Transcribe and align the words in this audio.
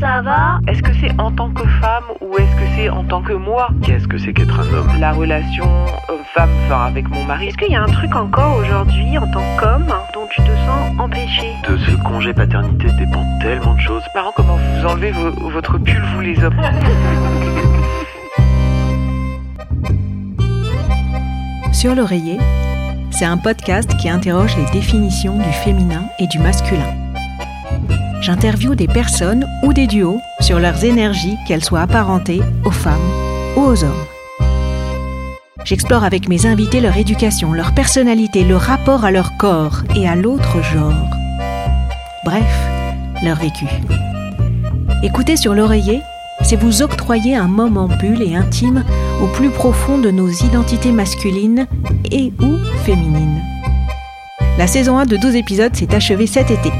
ça 0.00 0.22
va 0.22 0.58
Est-ce 0.66 0.82
que 0.82 0.92
c'est 1.00 1.12
en 1.20 1.30
tant 1.30 1.50
que 1.50 1.66
femme 1.80 2.04
ou 2.20 2.34
est-ce 2.36 2.56
que 2.56 2.66
c'est 2.76 2.88
en 2.88 3.04
tant 3.04 3.22
que 3.22 3.32
moi 3.34 3.68
Qu'est-ce 3.82 4.08
que 4.08 4.18
c'est 4.18 4.32
qu'être 4.32 4.58
un 4.60 4.72
homme 4.74 4.90
La 4.98 5.12
relation 5.12 5.64
homme-femme, 6.08 6.50
enfin 6.66 6.86
avec 6.86 7.08
mon 7.10 7.24
mari. 7.24 7.48
Est-ce 7.48 7.56
qu'il 7.58 7.70
y 7.72 7.76
a 7.76 7.82
un 7.82 7.86
truc 7.86 8.14
encore 8.16 8.56
aujourd'hui 8.56 9.18
en 9.18 9.26
tant 9.30 9.42
qu'homme 9.58 9.86
dont 10.14 10.26
tu 10.30 10.40
te 10.42 10.48
sens 10.48 10.98
empêché 10.98 11.52
De 11.68 11.76
ce 11.78 11.90
congé 12.02 12.32
paternité 12.32 12.86
dépend 12.98 13.24
tellement 13.40 13.74
de 13.74 13.80
choses. 13.80 14.02
Marrant 14.14 14.32
comment 14.34 14.56
vous 14.56 14.86
enlevez 14.86 15.10
vo- 15.12 15.50
votre 15.50 15.78
pull, 15.78 16.02
vous 16.14 16.20
les 16.20 16.42
hommes. 16.42 16.60
Sur 21.72 21.94
l'oreiller, 21.94 22.38
c'est 23.10 23.24
un 23.24 23.38
podcast 23.38 23.96
qui 23.96 24.08
interroge 24.08 24.56
les 24.56 24.70
définitions 24.72 25.36
du 25.36 25.52
féminin 25.64 26.04
et 26.18 26.26
du 26.26 26.38
masculin. 26.38 26.94
J'interviewe 28.20 28.74
des 28.74 28.86
personnes 28.86 29.46
ou 29.62 29.72
des 29.72 29.86
duos 29.86 30.20
sur 30.40 30.58
leurs 30.58 30.84
énergies, 30.84 31.36
qu'elles 31.48 31.64
soient 31.64 31.80
apparentées 31.80 32.42
aux 32.64 32.70
femmes 32.70 33.10
ou 33.56 33.62
aux 33.62 33.82
hommes. 33.82 34.04
J'explore 35.64 36.04
avec 36.04 36.28
mes 36.28 36.44
invités 36.46 36.80
leur 36.80 36.96
éducation, 36.96 37.52
leur 37.52 37.72
personnalité, 37.72 38.44
leur 38.44 38.60
rapport 38.60 39.04
à 39.04 39.10
leur 39.10 39.36
corps 39.38 39.82
et 39.96 40.06
à 40.06 40.16
l'autre 40.16 40.62
genre. 40.62 41.08
Bref, 42.24 42.68
leur 43.22 43.38
vécu. 43.38 43.66
Écoutez 45.02 45.36
sur 45.36 45.54
l'oreiller, 45.54 46.02
c'est 46.42 46.56
vous 46.56 46.82
octroyer 46.82 47.36
un 47.36 47.48
moment 47.48 47.88
bulle 47.88 48.22
et 48.22 48.36
intime 48.36 48.84
au 49.22 49.28
plus 49.28 49.50
profond 49.50 49.98
de 49.98 50.10
nos 50.10 50.28
identités 50.28 50.92
masculines 50.92 51.66
et 52.10 52.32
ou 52.38 52.58
féminines. 52.84 53.42
La 54.58 54.66
saison 54.66 54.98
1 54.98 55.06
de 55.06 55.16
12 55.16 55.36
épisodes 55.36 55.74
s'est 55.74 55.94
achevée 55.94 56.26
cet 56.26 56.50
été. 56.50 56.70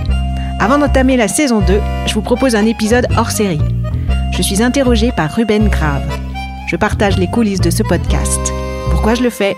Avant 0.61 0.77
d'entamer 0.77 1.17
la 1.17 1.27
saison 1.27 1.61
2, 1.61 1.81
je 2.07 2.13
vous 2.13 2.21
propose 2.21 2.55
un 2.55 2.67
épisode 2.67 3.07
hors 3.17 3.31
série. 3.31 3.63
Je 4.33 4.43
suis 4.43 4.63
interrogée 4.63 5.11
par 5.11 5.35
Ruben 5.35 5.69
Grave. 5.69 6.05
Je 6.69 6.77
partage 6.77 7.17
les 7.17 7.29
coulisses 7.29 7.63
de 7.63 7.71
ce 7.71 7.83
podcast. 7.83 8.53
Pourquoi 8.91 9.15
je 9.15 9.23
le 9.23 9.31
fais? 9.31 9.57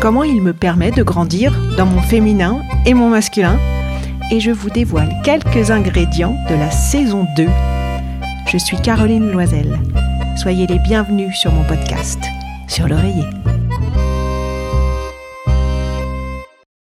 Comment 0.00 0.22
il 0.22 0.40
me 0.40 0.52
permet 0.52 0.92
de 0.92 1.02
grandir 1.02 1.52
dans 1.76 1.86
mon 1.86 2.00
féminin 2.00 2.62
et 2.86 2.94
mon 2.94 3.08
masculin? 3.08 3.58
Et 4.30 4.38
je 4.38 4.52
vous 4.52 4.70
dévoile 4.70 5.12
quelques 5.24 5.72
ingrédients 5.72 6.36
de 6.48 6.54
la 6.54 6.70
saison 6.70 7.26
2. 7.36 7.48
Je 8.46 8.56
suis 8.56 8.76
Caroline 8.76 9.32
Loisel. 9.32 9.80
Soyez 10.36 10.68
les 10.68 10.78
bienvenus 10.78 11.36
sur 11.36 11.50
mon 11.50 11.64
podcast, 11.64 12.20
sur 12.68 12.86
l'oreiller. 12.86 13.26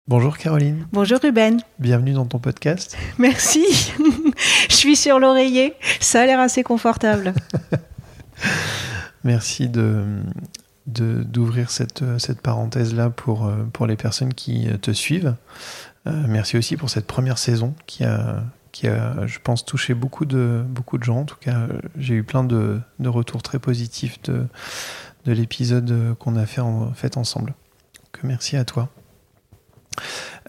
Bonjour 0.09 0.39
Caroline, 0.39 0.87
Bonjour 0.91 1.21
Ruben. 1.21 1.61
bienvenue 1.79 2.15
dans 2.15 2.25
ton 2.25 2.39
podcast. 2.39 2.97
Merci. 3.19 3.63
je 4.71 4.75
suis 4.75 4.97
sur 4.97 5.19
l'oreiller. 5.19 5.75
Ça 6.01 6.23
a 6.23 6.27
l'air 6.27 6.41
assez 6.41 6.63
confortable. 6.63 7.35
Merci 9.25 9.69
de 9.69 10.07
d'ouvrir 10.87 11.71
cette, 11.71 12.03
cette 12.19 12.41
parenthèse-là 12.41 13.11
pour, 13.11 13.45
euh, 13.47 13.69
pour 13.75 13.87
les 13.87 13.97
personnes 13.97 14.33
qui 14.33 14.71
euh, 14.71 14.79
te 14.79 14.91
suivent. 14.91 15.35
Euh, 16.07 16.25
merci 16.27 16.57
aussi 16.57 16.79
pour 16.79 16.89
cette 16.89 17.07
première 17.07 17.37
saison 17.37 17.75
qui 17.85 18.05
a, 18.05 18.43
qui 18.73 18.89
a, 18.89 19.27
je 19.27 19.39
pense, 19.39 19.67
touché 19.67 19.93
beaucoup 19.93 20.25
de, 20.25 20.65
beaucoup 20.67 20.97
de 20.97 21.05
gens. 21.05 21.19
En 21.19 21.25
tout 21.27 21.37
cas, 21.39 21.67
j'ai 21.99 22.15
eu 22.15 22.23
plein 22.23 22.43
de, 22.43 22.81
de 23.01 23.09
retours 23.11 23.43
très 23.43 23.59
positifs 23.59 24.23
de, 24.23 24.47
de 25.27 25.33
l'épisode 25.33 26.15
qu'on 26.19 26.37
a 26.37 26.47
fait, 26.47 26.63
en, 26.63 26.95
fait 26.95 27.19
ensemble. 27.19 27.53
Donc, 28.15 28.23
merci 28.25 28.57
à 28.57 28.65
toi. 28.65 28.89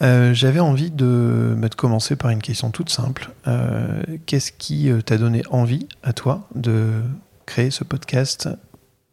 Euh, 0.01 0.33
J'avais 0.33 0.59
envie 0.59 0.91
de, 0.91 1.53
bah, 1.57 1.67
de 1.67 1.75
commencer 1.75 2.15
par 2.15 2.31
une 2.31 2.41
question 2.41 2.71
toute 2.71 2.89
simple. 2.89 3.31
Euh, 3.47 4.01
Qu'est-ce 4.25 4.51
qui 4.51 4.89
euh, 4.89 5.01
t'a 5.01 5.17
donné 5.17 5.43
envie 5.49 5.87
à 6.03 6.13
toi 6.13 6.47
de 6.55 7.01
créer 7.45 7.71
ce 7.71 7.83
podcast 7.83 8.49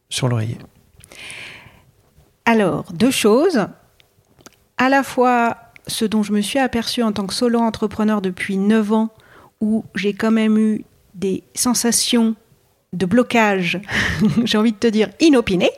sur 0.08 0.28
l'oreiller? 0.28 0.58
Alors, 2.44 2.84
deux 2.92 3.10
choses. 3.10 3.66
À 4.78 4.88
la 4.88 5.02
fois, 5.02 5.56
ce 5.86 6.04
dont 6.04 6.22
je 6.22 6.32
me 6.32 6.40
suis 6.40 6.58
aperçue 6.58 7.02
en 7.02 7.12
tant 7.12 7.26
que 7.26 7.34
solo 7.34 7.58
entrepreneur 7.58 8.20
depuis 8.20 8.56
9 8.56 8.92
ans, 8.92 9.10
où 9.60 9.84
j'ai 9.94 10.12
quand 10.12 10.30
même 10.30 10.58
eu 10.58 10.84
des 11.14 11.42
sensations 11.54 12.36
de 12.92 13.06
blocage, 13.06 13.80
j'ai 14.44 14.58
envie 14.58 14.72
de 14.72 14.78
te 14.78 14.86
dire 14.86 15.08
inopinées. 15.18 15.70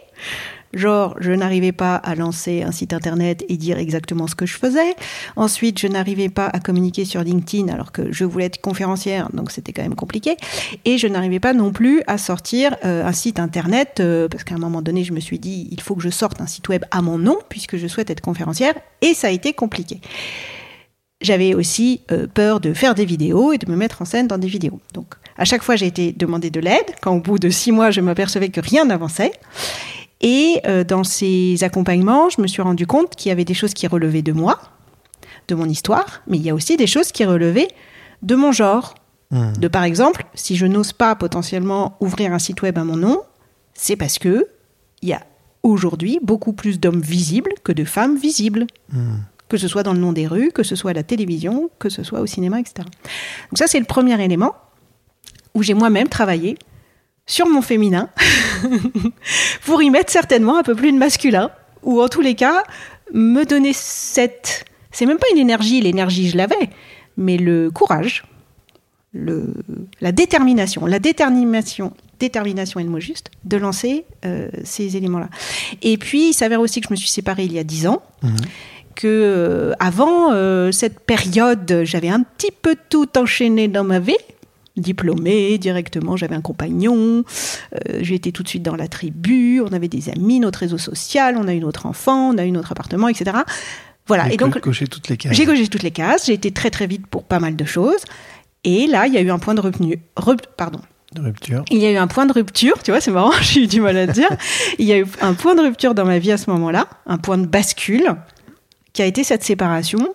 Genre, 0.75 1.17
je 1.21 1.33
n'arrivais 1.33 1.73
pas 1.73 1.97
à 1.97 2.15
lancer 2.15 2.63
un 2.63 2.73
site 2.73 2.93
internet 2.93 3.45
et 3.49 3.57
dire 3.57 3.79
exactement 3.79 4.27
ce 4.27 4.35
que 4.35 4.45
je 4.45 4.55
faisais. 4.55 4.95
Ensuite, 5.37 5.79
je 5.79 5.87
n'arrivais 5.87 6.29
pas 6.29 6.47
à 6.47 6.61
communiquer 6.61 7.05
sur 7.05 7.23
LinkedIn 7.23 7.73
alors 7.73 7.91
que 7.91 8.13
je 8.13 8.25
voulais 8.25 8.47
être 8.47 8.61
conférencière, 8.61 9.31
donc 9.33 9.51
c'était 9.51 9.73
quand 9.73 9.83
même 9.83 9.95
compliqué. 9.95 10.37
Et 10.85 10.99
je 10.99 11.07
n'arrivais 11.07 11.41
pas 11.41 11.55
non 11.55 11.73
plus 11.73 12.03
à 12.07 12.19
sortir 12.19 12.77
euh, 12.85 13.07
un 13.07 13.13
site 13.13 13.41
internet, 13.41 14.01
euh, 14.01 14.29
parce 14.29 14.45
qu'à 14.45 14.55
un 14.55 14.59
moment 14.59 14.83
donné, 14.83 15.05
je 15.05 15.13
me 15.13 15.21
suis 15.21 15.39
dit, 15.39 15.69
il 15.71 15.81
faut 15.81 15.95
que 15.95 16.03
je 16.03 16.11
sorte 16.11 16.41
un 16.41 16.47
site 16.47 16.69
web 16.69 16.85
à 16.91 17.01
mon 17.01 17.19
nom, 17.19 17.39
puisque 17.49 17.77
je 17.77 17.87
souhaite 17.87 18.11
être 18.11 18.21
conférencière, 18.21 18.75
et 19.01 19.15
ça 19.15 19.29
a 19.29 19.31
été 19.31 19.55
compliqué. 19.55 20.01
J'avais 21.21 21.55
aussi 21.55 22.03
euh, 22.13 22.27
peur 22.33 22.61
de 22.61 22.73
faire 22.73 22.95
des 22.95 23.05
vidéos 23.05 23.53
et 23.53 23.59
de 23.59 23.69
me 23.69 23.77
mettre 23.77 24.03
en 24.03 24.05
scène 24.05 24.29
dans 24.29 24.39
des 24.39 24.47
vidéos. 24.47 24.81
Donc, 24.95 25.15
à 25.37 25.45
chaque 25.45 25.63
fois, 25.63 25.75
j'ai 25.75 25.87
été 25.87 26.13
demander 26.13 26.51
de 26.51 26.61
l'aide, 26.61 26.95
quand 27.01 27.13
au 27.13 27.21
bout 27.21 27.39
de 27.39 27.49
six 27.49 27.73
mois, 27.73 27.91
je 27.91 28.01
m'apercevais 28.01 28.51
que 28.51 28.61
rien 28.61 28.85
n'avançait. 28.85 29.33
Et 30.21 30.61
euh, 30.67 30.85
dans 30.85 31.05
ces 31.05 31.63
accompagnements, 31.63 32.29
je 32.29 32.41
me 32.41 32.47
suis 32.47 32.63
rendu 32.63 32.87
compte 32.87 33.15
qu'il 33.15 33.29
y 33.29 33.33
avait 33.33 33.45
des 33.45 33.55
choses 33.55 33.75
qui 33.75 33.87
relevaient 33.87 34.23
de 34.23 34.33
moi, 34.33 34.59
de 35.47 35.55
mon 35.55 35.67
histoire, 35.67 36.23
mais 36.27 36.39
il 36.39 36.43
y 36.43 36.51
a 36.51 36.55
aussi 36.55 36.77
des 36.77 36.87
choses 36.87 37.13
qui 37.13 37.25
relevaient 37.25 37.69
de 38.23 38.35
mon 38.35 38.53
genre. 38.53 38.95
Hmm. 39.31 39.53
De 39.53 39.69
par 39.69 39.85
exemple, 39.85 40.25
si 40.35 40.57
je 40.57 40.67
n'ose 40.67 40.93
pas 40.93 41.15
potentiellement 41.15 41.97
ouvrir 42.01 42.33
un 42.33 42.39
site 42.39 42.63
web 42.63 42.79
à 42.79 42.85
mon 42.85 42.97
nom, 42.97 43.23
c'est 43.75 43.97
parce 43.97 44.19
que 44.19 44.49
il 45.03 45.11
y 45.11 45.13
a 45.13 45.23
aujourd'hui 45.63 46.19
beaucoup 46.23 46.53
plus 46.53 46.81
d'hommes 46.81 47.01
visibles 47.01 47.53
que 47.63 47.73
de 47.73 47.85
femmes 47.85 48.17
visibles. 48.17 48.67
Hmm. 48.93 49.19
Que 49.49 49.57
ce 49.57 49.67
soit 49.67 49.83
dans 49.83 49.95
le 49.95 49.99
nom 49.99 50.13
des 50.13 50.27
rues, 50.27 50.51
que 50.53 50.63
ce 50.63 50.77
soit 50.77 50.91
à 50.91 50.95
la 50.95 51.03
télévision, 51.03 51.71
que 51.79 51.89
ce 51.89 52.03
soit 52.03 52.21
au 52.21 52.27
cinéma, 52.27 52.61
etc. 52.61 52.87
Donc 53.51 53.57
ça, 53.57 53.67
c'est 53.67 53.79
le 53.79 53.87
premier 53.87 54.23
élément 54.23 54.55
où 55.55 55.63
j'ai 55.63 55.73
moi-même 55.73 56.09
travaillé 56.09 56.59
sur 57.29 57.47
mon 57.47 57.63
féminin 57.63 58.09
pour 59.65 59.81
y 59.83 59.91
mettre 59.91 60.11
certainement 60.11 60.59
un 60.59 60.63
peu 60.65 60.75
plus 60.75 60.91
de 60.91 60.99
masculin, 60.99 61.51
ou 61.85 62.03
en 62.03 62.09
tous 62.09 62.21
les 62.23 62.35
cas, 62.35 62.65
me 63.15 63.45
donner 63.45 63.73
cette... 63.73 64.65
C'est 64.91 65.07
même 65.07 65.19
pas 65.19 65.29
une 65.33 65.39
énergie, 65.39 65.81
l'énergie 65.81 66.29
je 66.29 66.37
l'avais, 66.37 66.71
mais 67.17 67.37
le 67.37 67.71
courage, 67.71 68.25
le, 69.13 69.55
la 70.01 70.11
détermination, 70.13 70.87
la 70.87 70.99
détermination, 70.99 71.93
détermination 72.19 72.81
est 72.81 72.85
le 72.85 72.91
mot 72.91 72.99
juste, 73.01 73.31
de 73.45 73.57
lancer 73.59 74.05
euh, 74.25 74.49
ces 74.65 74.97
éléments-là. 74.97 75.29
Et 75.83 75.99
puis, 75.99 76.31
il 76.31 76.33
s'avère 76.35 76.61
aussi 76.61 76.81
que 76.81 76.89
je 76.89 76.93
me 76.93 76.97
suis 76.97 77.09
séparée 77.09 77.45
il 77.45 77.53
y 77.53 77.59
a 77.59 77.65
dix 77.65 77.87
ans, 77.87 78.03
Mhm. 78.23 78.37
que 78.97 79.07
euh, 79.07 79.73
avant 79.79 80.33
euh, 80.33 80.73
cette 80.73 80.99
période, 81.01 81.83
j'avais 81.85 82.09
un 82.09 82.23
petit 82.23 82.51
peu 82.51 82.75
tout 82.89 83.17
enchaîné 83.17 83.69
dans 83.69 83.85
ma 83.85 84.01
vie. 84.01 84.17
Diplômée 84.79 85.59
directement, 85.59 86.17
j'avais 86.17 86.35
un 86.35 86.41
compagnon, 86.41 87.25
euh, 87.75 87.99
j'ai 88.01 88.15
été 88.15 88.33
tout 88.33 88.43
de 88.43 88.49
suite 88.49 88.63
dans 88.63 88.77
la 88.77 88.89
tribu, 88.89 89.61
on 89.61 89.73
avait 89.73 89.89
des 89.89 90.09
amis, 90.09 90.41
notre 90.41 90.61
réseau 90.61 90.79
social, 90.79 91.37
on 91.37 91.49
a 91.49 91.55
eu 91.55 91.61
notre 91.61 91.87
enfant, 91.87 92.31
on 92.35 92.39
a 92.39 92.45
eu 92.47 92.51
notre 92.53 92.73
appartement, 92.73 93.09
etc. 93.09 93.39
Voilà. 94.07 94.33
Et 94.33 94.37
donc, 94.37 94.55
co- 94.55 94.61
coché 94.61 94.87
toutes 94.87 95.09
les 95.09 95.17
cases. 95.17 95.35
j'ai 95.35 95.45
coché 95.45 95.67
toutes 95.69 95.83
les 95.83 95.91
cases, 95.91 96.27
j'ai 96.27 96.33
été 96.33 96.51
très 96.51 96.71
très 96.71 96.87
vite 96.87 97.07
pour 97.07 97.25
pas 97.25 97.41
mal 97.41 97.57
de 97.57 97.65
choses. 97.65 98.03
Et 98.65 98.87
là, 98.87 99.07
il 99.07 99.13
y 99.15 99.19
a 99.19 99.21
eu 99.21 99.31
un 99.31 99.39
point 99.39 99.55
de 99.55 99.61
rupture. 99.61 99.97
pardon. 100.57 100.81
de 101.15 101.21
rupture. 101.21 101.65
Il 101.71 101.79
y 101.79 101.87
a 101.87 101.93
eu 101.93 101.97
un 101.97 102.07
point 102.07 102.27
de 102.27 102.33
rupture, 102.33 102.83
tu 102.83 102.91
vois, 102.91 103.01
c'est 103.01 103.11
marrant, 103.11 103.33
j'ai 103.43 103.65
eu 103.65 103.67
du 103.67 103.81
mal 103.81 103.97
à 103.97 104.07
le 104.07 104.13
dire. 104.13 104.29
Il 104.79 104.87
y 104.87 104.93
a 104.93 104.99
eu 104.99 105.07
un 105.21 105.35
point 105.35 105.55
de 105.55 105.61
rupture 105.61 105.95
dans 105.95 106.05
ma 106.05 106.19
vie 106.19 106.33
à 106.33 106.37
ce 106.39 106.51
moment-là, 106.51 106.89
un 107.07 107.19
point 107.19 107.39
de 107.39 107.47
bascule, 107.47 108.15
qui 108.93 109.03
a 109.03 109.07
été 109.07 109.25
cette 109.25 109.45
séparation 109.45 110.15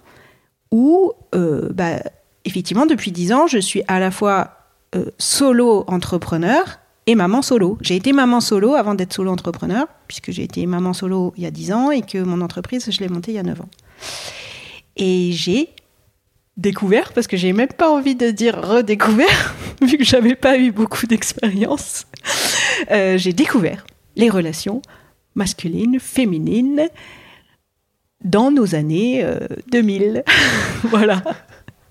où, 0.72 1.12
euh, 1.35 1.69
bah, 1.74 2.00
effectivement, 2.46 2.86
depuis 2.86 3.12
dix 3.12 3.34
ans, 3.34 3.48
je 3.48 3.57
suis 3.57 3.84
à 3.88 4.00
la 4.00 4.12
fois 4.12 4.51
euh, 4.95 5.06
solo 5.18 5.84
entrepreneur 5.88 6.80
et 7.07 7.16
maman 7.16 7.42
solo. 7.42 7.78
J'ai 7.81 7.95
été 7.95 8.13
maman 8.13 8.42
solo 8.42 8.74
avant 8.74 8.95
d'être 8.95 9.13
solo 9.13 9.31
entrepreneur, 9.31 9.88
puisque 10.07 10.31
j'ai 10.31 10.44
été 10.44 10.66
maman 10.66 10.94
solo 10.94 11.34
il 11.38 11.44
y 11.44 11.45
a 11.45 11.51
dix 11.51 11.72
ans 11.72 11.92
et 11.92 12.01
que 12.01 12.18
mon 12.18 12.42
entreprise, 12.42 12.90
je 12.90 13.00
l'ai 13.00 13.10
montée 13.10 13.31
il 13.31 13.36
y 13.36 13.40
a 13.40 13.44
neuf 13.44 13.60
ans. 13.62 13.69
Et 14.95 15.31
j'ai 15.31 15.69
découvert, 16.57 17.13
parce 17.13 17.28
que 17.28 17.36
j'ai 17.36 17.51
même 17.51 17.69
pas 17.69 17.90
envie 17.90 18.16
de 18.16 18.30
dire 18.31 18.62
redécouvert, 18.62 19.56
vu 19.81 19.98
que 19.98 20.04
j'avais 20.04 20.36
pas 20.36 20.57
eu 20.57 20.72
beaucoup 20.72 21.07
d'expérience, 21.07 22.06
euh, 22.92 23.18
j'ai 23.18 23.34
découvert 23.34 23.86
les 24.16 24.30
relations 24.30 24.81
masculines, 25.36 26.00
féminines, 26.00 26.88
dans 28.24 28.51
nos 28.51 28.75
années 28.75 29.22
euh, 29.24 29.40
2000. 29.72 30.24
voilà. 30.84 31.24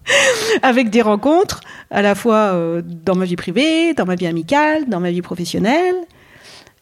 Avec 0.63 0.91
des 0.91 1.03
rencontres 1.03 1.61
à 1.91 2.03
la 2.03 2.15
fois 2.15 2.37
euh, 2.37 2.83
dans 2.85 3.15
ma 3.15 3.25
vie 3.25 3.37
privée, 3.37 3.95
dans 3.95 4.07
ma 4.07 4.15
vie 4.15 4.27
amicale, 4.27 4.89
dans 4.89 5.01
ma 5.01 5.11
vie 5.11 5.23
professionnelle, 5.23 5.97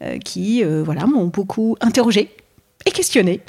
euh, 0.02 0.18
qui 0.18 0.64
euh, 0.64 0.82
voilà, 0.84 1.06
m'ont 1.06 1.26
beaucoup 1.26 1.76
interrogée 1.80 2.30
et 2.86 2.90
questionnée 2.90 3.40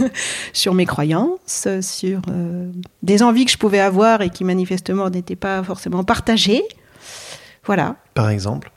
sur 0.52 0.74
mes 0.74 0.84
croyances, 0.84 1.68
sur 1.80 2.22
des 3.04 3.22
envies 3.22 3.44
que 3.44 3.52
je 3.52 3.56
pouvais 3.56 3.78
avoir 3.78 4.20
et 4.20 4.30
qui 4.30 4.42
manifestement 4.42 5.08
n'étaient 5.10 5.36
pas 5.36 5.62
forcément 5.62 6.02
partagées. 6.02 6.64
Voilà. 7.64 7.96
Par 8.14 8.30
exemple? 8.30 8.72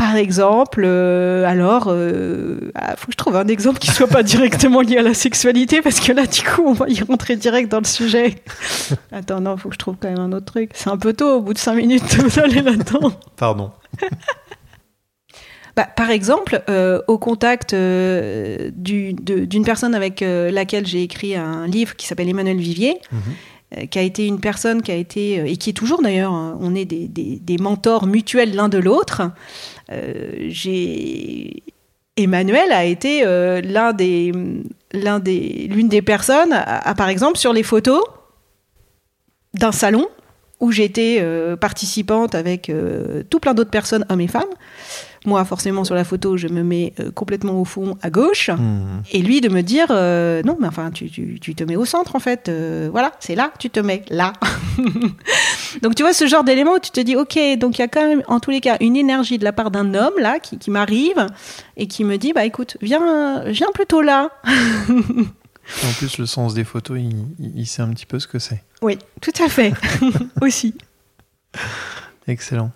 Par 0.00 0.16
exemple, 0.16 0.80
euh, 0.86 1.44
alors, 1.44 1.88
euh, 1.88 2.72
ah, 2.74 2.96
faut 2.96 3.08
que 3.08 3.12
je 3.12 3.18
trouve 3.18 3.36
un 3.36 3.46
exemple 3.48 3.78
qui 3.78 3.90
soit 3.90 4.06
pas 4.06 4.22
directement 4.22 4.80
lié 4.80 4.96
à 4.96 5.02
la 5.02 5.12
sexualité, 5.12 5.82
parce 5.82 6.00
que 6.00 6.10
là, 6.12 6.24
du 6.26 6.40
coup, 6.42 6.62
on 6.64 6.72
va 6.72 6.88
y 6.88 7.02
rentrer 7.02 7.36
direct 7.36 7.70
dans 7.70 7.80
le 7.80 7.84
sujet. 7.84 8.36
Attends, 9.12 9.42
non, 9.42 9.58
faut 9.58 9.68
que 9.68 9.74
je 9.74 9.78
trouve 9.78 9.96
quand 10.00 10.08
même 10.08 10.18
un 10.18 10.32
autre 10.32 10.46
truc. 10.46 10.70
C'est 10.72 10.88
un 10.88 10.96
peu 10.96 11.12
tôt, 11.12 11.36
au 11.36 11.40
bout 11.42 11.52
de 11.52 11.58
cinq 11.58 11.74
minutes, 11.74 12.14
vous 12.16 12.38
allez 12.40 12.62
là-dedans. 12.62 13.12
Pardon. 13.36 13.72
Bah, 15.76 15.84
par 15.84 16.10
exemple, 16.10 16.62
euh, 16.68 17.00
au 17.06 17.16
contact 17.16 17.74
euh, 17.74 18.70
du- 18.74 19.12
d'une 19.14 19.64
personne 19.64 19.94
avec 19.94 20.20
euh, 20.20 20.50
laquelle 20.50 20.84
j'ai 20.84 21.02
écrit 21.02 21.36
un 21.36 21.68
livre 21.68 21.94
qui 21.94 22.06
s'appelle 22.08 22.28
Emmanuel 22.28 22.56
Vivier, 22.58 22.96
Mhm. 23.12 23.20
Euh, 23.78 23.86
qui 23.86 23.98
a 24.00 24.02
été 24.02 24.26
une 24.26 24.40
personne 24.40 24.82
qui 24.82 24.90
a 24.90 24.96
été, 24.96 25.38
euh, 25.38 25.44
et 25.46 25.56
qui 25.56 25.70
est 25.70 25.74
toujours 25.74 26.02
d'ailleurs, 26.02 26.32
hein, 26.32 26.58
on 26.60 26.74
est 26.74 26.84
des, 26.84 27.56
mentors 27.58 28.06
mutuels 28.06 28.54
l'un 28.54 28.68
de 28.68 28.78
l'autre. 28.78 29.30
Euh, 29.92 30.50
Emmanuel 32.16 32.72
a 32.72 32.84
été 32.84 33.22
l'un 33.24 33.92
des, 33.92 34.32
l'un 34.92 35.20
des, 35.20 35.68
l'une 35.70 35.88
des 35.88 36.02
personnes, 36.02 36.52
à, 36.52 36.94
par 36.94 37.08
exemple, 37.08 37.38
sur 37.38 37.52
les 37.52 37.62
photos 37.62 38.02
d'un 39.54 39.72
salon 39.72 40.06
où 40.60 40.70
j'étais 40.72 41.18
euh, 41.20 41.56
participante 41.56 42.34
avec 42.34 42.68
euh, 42.70 43.22
tout 43.30 43.40
plein 43.40 43.54
d'autres 43.54 43.70
personnes, 43.70 44.04
hommes 44.08 44.20
et 44.20 44.28
femmes. 44.28 44.44
Moi, 45.26 45.44
forcément, 45.44 45.84
sur 45.84 45.94
la 45.94 46.04
photo, 46.04 46.38
je 46.38 46.48
me 46.48 46.62
mets 46.62 46.94
euh, 46.98 47.10
complètement 47.10 47.60
au 47.60 47.66
fond, 47.66 47.98
à 48.00 48.08
gauche. 48.08 48.48
Mhm. 48.48 49.02
Et 49.12 49.20
lui 49.20 49.42
de 49.42 49.50
me 49.50 49.60
dire 49.62 49.88
euh, 49.90 50.42
non 50.44 50.56
mais 50.58 50.66
enfin 50.66 50.90
tu, 50.90 51.10
tu, 51.10 51.38
tu 51.40 51.54
te 51.54 51.62
mets 51.64 51.76
au 51.76 51.84
centre 51.84 52.16
en 52.16 52.20
fait 52.20 52.48
Euh, 52.48 52.88
voilà 52.90 53.12
c'est 53.20 53.34
là 53.34 53.52
tu 53.58 53.68
te 53.68 53.80
mets 53.80 54.02
là 54.08 54.32
donc 55.82 55.94
tu 55.94 56.02
vois 56.02 56.12
ce 56.14 56.26
genre 56.26 56.42
d'élément 56.44 56.74
où 56.74 56.78
tu 56.78 56.90
te 56.90 57.00
dis 57.00 57.16
ok 57.16 57.38
donc 57.58 57.78
il 57.78 57.82
y 57.82 57.84
a 57.84 57.88
quand 57.88 58.06
même 58.06 58.22
en 58.28 58.40
tous 58.40 58.50
les 58.50 58.60
cas 58.60 58.76
une 58.80 58.96
énergie 58.96 59.38
de 59.38 59.44
la 59.44 59.52
part 59.52 59.70
d'un 59.70 59.94
homme 59.94 60.14
là 60.18 60.38
qui, 60.38 60.58
qui 60.58 60.70
m'arrive 60.70 61.26
et 61.76 61.86
qui 61.86 62.04
me 62.04 62.16
dit 62.16 62.32
bah 62.32 62.44
écoute 62.44 62.76
viens 62.80 63.42
viens 63.46 63.70
plutôt 63.74 64.00
là 64.00 64.30
En 65.84 65.92
plus, 65.92 66.18
le 66.18 66.26
sens 66.26 66.54
des 66.54 66.64
photos, 66.64 66.98
il, 67.38 67.66
sait 67.66 67.82
un 67.82 67.90
petit 67.90 68.06
peu 68.06 68.18
ce 68.18 68.26
que 68.26 68.38
c'est. 68.38 68.62
oui 68.82 68.98
tout 69.20 69.32
à 69.42 69.48
fait 69.48 69.72
aussi 70.40 70.74
Excellent. 72.26 72.70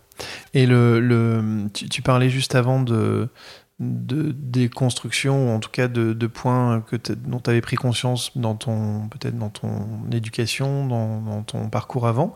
Et 0.53 0.67
le, 0.67 1.01
le, 1.01 1.69
tu, 1.73 1.89
tu 1.89 2.03
parlais 2.03 2.31
juste 2.31 2.55
avant 2.55 2.81
de, 2.81 3.29
de 3.81 4.31
des 4.31 4.69
constructions, 4.69 5.49
ou 5.49 5.51
en 5.57 5.59
tout 5.59 5.71
cas 5.71 5.89
de, 5.89 6.13
de 6.13 6.27
points 6.29 6.81
que 6.89 6.95
dont 7.27 7.41
tu 7.41 7.51
avais 7.51 7.61
pris 7.61 7.75
conscience 7.75 8.31
dans 8.37 8.55
ton 8.55 9.09
peut-être 9.09 9.37
dans 9.37 9.49
ton 9.49 9.87
éducation, 10.13 10.87
dans, 10.87 11.21
dans 11.21 11.43
ton 11.43 11.69
parcours 11.69 12.07
avant. 12.07 12.35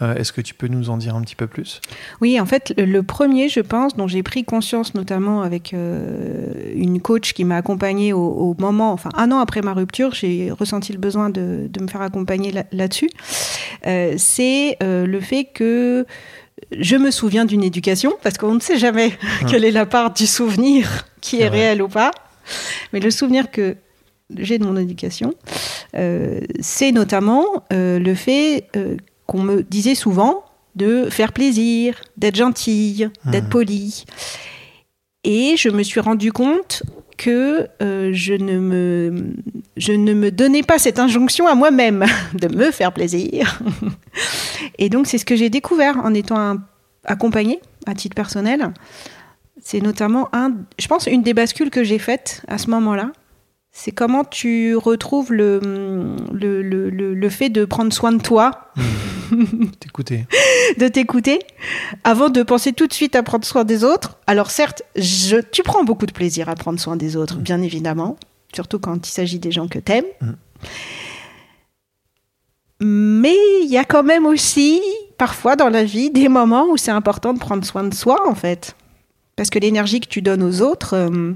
Euh, 0.00 0.14
Est-ce 0.14 0.32
que 0.32 0.40
tu 0.40 0.54
peux 0.54 0.68
nous 0.68 0.88
en 0.88 0.96
dire 0.96 1.16
un 1.16 1.22
petit 1.22 1.34
peu 1.34 1.48
plus? 1.48 1.80
Oui, 2.20 2.38
en 2.38 2.46
fait, 2.46 2.72
le, 2.76 3.02
premier, 3.02 3.48
je 3.48 3.60
pense, 3.60 3.96
dont 3.96 4.06
j'ai 4.06 4.22
pris 4.22 4.44
conscience 4.44 4.94
notamment 4.94 5.42
avec 5.42 5.74
euh, 5.74 6.52
une 6.76 7.00
coach 7.00 7.32
qui 7.32 7.44
m'a 7.44 7.56
accompagnée 7.56 8.12
au, 8.12 8.54
moment, 8.58 8.92
enfin 8.92 9.10
un 9.16 9.32
an 9.32 9.40
après 9.40 9.62
ma 9.62 9.72
rupture, 9.72 10.14
j'ai 10.14 10.52
ressenti 10.52 10.92
le 10.92 10.98
besoin 10.98 11.30
de, 11.30 11.68
de 11.68 11.82
me 11.82 11.88
faire 11.88 12.02
accompagner 12.02 12.52
là- 12.52 12.66
là-dessus. 12.70 13.10
Euh, 13.86 14.14
c'est 14.18 14.76
le 14.80 15.20
fait 15.20 15.46
que 15.46 16.06
je 16.72 16.96
me 16.96 17.10
souviens 17.10 17.44
d'une 17.44 17.62
éducation, 17.62 18.12
parce 18.22 18.38
qu'on 18.38 18.54
ne 18.54 18.60
sait 18.60 18.78
jamais 18.78 19.12
quelle 19.48 19.64
est 19.64 19.70
la 19.70 19.86
part 19.86 20.12
du 20.12 20.26
souvenir 20.26 21.06
qui 21.20 21.40
est 21.40 21.48
réel 21.48 21.82
ou 21.82 21.88
pas. 21.88 22.10
Mais 22.92 23.00
le 23.00 23.10
souvenir 23.10 23.50
que 23.50 23.76
j'ai 24.36 24.58
de 24.58 24.64
mon 24.64 24.76
éducation, 24.76 25.34
euh, 25.96 26.40
c'est 26.60 26.92
notamment 26.92 27.44
euh, 27.72 27.98
le 27.98 28.14
fait 28.14 28.68
euh, 28.76 28.96
qu'on 29.26 29.42
me 29.42 29.62
disait 29.62 29.94
souvent 29.94 30.44
de 30.74 31.08
faire 31.10 31.32
plaisir, 31.32 32.00
d'être 32.16 32.36
gentille, 32.36 33.08
d'être 33.24 33.44
Mhm. 33.44 33.50
polie. 33.50 34.04
Et 35.24 35.56
je 35.56 35.68
me 35.70 35.82
suis 35.82 36.00
rendu 36.00 36.32
compte 36.32 36.82
que 37.16 37.68
euh, 37.82 38.10
je, 38.12 38.34
ne 38.34 38.58
me, 38.58 39.34
je 39.76 39.92
ne 39.92 40.12
me 40.14 40.30
donnais 40.30 40.62
pas 40.62 40.78
cette 40.78 40.98
injonction 40.98 41.46
à 41.46 41.54
moi-même 41.54 42.04
de 42.34 42.54
me 42.54 42.70
faire 42.70 42.92
plaisir. 42.92 43.60
Et 44.78 44.88
donc, 44.88 45.06
c'est 45.06 45.18
ce 45.18 45.24
que 45.24 45.36
j'ai 45.36 45.50
découvert 45.50 45.98
en 45.98 46.14
étant 46.14 46.58
accompagnée 47.04 47.60
à 47.86 47.94
titre 47.94 48.14
personnel. 48.14 48.72
C'est 49.60 49.80
notamment, 49.80 50.28
un, 50.32 50.52
je 50.78 50.86
pense, 50.86 51.06
une 51.06 51.22
des 51.22 51.34
bascules 51.34 51.70
que 51.70 51.84
j'ai 51.84 51.98
faites 51.98 52.42
à 52.48 52.58
ce 52.58 52.70
moment-là. 52.70 53.10
C'est 53.78 53.92
comment 53.92 54.24
tu 54.24 54.74
retrouves 54.74 55.34
le, 55.34 55.60
le, 56.32 56.62
le, 56.62 56.88
le- 56.88 57.28
fait 57.28 57.50
de 57.50 57.66
prendre 57.66 57.92
soin 57.92 58.10
de 58.10 58.22
toi, 58.22 58.72
T'écouter. 59.80 60.26
de 60.78 60.88
t'écouter, 60.88 61.40
avant 62.02 62.30
de 62.30 62.42
penser 62.42 62.72
tout 62.72 62.86
de 62.86 62.94
suite 62.94 63.14
à 63.14 63.22
prendre 63.22 63.44
soin 63.44 63.64
des 63.64 63.84
autres. 63.84 64.16
Alors 64.26 64.50
certes, 64.50 64.82
je, 64.96 65.36
tu 65.52 65.62
prends 65.62 65.84
beaucoup 65.84 66.06
de 66.06 66.12
plaisir 66.12 66.48
à 66.48 66.54
prendre 66.54 66.80
soin 66.80 66.96
des 66.96 67.16
autres, 67.16 67.36
bien 67.36 67.60
évidemment, 67.60 68.16
surtout 68.54 68.78
quand 68.78 69.06
il 69.06 69.12
s'agit 69.12 69.38
des 69.38 69.52
gens 69.52 69.68
que 69.68 69.78
t'aimes. 69.78 70.06
Mm. 70.22 70.32
Mais 72.80 73.36
il 73.62 73.68
y 73.68 73.76
a 73.76 73.84
quand 73.84 74.02
même 74.02 74.24
aussi, 74.24 74.80
parfois 75.18 75.54
dans 75.54 75.68
la 75.68 75.84
vie, 75.84 76.10
des 76.10 76.30
moments 76.30 76.64
où 76.70 76.78
c'est 76.78 76.90
important 76.90 77.34
de 77.34 77.38
prendre 77.38 77.64
soin 77.64 77.84
de 77.84 77.92
soi, 77.94 78.26
en 78.26 78.34
fait. 78.34 78.74
Parce 79.36 79.50
que 79.50 79.58
l'énergie 79.58 80.00
que 80.00 80.08
tu 80.08 80.22
donnes 80.22 80.42
aux 80.42 80.62
autres, 80.62 80.94
euh, 80.94 81.34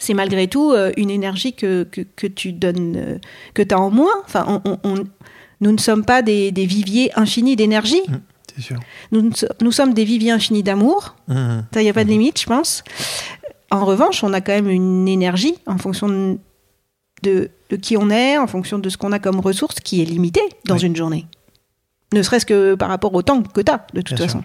c'est 0.00 0.14
malgré 0.14 0.48
tout 0.48 0.72
euh, 0.72 0.90
une 0.96 1.10
énergie 1.10 1.52
que, 1.52 1.84
que, 1.84 2.00
que 2.00 2.26
tu 2.26 2.52
donnes, 2.52 2.96
euh, 2.96 3.18
que 3.54 3.62
tu 3.62 3.72
as 3.74 3.78
en 3.78 3.90
moins. 3.90 4.10
Enfin, 4.24 4.60
on- 4.64 5.04
nous 5.60 5.72
ne 5.72 5.78
sommes 5.78 6.04
pas 6.04 6.22
des, 6.22 6.50
des 6.52 6.64
viviers 6.66 7.12
infinis 7.18 7.54
d'énergie. 7.54 8.00
C'est 8.56 8.62
sûr. 8.62 8.80
Nous, 9.12 9.72
sommes 9.72 9.92
des 9.94 10.04
viviers 10.04 10.30
infinis 10.32 10.62
d'amour. 10.62 11.14
Il 11.28 11.64
n'y 11.76 11.88
a 11.88 11.92
pas 11.92 12.02
de 12.04 12.08
limite, 12.08 12.40
je 12.40 12.46
pense. 12.46 12.82
En 13.70 13.84
revanche, 13.84 14.24
on 14.24 14.32
a 14.32 14.40
quand 14.40 14.52
même 14.52 14.70
une 14.70 15.06
énergie 15.06 15.54
en 15.66 15.76
fonction 15.78 16.08
de, 16.08 16.38
de, 17.22 17.50
de 17.68 17.76
qui 17.76 17.96
on 17.98 18.08
est, 18.10 18.38
en 18.38 18.46
fonction 18.46 18.78
de 18.78 18.88
ce 18.88 18.96
qu'on 18.96 19.12
a 19.12 19.18
comme 19.18 19.38
ressources, 19.38 19.76
qui 19.80 20.00
est 20.00 20.06
limitée 20.06 20.40
dans 20.64 20.76
Oui. 20.76 20.86
une 20.86 20.96
journée. 20.96 21.26
Ne 22.14 22.22
serait-ce 22.22 22.46
que 22.46 22.74
par 22.74 22.88
rapport 22.88 23.12
au 23.14 23.20
temps 23.22 23.42
que 23.42 23.60
tu 23.60 23.70
as, 23.70 23.86
de 23.94 24.00
toute 24.00 24.16
Bien 24.16 24.26
façon. 24.26 24.42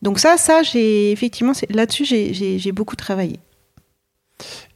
Donc 0.00 0.20
ça, 0.20 0.36
ça, 0.36 0.62
j'ai 0.62 1.10
effectivement, 1.10 1.52
là-dessus, 1.70 2.04
j'ai 2.06 2.72
beaucoup 2.72 2.94
travaillé. 2.96 3.40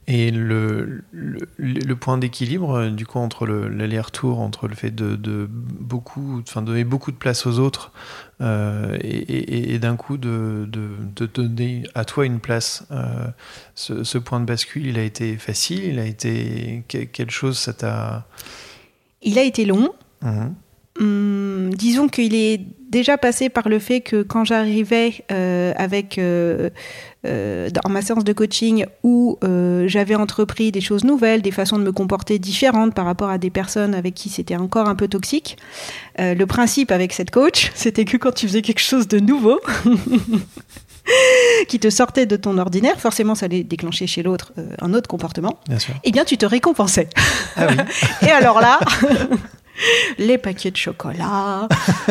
Et 0.08 0.32
le, 0.32 1.04
le, 1.12 1.38
le 1.58 1.96
point 1.96 2.18
d'équilibre, 2.18 2.74
euh, 2.74 2.90
du 2.90 3.06
coup, 3.06 3.20
entre 3.20 3.46
le- 3.46 3.68
l'aller-retour, 3.68 4.40
entre 4.40 4.66
le 4.66 4.74
fait 4.74 4.90
de, 4.90 5.14
de 5.14 5.48
beaucoup, 5.48 6.40
enfin, 6.40 6.60
donner 6.60 6.82
beaucoup 6.82 7.12
de 7.12 7.16
place 7.16 7.46
aux 7.46 7.60
autres 7.60 7.92
euh, 8.40 8.98
et, 9.00 9.06
et- 9.18 9.74
et 9.74 9.78
d'un 9.78 9.94
coup 9.94 10.16
de, 10.16 10.66
de, 10.68 10.88
de 11.14 11.26
donner 11.26 11.84
à 11.94 12.04
toi 12.04 12.26
une 12.26 12.40
place, 12.40 12.84
euh, 12.90 13.26
ce, 13.76 14.02
ce 14.02 14.18
point 14.18 14.40
de 14.40 14.44
bascule, 14.44 14.86
il 14.86 14.98
a 14.98 15.04
été 15.04 15.36
facile, 15.36 15.84
il 15.84 15.98
a 16.00 16.04
été. 16.04 16.82
que- 16.88 17.04
Quelle 17.04 17.30
chose 17.30 17.56
ça 17.56 17.72
t'a. 17.72 18.26
Il 19.22 19.38
a 19.38 19.42
été 19.44 19.64
long, 19.64 19.92
Mhm. 20.20 20.54
Hum, 21.00 21.70
disons 21.74 22.08
qu'il 22.08 22.34
est 22.34 22.60
déjà 22.90 23.16
passé 23.16 23.48
par 23.48 23.70
le 23.70 23.78
fait 23.78 24.02
que 24.02 24.22
quand 24.22 24.44
j'arrivais 24.44 25.24
euh, 25.32 25.72
avec 25.76 26.18
euh, 26.18 26.68
euh, 27.26 27.70
dans 27.70 27.88
ma 27.88 28.02
séance 28.02 28.24
de 28.24 28.32
coaching 28.34 28.84
où 29.02 29.38
j'avais 29.86 30.14
entrepris 30.14 30.70
des 30.70 30.82
choses 30.82 31.02
nouvelles, 31.04 31.40
des 31.40 31.50
façons 31.50 31.78
de 31.78 31.82
me 31.82 31.92
comporter 31.92 32.38
différentes 32.38 32.94
par 32.94 33.06
rapport 33.06 33.30
à 33.30 33.38
des 33.38 33.48
personnes 33.50 33.94
avec 33.94 34.14
qui 34.14 34.28
c'était 34.28 34.56
encore 34.56 34.88
un 34.88 34.94
peu 34.94 35.08
toxique. 35.08 35.56
le 36.18 36.44
principe 36.44 36.92
avec 36.92 37.14
cette 37.14 37.30
coach, 37.30 37.72
c'était 37.74 38.04
que 38.04 38.18
quand 38.18 38.32
tu 38.32 38.46
faisais 38.46 38.62
quelque 38.62 38.80
chose 38.80 39.08
de 39.08 39.18
nouveau, 39.18 39.58
qui 41.68 41.80
te 41.80 41.88
sortait 41.88 42.26
de 42.26 42.36
ton 42.36 42.58
ordinaire, 42.58 43.00
forcément 43.00 43.34
ça 43.34 43.46
allait 43.46 43.64
déclencher 43.64 44.06
chez 44.06 44.22
l'autre 44.22 44.52
un 44.80 44.92
autre 44.92 45.08
comportement, 45.08 45.58
Bien 45.68 45.78
sûr. 45.78 45.94
eh 46.04 46.12
bien 46.12 46.24
tu 46.24 46.36
te 46.36 46.44
récompensais. 46.46 47.08
Ah 47.56 47.66
oui. 47.70 47.76
Et 48.28 48.30
alors 48.30 48.60
là, 48.60 48.78
les 50.18 50.38
paquets 50.38 50.70
de 50.70 50.76
chocolat, 50.76 51.68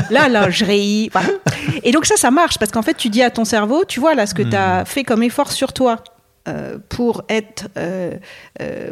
la 0.10 0.30
lingerie, 0.30 1.10
voilà. 1.12 1.30
Et 1.84 1.91
donc 1.91 2.06
ça, 2.06 2.15
ça 2.18 2.32
marche 2.32 2.58
parce 2.58 2.72
qu'en 2.72 2.82
fait, 2.82 2.96
tu 2.96 3.10
dis 3.10 3.22
à 3.22 3.30
ton 3.30 3.46
cerveau, 3.46 3.86
tu 3.86 4.00
vois 4.00 4.15
là 4.15 4.25
ce 4.25 4.34
que 4.34 4.44
tu 4.44 4.56
as 4.56 4.86
fait 4.86 5.03
comme 5.03 5.24
effort 5.24 5.51
sur 5.51 5.74
toi 5.74 6.03
euh, 6.48 6.77
pour 6.89 7.24
être 7.30 7.68
euh, 7.77 8.13
euh, 8.62 8.91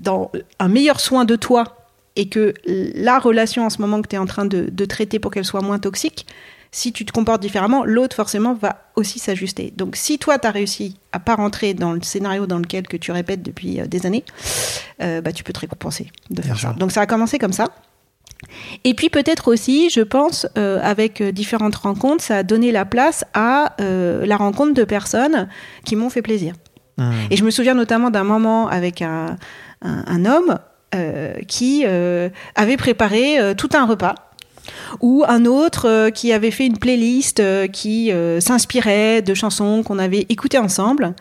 dans 0.00 0.32
un 0.58 0.68
meilleur 0.68 1.00
soin 1.00 1.24
de 1.24 1.36
toi 1.36 1.76
et 2.16 2.28
que 2.28 2.54
la 2.66 3.20
relation 3.20 3.64
en 3.66 3.70
ce 3.70 3.80
moment 3.80 4.02
que 4.02 4.08
tu 4.08 4.16
es 4.16 4.18
en 4.18 4.26
train 4.26 4.46
de, 4.46 4.68
de 4.70 4.84
traiter 4.84 5.20
pour 5.20 5.30
qu'elle 5.30 5.44
soit 5.44 5.60
moins 5.60 5.78
toxique, 5.78 6.26
si 6.72 6.92
tu 6.92 7.04
te 7.04 7.12
comportes 7.12 7.40
différemment, 7.40 7.84
l'autre 7.84 8.16
forcément 8.16 8.52
va 8.52 8.82
aussi 8.96 9.20
s'ajuster. 9.20 9.72
Donc 9.76 9.94
si 9.96 10.18
toi, 10.18 10.38
tu 10.38 10.46
as 10.46 10.50
réussi 10.50 10.96
à 11.12 11.20
pas 11.20 11.36
rentrer 11.36 11.72
dans 11.72 11.92
le 11.92 12.02
scénario 12.02 12.46
dans 12.46 12.58
lequel 12.58 12.88
que 12.88 12.96
tu 12.96 13.12
répètes 13.12 13.42
depuis 13.42 13.80
des 13.86 14.04
années, 14.04 14.24
bah, 14.98 15.32
tu 15.32 15.44
peux 15.44 15.52
te 15.52 15.60
récompenser 15.60 16.10
de 16.30 16.42
Bien 16.42 16.50
faire 16.54 16.60
ça. 16.60 16.68
sûr. 16.70 16.74
Donc 16.74 16.92
ça 16.92 17.00
a 17.02 17.06
commencé 17.06 17.38
comme 17.38 17.52
ça. 17.54 17.68
Et 18.84 18.94
puis 18.94 19.08
peut-être 19.10 19.48
aussi, 19.48 19.90
je 19.90 20.00
pense, 20.00 20.46
euh, 20.56 20.78
avec 20.82 21.20
euh, 21.20 21.32
différentes 21.32 21.74
rencontres, 21.76 22.22
ça 22.24 22.36
a 22.38 22.42
donné 22.42 22.72
la 22.72 22.84
place 22.84 23.24
à 23.34 23.74
euh, 23.80 24.24
la 24.26 24.36
rencontre 24.36 24.74
de 24.74 24.84
personnes 24.84 25.48
qui 25.84 25.96
m'ont 25.96 26.10
fait 26.10 26.22
plaisir. 26.22 26.54
Mhm. 26.98 27.12
Et 27.30 27.36
je 27.36 27.44
me 27.44 27.50
souviens 27.50 27.74
notamment 27.74 28.10
d'un 28.10 28.24
moment 28.24 28.68
avec 28.68 29.02
un, 29.02 29.36
un- 29.82 30.04
un 30.06 30.24
homme 30.24 30.58
euh, 30.94 31.34
qui 31.46 31.84
avait 31.84 32.76
préparé 32.76 33.38
tout 33.56 33.68
un 33.74 33.84
repas 33.86 34.14
ou 35.00 35.24
un 35.26 35.44
autre 35.46 35.88
euh, 35.88 36.10
qui 36.10 36.32
avait 36.32 36.50
fait 36.50 36.66
une 36.66 36.78
playlist 36.78 37.40
euh, 37.40 37.66
qui 37.68 38.12
euh, 38.12 38.38
s'inspirait 38.40 39.22
de 39.22 39.32
chansons 39.34 39.82
qu'on 39.82 39.98
avait 39.98 40.26
écoutées 40.28 40.58
ensemble. 40.58 41.14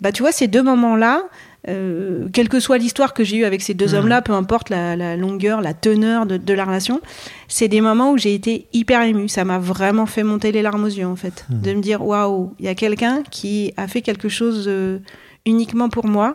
Bah, 0.00 0.12
tu 0.12 0.22
vois, 0.22 0.32
ces 0.32 0.46
deux 0.48 0.62
moments-là, 0.62 1.22
euh, 1.68 2.28
quelle 2.32 2.48
que 2.48 2.60
soit 2.60 2.78
l'histoire 2.78 3.12
que 3.14 3.24
j'ai 3.24 3.38
eue 3.38 3.44
avec 3.44 3.60
ces 3.62 3.74
deux 3.74 3.88
Mhm. 3.92 3.94
hommes-là, 4.00 4.22
peu 4.22 4.32
importe 4.32 4.70
la, 4.70 4.94
la 4.96 5.16
longueur, 5.16 5.60
la 5.60 5.74
teneur 5.74 6.24
de, 6.26 6.36
de 6.36 6.54
la 6.54 6.64
relation, 6.64 7.00
c'est 7.48 7.66
des 7.68 7.80
moments 7.80 8.12
où 8.12 8.18
j'ai 8.18 8.34
été 8.34 8.66
hyper 8.72 9.02
émue. 9.02 9.28
Ça 9.28 9.44
m'a 9.44 9.58
vraiment 9.58 10.06
fait 10.06 10.22
monter 10.22 10.52
les 10.52 10.62
larmes 10.62 10.84
aux 10.84 10.88
yeux, 10.88 11.06
en 11.06 11.16
fait. 11.16 11.44
Mhm. 11.50 11.60
De 11.62 11.72
me 11.74 11.80
dire, 11.80 12.06
waouh, 12.06 12.54
il 12.58 12.64
y 12.66 12.68
a 12.68 12.74
quelqu'un 12.74 13.22
qui 13.30 13.72
a 13.76 13.88
fait 13.88 14.02
quelque 14.02 14.28
chose 14.28 14.66
euh, 14.68 14.98
uniquement 15.44 15.88
pour 15.88 16.06
moi. 16.06 16.34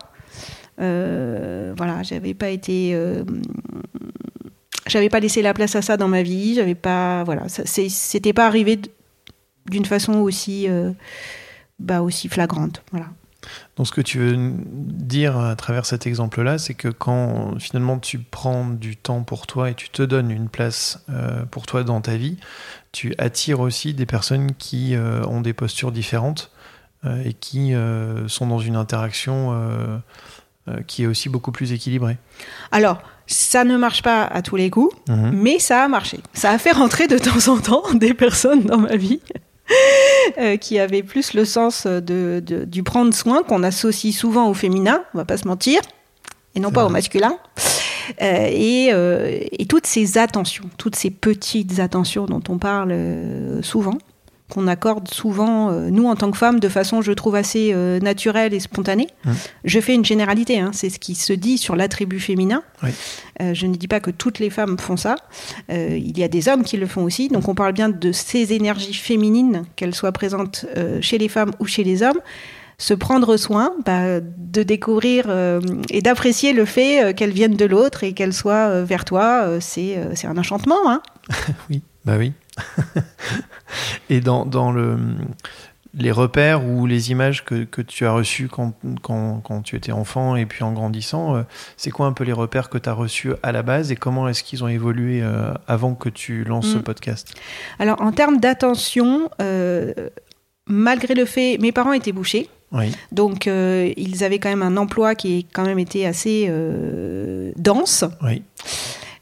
Euh, 0.82 1.74
voilà, 1.78 2.01
j'avais 2.04 2.34
pas 2.34 2.50
été. 2.50 2.98
j'avais 4.88 5.10
pas 5.10 5.20
laissé 5.20 5.42
la 5.42 5.54
place 5.54 5.75
à 5.75 5.82
ça 5.82 5.96
dans 5.98 6.08
ma 6.08 6.24
vie. 6.24 6.56
J'avais 6.56 6.75
pas. 6.75 7.24
Voilà, 7.24 7.44
c'était 7.48 8.34
pas 8.34 8.48
arrivé 8.48 8.80
d'une 9.70 9.86
façon 9.86 10.13
aussi. 10.16 10.68
bah, 11.80 12.01
aussi 12.01 12.30
flagrante. 12.30 12.84
Voilà. 12.92 13.08
Donc 13.75 13.88
ce 13.88 13.91
que 13.91 14.01
tu 14.01 14.19
veux 14.19 14.36
dire 14.38 15.38
à 15.38 15.55
travers 15.55 15.86
cet 15.86 16.05
exemple-là, 16.05 16.57
c'est 16.57 16.74
que 16.75 16.88
quand 16.88 17.57
finalement 17.60 17.98
tu 18.00 18.19
prends 18.19 18.67
du 18.67 18.95
temps 18.98 19.24
pour 19.24 19.48
toi 19.48 19.69
et 19.71 19.74
tu 19.74 19.89
te 19.89 20.03
donnes 20.03 20.29
une 20.31 20.48
place 20.50 21.03
euh, 21.10 21.43
pour 21.45 21.65
toi 21.65 21.83
dans 21.83 22.01
ta 22.01 22.15
vie, 22.17 22.38
tu 22.91 23.15
attires 23.17 23.60
aussi 23.60 23.93
des 23.93 24.05
personnes 24.05 24.53
qui 24.53 24.95
euh, 24.95 25.24
ont 25.25 25.41
des 25.41 25.53
postures 25.53 25.91
différentes 25.91 26.51
euh, 27.05 27.24
et 27.25 27.33
qui 27.33 27.74
sont 28.27 28.48
dans 28.48 28.60
une 28.60 28.75
interaction 28.75 30.01
qui 30.88 31.03
est 31.03 31.07
aussi 31.07 31.27
beaucoup 31.27 31.51
plus 31.51 31.71
équilibrée. 31.74 32.17
Alors, 32.71 33.01
ça 33.25 33.63
ne 33.63 33.75
marche 33.77 34.03
pas 34.03 34.24
à 34.24 34.41
tous 34.43 34.55
les 34.57 34.69
coups, 34.69 34.95
Mhm. 35.10 35.31
mais 35.33 35.57
ça 35.57 35.83
a 35.83 35.88
marché. 35.88 36.19
Ça 36.33 36.51
a 36.51 36.57
fait 36.60 36.71
rentrer 36.71 37.07
de 37.07 37.17
temps 37.17 37.51
en 37.51 37.57
temps 37.60 37.93
des 37.95 38.13
personnes 38.13 38.62
dans 38.63 38.77
ma 38.77 38.95
vie 38.95 39.19
euh, 40.38 40.58
qui 40.58 40.80
avaient 40.80 41.03
plus 41.03 41.34
le 41.34 41.46
sens 41.46 41.86
de, 41.88 42.41
de- 42.46 42.65
du 42.65 42.84
prendre 42.84 43.13
soin 43.13 43.44
qu'on 43.44 43.63
associe 43.63 44.15
souvent 44.15 44.50
au 44.50 44.53
féminin, 44.53 45.03
on 45.13 45.18
va 45.18 45.25
pas 45.25 45.38
se 45.38 45.48
mentir, 45.48 45.82
et 46.56 46.60
non 46.60 46.72
pas 46.72 46.86
au 46.86 46.89
masculin. 46.89 47.38
Euh, 48.22 48.48
et, 48.50 48.89
euh, 48.91 49.39
et 49.51 49.65
toutes 49.68 49.86
ces 49.88 50.18
attentions, 50.18 50.65
toutes 50.77 50.96
ces 50.96 51.12
petites 51.12 51.80
attentions 51.80 52.25
dont 52.25 52.41
on 52.50 52.58
parle 52.58 52.94
souvent, 53.62 53.98
qu'on 54.51 54.67
accorde 54.67 55.08
souvent, 55.08 55.72
euh, 55.72 55.89
nous 55.89 56.08
en 56.08 56.15
tant 56.15 56.29
que 56.29 56.38
femmes, 56.38 56.60
de 56.60 56.70
façon, 56.70 57.01
je 57.01 57.12
trouve, 57.12 57.36
assez 57.36 57.72
euh, 57.74 58.00
naturelle 58.00 58.53
et 58.53 58.60
spontanée. 58.60 59.08
Mhm. 59.25 59.36
Je 59.63 59.79
fais 59.79 59.96
une 59.96 60.05
généralité, 60.05 60.60
hein, 60.60 60.72
c'est 60.74 60.89
ce 60.89 61.00
qui 61.00 61.15
se 61.15 61.34
dit 61.34 61.58
sur 61.58 61.75
l'attribut 61.75 62.20
féminin. 62.20 62.63
Oui. 62.84 62.89
Euh, 63.41 63.53
je 63.53 63.65
ne 63.65 63.75
dis 63.75 63.88
pas 63.88 64.00
que 64.00 64.12
toutes 64.12 64.39
les 64.39 64.50
femmes 64.50 64.77
font 64.77 64.98
ça. 64.98 65.15
Il 65.70 66.17
y 66.17 66.24
a 66.24 66.27
des 66.27 66.48
hommes 66.48 66.63
qui 66.63 66.77
le 66.77 66.86
font 66.86 67.03
aussi. 67.03 67.29
Donc 67.29 67.48
on 67.48 67.55
parle 67.55 67.74
bien 67.74 67.89
de 67.89 68.12
ces 68.12 68.53
énergies 68.53 68.93
féminines, 68.93 69.63
qu'elles 69.75 69.96
soient 69.96 70.12
présentes 70.12 70.65
chez 71.00 71.17
les 71.17 71.29
femmes 71.29 71.51
ou 71.60 71.65
chez 71.65 71.84
les 71.84 72.03
hommes. 72.03 72.20
Se 72.81 72.96
prendre 72.96 73.38
soin 73.38 73.74
bah, 73.86 74.20
de 74.20 74.63
découvrir 74.63 75.25
euh, 75.27 75.62
et 75.91 76.01
d'apprécier 76.01 76.51
le 76.51 76.65
fait 76.65 77.03
euh, 77.03 77.13
qu'elles 77.13 77.31
viennent 77.31 77.55
de 77.55 77.65
l'autre 77.65 78.03
et 78.03 78.13
qu'elles 78.13 78.34
soient 78.34 78.70
euh, 78.70 78.84
vers 78.84 79.05
toi, 79.05 79.60
c'est 79.60 80.00
c'est 80.15 80.25
un 80.25 80.36
enchantement. 80.36 80.89
Hein 80.89 81.03
Oui, 81.70 81.84
bah 82.05 82.15
oui. 82.17 82.34
et 84.10 84.20
dans, 84.22 84.46
dans 84.46 84.72
le, 84.72 84.98
les 85.93 86.12
repères 86.12 86.65
ou 86.65 86.86
les 86.86 87.12
images 87.12 87.43
que, 87.43 87.63
que 87.63 87.81
tu 87.81 88.05
as 88.05 88.12
reçues 88.12 88.48
quand, 88.48 88.74
quand, 89.01 89.41
quand 89.43 89.62
tu 89.62 89.75
étais 89.75 89.91
enfant 89.91 90.36
et 90.36 90.46
puis 90.46 90.63
en 90.63 90.72
grandissant, 90.74 91.36
euh, 91.36 91.43
c'est 91.77 91.91
quoi 91.91 92.05
un 92.08 92.13
peu 92.13 92.24
les 92.24 92.34
repères 92.34 92.70
que 92.70 92.77
tu 92.77 92.88
as 92.89 92.93
reçus 92.93 93.34
à 93.43 93.51
la 93.51 93.62
base 93.63 93.91
et 93.91 93.96
comment 93.96 94.27
est-ce 94.27 94.43
qu'ils 94.43 94.63
ont 94.63 94.67
évolué 94.70 95.22
euh, 95.22 95.53
avant 95.67 95.93
que 95.96 96.10
tu 96.10 96.43
lances 96.43 96.67
ce 96.67 96.77
Mm. 96.77 96.84
podcast? 96.84 97.34
Alors 97.79 98.01
en 98.01 98.12
termes 98.12 98.39
d'attention, 98.39 99.29
euh, 99.41 99.93
malgré 100.67 101.13
le 101.13 101.25
fait, 101.25 101.58
mes 101.60 101.72
parents 101.72 101.93
étaient 101.93 102.13
bouchés. 102.13 102.50
Oui, 102.74 102.96
Donc, 103.12 103.48
euh, 103.48 103.91
ils 103.98 104.24
avaient 104.24 104.39
quand 104.39 104.48
même 104.48 104.62
un 104.63 104.77
emploi 104.77 105.13
qui 105.13 105.39
est 105.39 105.43
quand 105.51 105.65
même 105.65 105.77
été 105.79 106.08
assez 106.08 106.46
euh, 106.50 107.51
dense. 107.58 108.05
oui. 108.24 108.43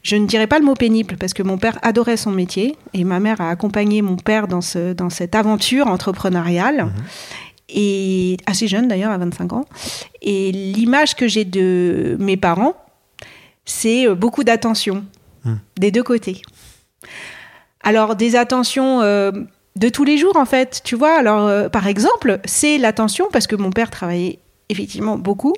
Je 0.02 0.16
ne 0.16 0.26
dirais 0.26 0.46
pas 0.46 0.58
le 0.58 0.64
mot 0.64 0.74
pénible 0.74 1.16
parce 1.18 1.34
que 1.34 1.42
mon 1.42 1.58
père 1.58 1.78
adorait 1.82 2.16
son 2.16 2.30
métier 2.30 2.76
et 2.94 3.04
ma 3.04 3.20
mère 3.20 3.40
a 3.40 3.50
accompagné 3.50 4.00
mon 4.02 4.16
père 4.16 4.48
dans, 4.48 4.60
ce, 4.62 4.92
dans 4.92 5.10
cette 5.10 5.34
aventure 5.34 5.86
entrepreneuriale. 5.88 6.84
Mhm. 6.86 6.92
Et 7.68 8.36
assez 8.46 8.66
jeune 8.66 8.88
d'ailleurs, 8.88 9.12
à 9.12 9.18
25 9.18 9.52
ans. 9.52 9.64
Et 10.22 10.50
l'image 10.52 11.14
que 11.14 11.28
j'ai 11.28 11.44
de 11.44 12.16
mes 12.18 12.36
parents, 12.36 12.74
c'est 13.64 14.08
euh, 14.08 14.14
beaucoup 14.14 14.42
d'attention 14.44 15.04
Mhm. 15.44 15.58
des 15.78 15.90
deux 15.90 16.02
côtés. 16.02 16.42
Alors, 17.82 18.14
des 18.16 18.36
attentions 18.36 19.00
euh, 19.00 19.30
de 19.76 19.88
tous 19.88 20.04
les 20.04 20.18
jours, 20.18 20.36
en 20.36 20.44
fait. 20.44 20.82
Tu 20.84 20.96
vois, 20.96 21.16
alors, 21.18 21.46
euh, 21.46 21.68
par 21.68 21.86
exemple, 21.86 22.40
c'est 22.44 22.76
l'attention, 22.76 23.28
parce 23.32 23.46
que 23.46 23.56
mon 23.56 23.70
père 23.70 23.90
travaillait 23.90 24.38
effectivement 24.70 25.16
beaucoup. 25.18 25.54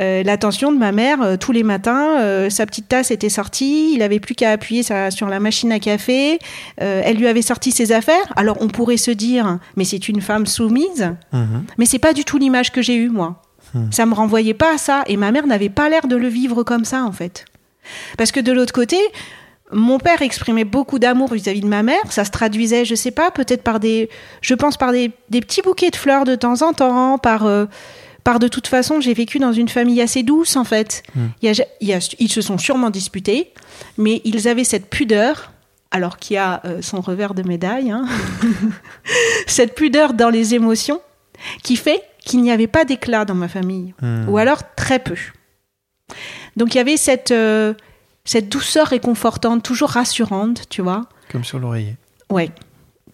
Euh, 0.00 0.22
l'attention 0.22 0.72
de 0.72 0.78
ma 0.78 0.92
mère, 0.92 1.20
euh, 1.22 1.36
tous 1.36 1.52
les 1.52 1.62
matins, 1.62 2.20
euh, 2.20 2.48
sa 2.50 2.64
petite 2.66 2.88
tasse 2.88 3.10
était 3.10 3.28
sortie, 3.28 3.92
il 3.94 4.02
avait 4.02 4.20
plus 4.20 4.34
qu'à 4.34 4.50
appuyer 4.52 4.82
sa- 4.82 5.10
sur 5.10 5.28
la 5.28 5.40
machine 5.40 5.72
à 5.72 5.78
café, 5.80 6.38
elle 6.78 7.16
lui 7.16 7.26
avait 7.26 7.42
sorti 7.42 7.70
ses 7.72 7.92
affaires. 7.92 8.32
Alors, 8.36 8.56
on 8.60 8.68
pourrait 8.68 8.96
se 8.96 9.10
dire, 9.10 9.58
mais 9.76 9.84
c'est 9.84 10.08
une 10.08 10.20
femme 10.20 10.46
soumise. 10.46 11.12
Mhm. 11.32 11.64
Mais 11.78 11.86
c'est 11.86 11.98
pas 11.98 12.12
du 12.12 12.24
tout 12.24 12.38
l'image 12.38 12.72
que 12.72 12.82
j'ai 12.82 12.94
eue, 12.96 13.08
moi. 13.10 13.42
Hmm. 13.74 13.90
Ça 13.90 14.04
me 14.06 14.12
renvoyait 14.14 14.54
pas 14.54 14.74
à 14.74 14.78
ça. 14.78 15.02
Et 15.06 15.16
ma 15.16 15.32
mère 15.32 15.46
n'avait 15.46 15.70
pas 15.70 15.88
l'air 15.88 16.06
de 16.06 16.16
le 16.16 16.28
vivre 16.28 16.62
comme 16.62 16.84
ça, 16.84 17.04
en 17.04 17.12
fait. 17.12 17.46
Parce 18.18 18.30
que 18.32 18.40
de 18.40 18.52
l'autre 18.52 18.72
côté, 18.72 18.98
mon 19.72 19.98
père 19.98 20.20
exprimait 20.20 20.64
beaucoup 20.64 20.98
d'amour 20.98 21.32
vis-à-vis 21.32 21.62
de 21.62 21.66
ma 21.66 21.82
mère. 21.82 22.02
Ça 22.10 22.24
se 22.24 22.30
traduisait, 22.30 22.84
je 22.84 22.94
sais 22.94 23.10
pas, 23.12 23.30
peut-être 23.30 23.62
par 23.62 23.80
des. 23.80 24.10
Je 24.42 24.54
pense 24.54 24.76
par 24.76 24.92
des, 24.92 25.10
des 25.30 25.40
petits 25.40 25.62
bouquets 25.62 25.88
de 25.90 25.96
fleurs 25.96 26.24
de 26.24 26.34
temps 26.34 26.60
en 26.62 26.72
temps, 26.74 27.16
par. 27.18 27.46
euh, 27.46 27.64
par 28.24 28.38
de 28.38 28.48
toute 28.48 28.66
façon, 28.68 29.00
j'ai 29.00 29.14
vécu 29.14 29.38
dans 29.38 29.52
une 29.52 29.68
famille 29.68 30.00
assez 30.00 30.22
douce, 30.22 30.56
en 30.56 30.64
fait. 30.64 31.02
Hmm. 31.14 31.26
Il 31.42 31.48
y 31.50 31.60
a- 31.60 31.64
il 31.80 31.88
y 31.88 31.92
a- 31.92 32.14
ils 32.18 32.28
se 32.30 32.40
sont 32.40 32.58
sûrement 32.58 32.90
disputés, 32.90 33.52
mais 33.98 34.20
ils 34.24 34.46
avaient 34.48 34.64
cette 34.64 34.88
pudeur, 34.88 35.52
alors 35.90 36.16
qu'il 36.18 36.34
y 36.34 36.38
a 36.38 36.60
euh, 36.64 36.80
son 36.82 37.00
revers 37.00 37.34
de 37.34 37.42
médaille, 37.42 37.90
hein. 37.90 38.06
cette 39.46 39.74
pudeur 39.74 40.14
dans 40.14 40.30
les 40.30 40.54
émotions, 40.54 41.00
qui 41.62 41.76
fait 41.76 42.02
qu'il 42.24 42.40
n'y 42.42 42.50
avait 42.52 42.66
pas 42.68 42.84
d'éclat 42.84 43.24
dans 43.24 43.34
ma 43.34 43.48
famille, 43.48 43.94
Mhm. 44.00 44.28
ou 44.28 44.38
alors 44.38 44.62
très 44.76 44.98
peu. 44.98 45.16
Donc 46.56 46.74
il 46.74 46.78
y 46.78 46.80
avait 46.80 46.96
cette, 46.96 47.30
euh, 47.32 47.74
cette 48.24 48.48
douceur 48.48 48.86
réconfortante, 48.88 49.62
toujours 49.62 49.90
rassurante, 49.90 50.68
tu 50.68 50.82
vois. 50.82 51.06
Comme 51.30 51.44
sur 51.44 51.58
l'oreiller. 51.58 51.96
Ouais. 52.30 52.50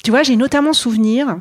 Tu 0.05 0.11
vois, 0.11 0.23
j'ai 0.23 0.37
notamment 0.37 0.73
souvenir, 0.73 1.39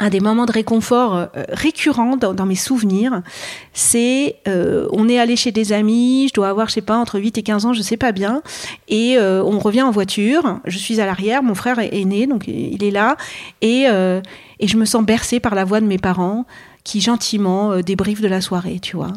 un 0.00 0.10
des 0.10 0.20
moments 0.20 0.46
de 0.46 0.52
réconfort 0.52 1.14
euh, 1.14 1.26
récurrents 1.48 2.16
dans, 2.16 2.46
mes 2.46 2.54
souvenirs, 2.54 3.22
c'est 3.72 4.36
euh, 4.48 4.88
on 4.92 5.08
est 5.08 5.18
allé 5.18 5.36
chez 5.36 5.52
des 5.52 5.72
amis, 5.72 6.26
je 6.28 6.34
dois 6.34 6.48
avoir, 6.48 6.68
je 6.68 6.74
sais 6.74 6.80
pas, 6.80 6.96
entre 6.96 7.18
8 7.18 7.38
et 7.38 7.42
15 7.42 7.66
ans, 7.66 7.72
je 7.72 7.82
sais 7.82 7.96
pas 7.96 8.12
bien, 8.12 8.42
et 8.88 9.16
euh, 9.18 9.42
on 9.44 9.58
revient 9.58 9.82
en 9.82 9.90
voiture, 9.90 10.60
je 10.64 10.78
suis 10.78 11.00
à 11.00 11.06
l'arrière, 11.06 11.42
mon 11.42 11.54
frère 11.54 11.78
est, 11.78 12.04
né, 12.04 12.26
donc 12.26 12.48
il 12.48 12.82
est 12.82 12.90
là, 12.90 13.16
et, 13.60 13.84
et 13.84 14.68
je 14.68 14.76
me 14.76 14.84
sens 14.84 15.04
bercée 15.04 15.40
par 15.40 15.54
la 15.54 15.64
voix 15.64 15.80
de 15.80 15.86
mes 15.86 15.98
parents 15.98 16.44
qui 16.82 17.00
gentiment 17.00 17.80
débriefent 17.80 18.20
de 18.20 18.28
la 18.28 18.40
soirée, 18.40 18.78
tu 18.80 18.96
vois. 18.96 19.12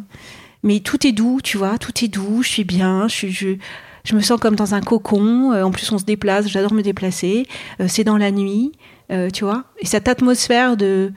Mais 0.63 0.79
tout 0.79 1.05
est 1.05 1.11
doux, 1.11 1.39
tu 1.43 1.57
vois, 1.57 1.77
tout 1.77 1.93
est 2.03 2.07
doux, 2.07 2.41
je 2.43 2.49
suis 2.49 2.63
bien, 2.63 3.07
je. 3.07 3.27
Je, 3.27 3.49
je 4.03 4.15
me 4.15 4.21
sens 4.21 4.39
comme 4.39 4.55
dans 4.55 4.73
un 4.73 4.79
cocon. 4.79 5.51
en 5.51 5.69
plus, 5.69 5.91
on 5.91 5.97
se 5.97 6.05
déplace. 6.05 6.47
J'adore 6.47 6.73
me 6.73 6.81
déplacer. 6.81 7.45
c'est 7.87 8.05
dans 8.05 8.15
la 8.15 8.31
nuit, 8.31 8.71
euh, 9.11 9.29
tu 9.29 9.43
vois. 9.43 9.63
Et 9.79 9.85
cette 9.85 10.07
atmosphère 10.07 10.77
de, 10.77 11.11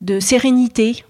de 0.00 0.20
sérénité. 0.20 1.04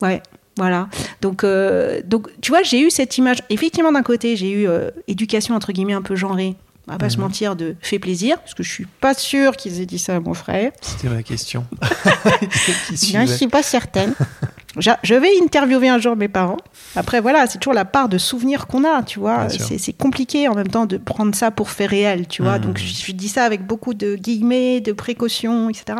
Ouais, 0.00 0.22
voilà. 0.56 0.88
Donc, 1.20 1.44
euh, 1.44 2.00
donc 2.04 2.28
tu 2.40 2.50
vois, 2.50 2.62
j'ai 2.62 2.80
eu 2.80 2.90
cette 2.90 3.16
image. 3.18 3.38
Effectivement, 3.50 3.92
d'un 3.92 4.02
côté, 4.02 4.36
j'ai 4.36 4.50
eu 4.50 4.68
euh, 4.68 4.90
éducation 5.08 5.54
entre 5.54 5.72
guillemets 5.72 5.92
un 5.94 6.02
peu 6.02 6.16
genrée. 6.16 6.56
On 6.88 6.92
va 6.92 6.98
pas 6.98 7.10
se 7.10 7.16
Mhm. 7.16 7.22
mentir, 7.22 7.54
de 7.54 7.76
fait 7.80 8.00
plaisir, 8.00 8.38
parce 8.40 8.54
que 8.54 8.64
je 8.64 8.70
suis 8.72 8.86
pas 8.86 9.14
sûre 9.14 9.56
qu'ils 9.56 9.80
aient 9.80 9.86
dit 9.86 10.00
ça 10.00 10.16
à 10.16 10.20
mon 10.20 10.34
frère. 10.34 10.72
C'était 10.80 11.08
ma 11.08 11.22
question. 11.22 11.64
Qui 12.40 12.96
Je 12.96 12.96
suivait. 12.96 13.20
ne 13.22 13.26
suis 13.26 13.46
pas 13.46 13.62
certaine. 13.62 14.14
Je 14.78 15.14
vais 15.14 15.30
interviewer 15.42 15.88
un 15.88 15.98
jour 15.98 16.16
mes 16.16 16.28
parents. 16.28 16.56
Après, 16.96 17.20
voilà, 17.20 17.46
c'est 17.46 17.58
toujours 17.58 17.74
la 17.74 17.84
part 17.84 18.08
de 18.08 18.18
souvenirs 18.18 18.66
qu'on 18.66 18.84
a, 18.84 19.02
tu 19.02 19.18
vois. 19.18 19.48
C'est 19.48 19.78
c'est 19.78 19.92
compliqué 19.92 20.48
en 20.48 20.54
même 20.54 20.68
temps 20.68 20.86
de 20.86 20.96
prendre 20.96 21.34
ça 21.34 21.50
pour 21.50 21.70
fait 21.70 21.86
réel, 21.86 22.26
tu 22.26 22.42
vois. 22.42 22.58
Mhm. 22.58 22.64
Donc, 22.64 22.78
je, 22.78 23.06
je 23.06 23.12
dis 23.12 23.28
ça 23.28 23.44
avec 23.44 23.66
beaucoup 23.66 23.94
de 23.94 24.16
guillemets, 24.16 24.80
de 24.80 24.92
précautions, 24.92 25.68
etc. 25.68 25.98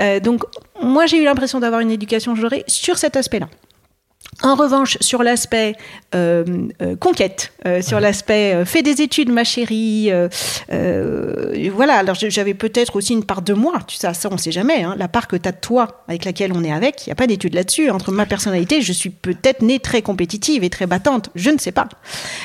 Euh, 0.00 0.20
donc, 0.20 0.44
moi, 0.82 1.06
j'ai 1.06 1.18
eu 1.18 1.24
l'impression 1.24 1.60
d'avoir 1.60 1.80
une 1.80 1.90
éducation 1.90 2.34
genrée 2.34 2.64
sur 2.66 2.98
cet 2.98 3.16
aspect-là. 3.16 3.48
En 4.42 4.54
revanche, 4.54 4.96
sur 5.00 5.24
l'aspect 5.24 5.74
euh, 6.14 6.44
euh, 6.80 6.94
conquête, 6.94 7.52
euh, 7.66 7.82
sur 7.82 7.98
l'aspect 7.98 8.64
fais 8.64 8.82
des 8.82 9.02
études, 9.02 9.30
ma 9.30 9.42
chérie, 9.42 10.10
voilà. 10.68 11.94
Alors 11.94 12.14
j'avais 12.14 12.54
peut-être 12.54 12.94
aussi 12.96 13.14
une 13.14 13.24
part 13.24 13.42
de 13.42 13.52
moi, 13.52 13.80
tu 13.88 13.96
sais, 13.96 14.12
ça 14.14 14.28
on 14.30 14.36
sait 14.36 14.52
jamais. 14.52 14.84
hein. 14.84 14.94
la 14.96 15.08
part 15.08 15.26
que 15.26 15.34
tu 15.36 15.48
as 15.48 15.52
de 15.52 15.58
toi, 15.60 16.04
avec 16.06 16.24
laquelle 16.24 16.52
on 16.52 16.62
est 16.62 16.72
avec, 16.72 17.06
il 17.06 17.08
n'y 17.08 17.12
a 17.12 17.16
pas 17.16 17.26
d'étude 17.26 17.54
là-dessus. 17.54 17.90
Entre 17.90 18.12
ma 18.12 18.26
personnalité, 18.26 18.80
je 18.80 18.92
suis 18.92 19.10
peut-être 19.10 19.62
née 19.62 19.80
très 19.80 20.02
compétitive 20.02 20.62
et 20.62 20.70
très 20.70 20.86
battante, 20.86 21.30
je 21.34 21.50
ne 21.50 21.58
sais 21.58 21.72
pas. 21.72 21.88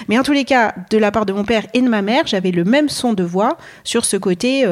Mais 0.08 0.18
en 0.18 0.24
tous 0.24 0.34
les 0.34 0.46
cas, 0.46 0.74
de 0.90 0.98
la 0.98 1.12
part 1.12 1.26
de 1.28 1.34
mon 1.34 1.44
père 1.46 1.68
et 1.76 1.82
de 1.82 1.90
ma 1.90 2.02
mère, 2.02 2.26
j'avais 2.26 2.52
le 2.52 2.64
même 2.64 2.90
son 2.90 3.14
de 3.14 3.24
voix 3.24 3.58
sur 3.84 4.06
ce 4.06 4.18
côté. 4.18 4.66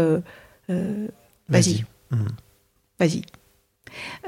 vas-y, 1.50 1.86
Mhm. 2.12 2.28
vas-y. 3.00 3.22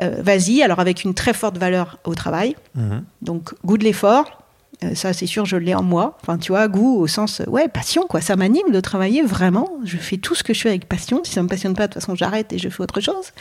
Euh, 0.02 0.16
vas-y, 0.22 0.62
alors 0.64 0.80
avec 0.80 1.04
une 1.04 1.14
très 1.14 1.34
forte 1.34 1.58
valeur 1.58 2.00
au 2.04 2.16
travail. 2.16 2.56
Mhm. 2.76 3.04
Donc, 3.22 3.54
goût 3.66 3.78
de 3.78 3.84
l'effort, 3.84 4.44
euh, 4.84 4.96
ça 4.96 5.14
c'est 5.14 5.26
sûr, 5.28 5.46
je 5.46 5.56
l'ai 5.58 5.74
en 5.76 5.84
moi. 5.84 6.18
Enfin, 6.22 6.38
tu 6.38 6.52
vois, 6.52 6.68
goût 6.68 6.98
au 7.00 7.08
sens, 7.08 7.42
euh, 7.42 7.46
ouais, 7.50 7.68
passion, 7.68 8.04
quoi. 8.08 8.22
Ça 8.22 8.36
m'anime 8.36 8.72
de 8.72 8.80
travailler 8.80 9.22
vraiment. 9.24 9.70
Je 9.84 9.98
fais 9.98 10.18
tout 10.18 10.36
ce 10.36 10.44
que 10.44 10.54
je 10.54 10.62
fais 10.62 10.70
avec 10.70 10.88
passion. 10.90 11.22
Si 11.24 11.32
ça 11.34 11.42
me 11.44 11.48
passionne 11.48 11.76
pas, 11.76 11.88
de 11.88 11.94
toute 11.94 12.02
façon, 12.02 12.16
j'arrête 12.16 12.52
et 12.54 12.58
je 12.58 12.70
fais 12.70 12.82
autre 12.82 13.00
chose. 13.02 13.32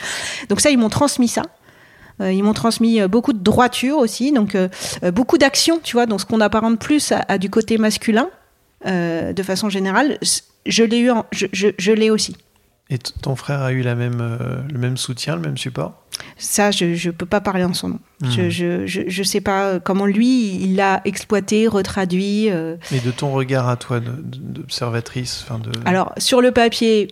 Donc, 0.48 0.60
ça, 0.60 0.70
ils 0.70 0.78
m'ont 0.78 0.88
transmis 0.90 1.28
ça. 1.28 1.42
Euh, 2.20 2.30
ils 2.30 2.42
m'ont 2.44 2.52
transmis 2.52 3.00
beaucoup 3.08 3.32
de 3.32 3.42
droiture 3.42 3.96
aussi, 3.98 4.32
donc 4.32 4.56
beaucoup 5.14 5.38
d'action, 5.38 5.80
tu 5.82 5.96
vois, 5.96 6.04
donc 6.06 6.20
ce 6.20 6.26
qu'on 6.26 6.40
apparente 6.42 6.78
plus 6.78 7.10
à, 7.10 7.24
à 7.26 7.38
du 7.38 7.48
côté 7.48 7.78
masculin, 7.78 8.28
de 8.84 9.42
façon 9.42 9.70
générale, 9.70 10.18
je 10.66 10.84
l'ai 10.84 10.98
eu, 10.98 11.10
en- 11.10 11.24
je, 11.32 11.46
je- 11.52 11.68
je 11.78 11.90
l'ai 11.92 12.10
aussi. 12.10 12.36
Et 12.90 12.98
ton 12.98 13.34
frère 13.34 13.62
a 13.62 13.72
eu 13.72 13.80
la 13.80 13.94
même, 13.94 14.38
le 14.70 14.78
même 14.78 14.98
soutien, 14.98 15.36
le 15.36 15.40
même 15.42 15.56
support? 15.56 16.01
Ça, 16.36 16.70
je 16.70 16.86
ne 16.86 17.12
peux 17.12 17.26
pas 17.26 17.40
parler 17.40 17.64
en 17.64 17.74
son 17.74 17.88
nom. 17.90 17.98
Je, 18.24 18.50
je, 18.50 18.86
je, 18.86 19.02
je 19.06 19.22
sais 19.22 19.40
pas 19.40 19.64
euh, 19.66 19.80
comment 19.80 20.06
lui, 20.06 20.54
il 20.56 20.76
l'a 20.76 21.00
exploité, 21.04 21.66
retraduit. 21.66 22.50
euh, 22.50 22.76
Et 22.92 23.00
de 23.00 23.10
ton 23.10 23.32
regard 23.32 23.68
à 23.68 23.76
toi, 23.76 24.00
d'observatrice, 24.00 25.44
de. 25.64 25.70
Alors, 25.84 26.12
sur 26.18 26.40
le 26.40 26.52
papier, 26.52 27.08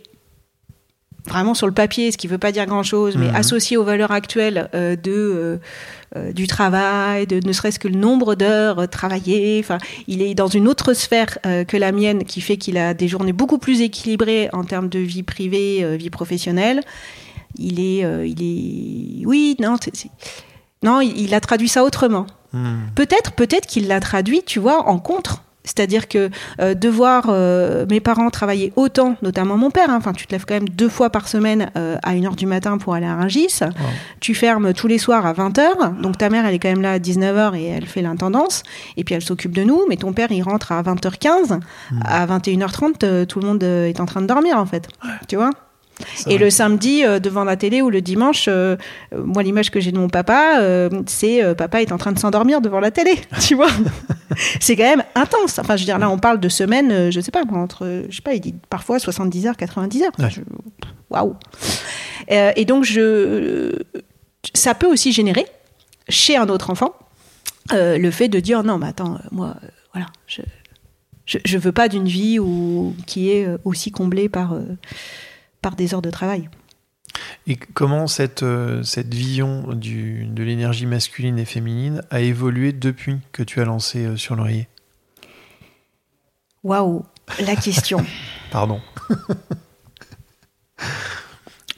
vraiment 1.26 1.54
sur 1.54 1.66
le 1.66 1.72
papier, 1.74 2.10
ce 2.12 2.16
qui 2.16 2.26
ne 2.28 2.32
veut 2.32 2.38
pas 2.38 2.52
dire 2.52 2.66
grand-chose, 2.66 3.16
mais 3.16 3.28
Mhm. 3.28 3.34
associé 3.36 3.76
aux 3.76 3.84
valeurs 3.84 4.10
actuelles 4.12 4.68
euh, 4.74 4.96
de, 4.96 5.60
euh, 6.16 6.32
du 6.32 6.46
travail, 6.46 7.26
de 7.26 7.46
ne 7.46 7.52
serait-ce 7.52 7.78
que 7.78 7.88
le 7.88 7.96
nombre 7.96 8.34
d'heures 8.34 8.88
travaillées, 8.88 9.60
enfin, 9.62 9.78
il 10.08 10.22
est 10.22 10.34
dans 10.34 10.48
une 10.48 10.66
autre 10.66 10.92
sphère 10.94 11.38
euh, 11.46 11.64
que 11.64 11.76
la 11.76 11.92
mienne, 11.92 12.24
qui 12.24 12.40
fait 12.40 12.56
qu'il 12.56 12.78
a 12.78 12.94
des 12.94 13.06
journées 13.08 13.32
beaucoup 13.32 13.58
plus 13.58 13.80
équilibrées 13.80 14.48
en 14.52 14.64
termes 14.64 14.88
de 14.88 14.98
vie 14.98 15.22
privée, 15.22 15.96
vie 15.96 16.10
professionnelle. 16.10 16.82
Il 17.59 17.80
est, 17.80 18.04
euh, 18.04 18.26
il 18.26 18.42
est, 18.42 19.26
oui, 19.26 19.57
non, 19.61 19.76
c'est- 19.83 19.95
c'est- 19.97 20.11
non, 20.83 21.00
il, 21.00 21.19
il 21.21 21.35
a 21.35 21.40
traduit 21.40 21.69
ça 21.69 21.85
autrement. 21.85 22.26
Mhm. 22.52 22.78
Peut-être, 22.95 23.33
peut-être 23.33 23.66
qu'il 23.66 23.87
l'a 23.88 24.00
traduit, 24.00 24.42
tu 24.45 24.59
vois, 24.59 24.88
en 24.88 24.99
contre. 24.99 25.42
C'est-à-dire 25.62 26.09
que 26.09 26.30
euh, 26.62 26.73
de 26.73 26.88
voir 26.88 27.26
euh, 27.28 27.85
mes 27.90 28.00
parents 28.00 28.30
travailler 28.30 28.73
autant, 28.76 29.16
notamment 29.21 29.59
mon 29.59 29.71
père, 29.71 29.90
hein, 29.90 29.97
enfin 29.99 30.14
tu 30.14 30.26
te 30.26 30.33
lèves 30.33 30.47
quand 30.49 30.54
même 30.54 30.71
deux 30.71 30.88
fois 30.88 31.11
par 31.11 31.28
semaine 31.28 31.71
euh, 31.76 31.97
à 32.02 32.14
1h 32.14 32.35
du 32.35 32.47
matin 32.47 32.78
pour 32.78 32.95
aller 32.95 33.04
à 33.04 33.14
Rungis, 33.14 33.61
tu 34.21 34.35
fermes 34.35 34.73
tous 34.73 34.87
les 34.88 34.97
soirs 34.97 35.26
à 35.26 35.35
20h, 35.35 36.00
donc 36.00 36.16
ta 36.16 36.30
mère 36.30 36.47
elle 36.47 36.54
est 36.54 36.59
quand 36.59 36.71
même 36.71 36.80
là 36.80 36.92
à 36.92 36.99
19h 36.99 37.54
et 37.59 37.66
elle 37.66 37.85
fait 37.85 38.00
l'intendance, 38.00 38.62
et 38.97 39.04
puis 39.04 39.14
elle 39.14 39.23
s'occupe 39.23 39.52
de 39.52 39.62
nous, 39.62 39.83
mais 39.87 39.97
ton 39.97 40.14
père 40.14 40.33
il 40.33 40.40
rentre 40.42 40.73
à 40.73 40.83
20h15, 40.83 41.61
à 42.07 42.26
21h30 42.26 43.04
euh, 43.04 43.26
tout 43.26 43.38
le 43.40 43.47
monde 43.47 43.62
est 43.62 44.00
en 44.00 44.07
train 44.07 44.23
de 44.23 44.26
dormir 44.26 44.57
en 44.57 44.64
fait, 44.66 44.88
tu 45.28 45.37
vois? 45.37 45.50
Et 46.26 46.38
le 46.38 46.50
samedi, 46.50 47.04
euh, 47.04 47.19
devant 47.19 47.45
la 47.45 47.57
télé 47.57 47.83
ou 47.83 47.90
le 47.90 48.00
dimanche, 48.00 48.47
euh, 48.49 48.76
euh, 49.12 49.23
moi, 49.25 49.42
l'image 49.42 49.71
que 49.71 49.80
j'ai 49.80 49.92
de 49.92 49.99
mon 49.99 50.09
papa, 50.09 50.61
euh, 50.61 50.88
c'est 51.07 51.42
papa 51.57 51.83
est 51.83 51.92
en 51.92 51.99
train 51.99 52.12
de 52.12 52.19
s'endormir 52.19 52.61
devant 52.61 52.80
la 52.80 52.90
télé, 52.90 53.12
tu 53.40 53.54
vois. 53.54 53.71
c'est 54.61 54.76
quand 54.76 54.85
même 54.85 55.04
intense. 55.14 55.59
Enfin, 55.59 55.76
je 55.76 55.83
veux 55.83 55.87
dire, 55.87 55.99
là, 55.99 56.11
on 56.11 56.19
parle 56.19 56.40
de 56.40 56.49
semaines, 56.49 57.11
je 57.11 57.21
sais 57.21 57.30
pas, 57.30 57.42
entre, 57.52 58.04
je 58.09 58.16
sais 58.16 58.23
pas, 58.23 58.35
il 58.35 58.40
dit 58.40 58.54
parfois 58.69 58.99
70 58.99 59.47
heures, 59.47 59.57
90 59.57 60.02
heures. 60.02 60.12
Ouais. 60.19 60.28
Waouh. 61.11 61.37
Et 62.28 62.64
donc, 62.64 62.85
je, 62.85 63.76
ça 64.54 64.75
peut 64.75 64.87
aussi 64.87 65.12
générer, 65.12 65.47
chez 66.09 66.37
un 66.37 66.49
autre 66.49 66.71
enfant, 66.71 66.95
le 67.73 68.11
fait 68.11 68.28
de 68.28 68.40
dire 68.40 68.62
non, 68.62 68.78
mais 68.78 68.88
attends, 68.88 69.19
moi, 69.33 69.57
voilà, 69.92 70.09
je, 70.26 70.42
je, 71.26 71.38
je 71.45 71.59
veux 71.59 71.73
pas 71.73 71.88
d'une 71.88 72.07
vie 72.07 72.38
où, 72.38 72.95
qui 73.07 73.30
est 73.30 73.49
aussi 73.64 73.90
comblée 73.90 74.28
par. 74.28 74.54
Par 75.62 75.76
des 75.76 75.94
heures 75.94 76.02
de 76.02 76.10
travail. 76.10 76.48
Et 77.46 77.56
comment 77.56 78.06
cette, 78.06 78.42
euh, 78.42 78.82
cette 78.82 79.12
vision 79.12 79.73
du, 79.73 80.26
de 80.26 80.42
l'énergie 80.42 80.86
masculine 80.86 81.38
et 81.38 81.44
féminine 81.44 82.02
a 82.10 82.20
évolué 82.20 82.73
depuis 82.73 83.18
que 83.32 83.42
tu 83.42 83.60
as 83.60 83.64
lancé 83.64 84.04
euh, 84.04 84.16
sur 84.16 84.36
l'oreiller? 84.36 84.68
Waouh, 86.62 87.04
la 87.40 87.56
question. 87.56 88.04
Pardon. 88.50 88.80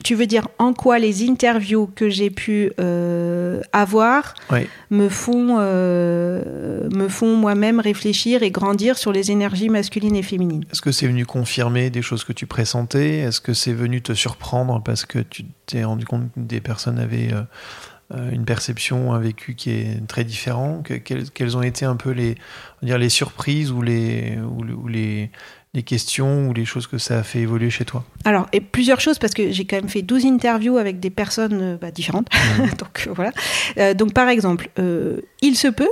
tu 0.02 0.14
veux 0.14 0.26
dire 0.26 0.48
en 0.58 0.72
quoi 0.74 0.98
les 0.98 1.28
interviews 1.28 1.86
que 1.94 2.08
j'ai 2.10 2.30
pu 2.30 2.72
euh, 2.80 3.60
avoir 3.72 4.34
Oui. 4.50 4.66
me 4.90 5.08
font, 5.08 5.56
euh, 5.58 6.88
me 6.94 7.08
font 7.08 7.36
moi-même 7.36 7.80
réfléchir 7.80 8.42
et 8.42 8.50
grandir 8.50 8.98
sur 8.98 9.12
les 9.12 9.30
énergies 9.30 9.68
masculines 9.68 10.16
et 10.16 10.22
féminines. 10.22 10.64
Est-ce 10.72 10.80
que 10.82 10.92
c'est 10.92 11.06
venu 11.06 11.26
confirmer 11.26 11.90
des 11.90 12.02
choses 12.02 12.24
que 12.24 12.32
tu 12.32 12.46
pressentais? 12.46 13.18
Est-ce 13.18 13.40
que 13.40 13.54
c'est 13.54 13.72
venu 13.72 14.02
te 14.02 14.12
surprendre 14.14 14.82
parce 14.82 15.04
que 15.04 15.18
tu 15.18 15.44
t'es 15.66 15.84
rendu 15.84 16.04
compte 16.04 16.24
que 16.34 16.40
des 16.40 16.60
personnes 16.60 16.98
avaient 16.98 17.30
euh, 17.32 18.30
une 18.30 18.44
perception, 18.44 19.12
un 19.12 19.18
vécu 19.18 19.54
qui 19.54 19.70
est 19.70 20.06
très 20.06 20.24
différent? 20.24 20.82
Que- 20.82 20.94
quelles, 20.94 21.56
ont 21.56 21.62
été 21.62 21.84
un 21.84 21.96
peu 21.96 22.10
les, 22.10 22.34
on 22.82 22.86
va 22.86 22.86
dire, 22.86 22.98
les 22.98 23.08
surprises 23.08 23.70
ou 23.70 23.80
les, 23.82 24.38
ou, 24.38 24.62
le- 24.62 24.74
ou 24.74 24.88
les, 24.88 25.30
les 25.74 25.82
questions 25.82 26.48
ou 26.48 26.52
les 26.52 26.64
choses 26.66 26.86
que 26.86 26.98
ça 26.98 27.18
a 27.18 27.22
fait 27.22 27.40
évoluer 27.40 27.70
chez 27.70 27.84
toi 27.86 28.04
Alors, 28.24 28.46
et 28.52 28.60
plusieurs 28.60 29.00
choses, 29.00 29.18
parce 29.18 29.32
que 29.32 29.50
j'ai 29.52 29.64
quand 29.64 29.76
même 29.76 29.88
fait 29.88 30.02
12 30.02 30.26
interviews 30.26 30.76
avec 30.76 31.00
des 31.00 31.08
personnes 31.10 31.58
euh, 31.62 31.76
bah, 31.80 31.90
différentes. 31.90 32.28
donc, 32.78 33.04
euh, 33.06 33.12
voilà. 33.14 33.32
Euh, 33.78 33.94
donc, 33.94 34.12
par 34.12 34.28
exemple, 34.28 34.68
euh, 34.78 35.20
il 35.40 35.56
se 35.56 35.68
peut 35.68 35.88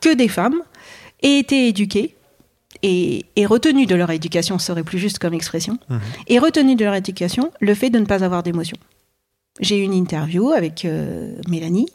que 0.00 0.14
des 0.14 0.28
femmes 0.28 0.62
aient 1.22 1.38
été 1.40 1.66
éduquées 1.66 2.14
et, 2.84 3.24
et 3.34 3.44
retenues 3.46 3.86
de 3.86 3.96
leur 3.96 4.10
éducation, 4.12 4.58
ce 4.60 4.66
serait 4.66 4.84
plus 4.84 5.00
juste 5.00 5.18
comme 5.18 5.34
expression, 5.34 5.78
Mhm. 5.88 6.00
et 6.28 6.38
retenues 6.38 6.76
de 6.76 6.84
leur 6.84 6.94
éducation 6.94 7.50
le 7.60 7.74
fait 7.74 7.90
de 7.90 7.98
ne 7.98 8.04
pas 8.04 8.22
avoir 8.22 8.44
d'émotion. 8.44 8.76
J'ai 9.60 9.80
eu 9.80 9.82
une 9.82 9.94
interview 9.94 10.50
avec 10.52 10.84
euh, 10.84 11.34
Mélanie 11.48 11.88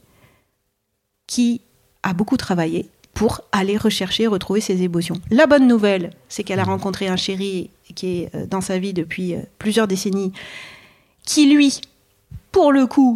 qui 1.26 1.62
a 2.04 2.12
beaucoup 2.14 2.36
travaillé 2.36 2.90
pour 3.14 3.42
aller 3.52 3.78
rechercher, 3.78 4.28
retrouver 4.28 4.62
ses 4.62 4.82
émotions. 4.82 5.16
La 5.30 5.46
bonne 5.46 5.68
nouvelle, 5.68 6.12
c'est 6.30 6.44
qu'elle 6.44 6.60
a 6.60 6.64
rencontré 6.64 7.08
un 7.08 7.16
chéri 7.16 7.70
qui 7.96 8.22
est 8.22 8.36
euh, 8.36 8.46
dans 8.48 8.62
sa 8.62 8.80
vie 8.80 8.94
depuis 8.94 9.36
euh, 9.36 9.40
plusieurs 9.60 9.88
décennies, 9.88 10.34
qui 11.26 11.54
lui, 11.54 11.80
pour 12.52 12.72
le 12.72 12.88
coup, 12.88 13.16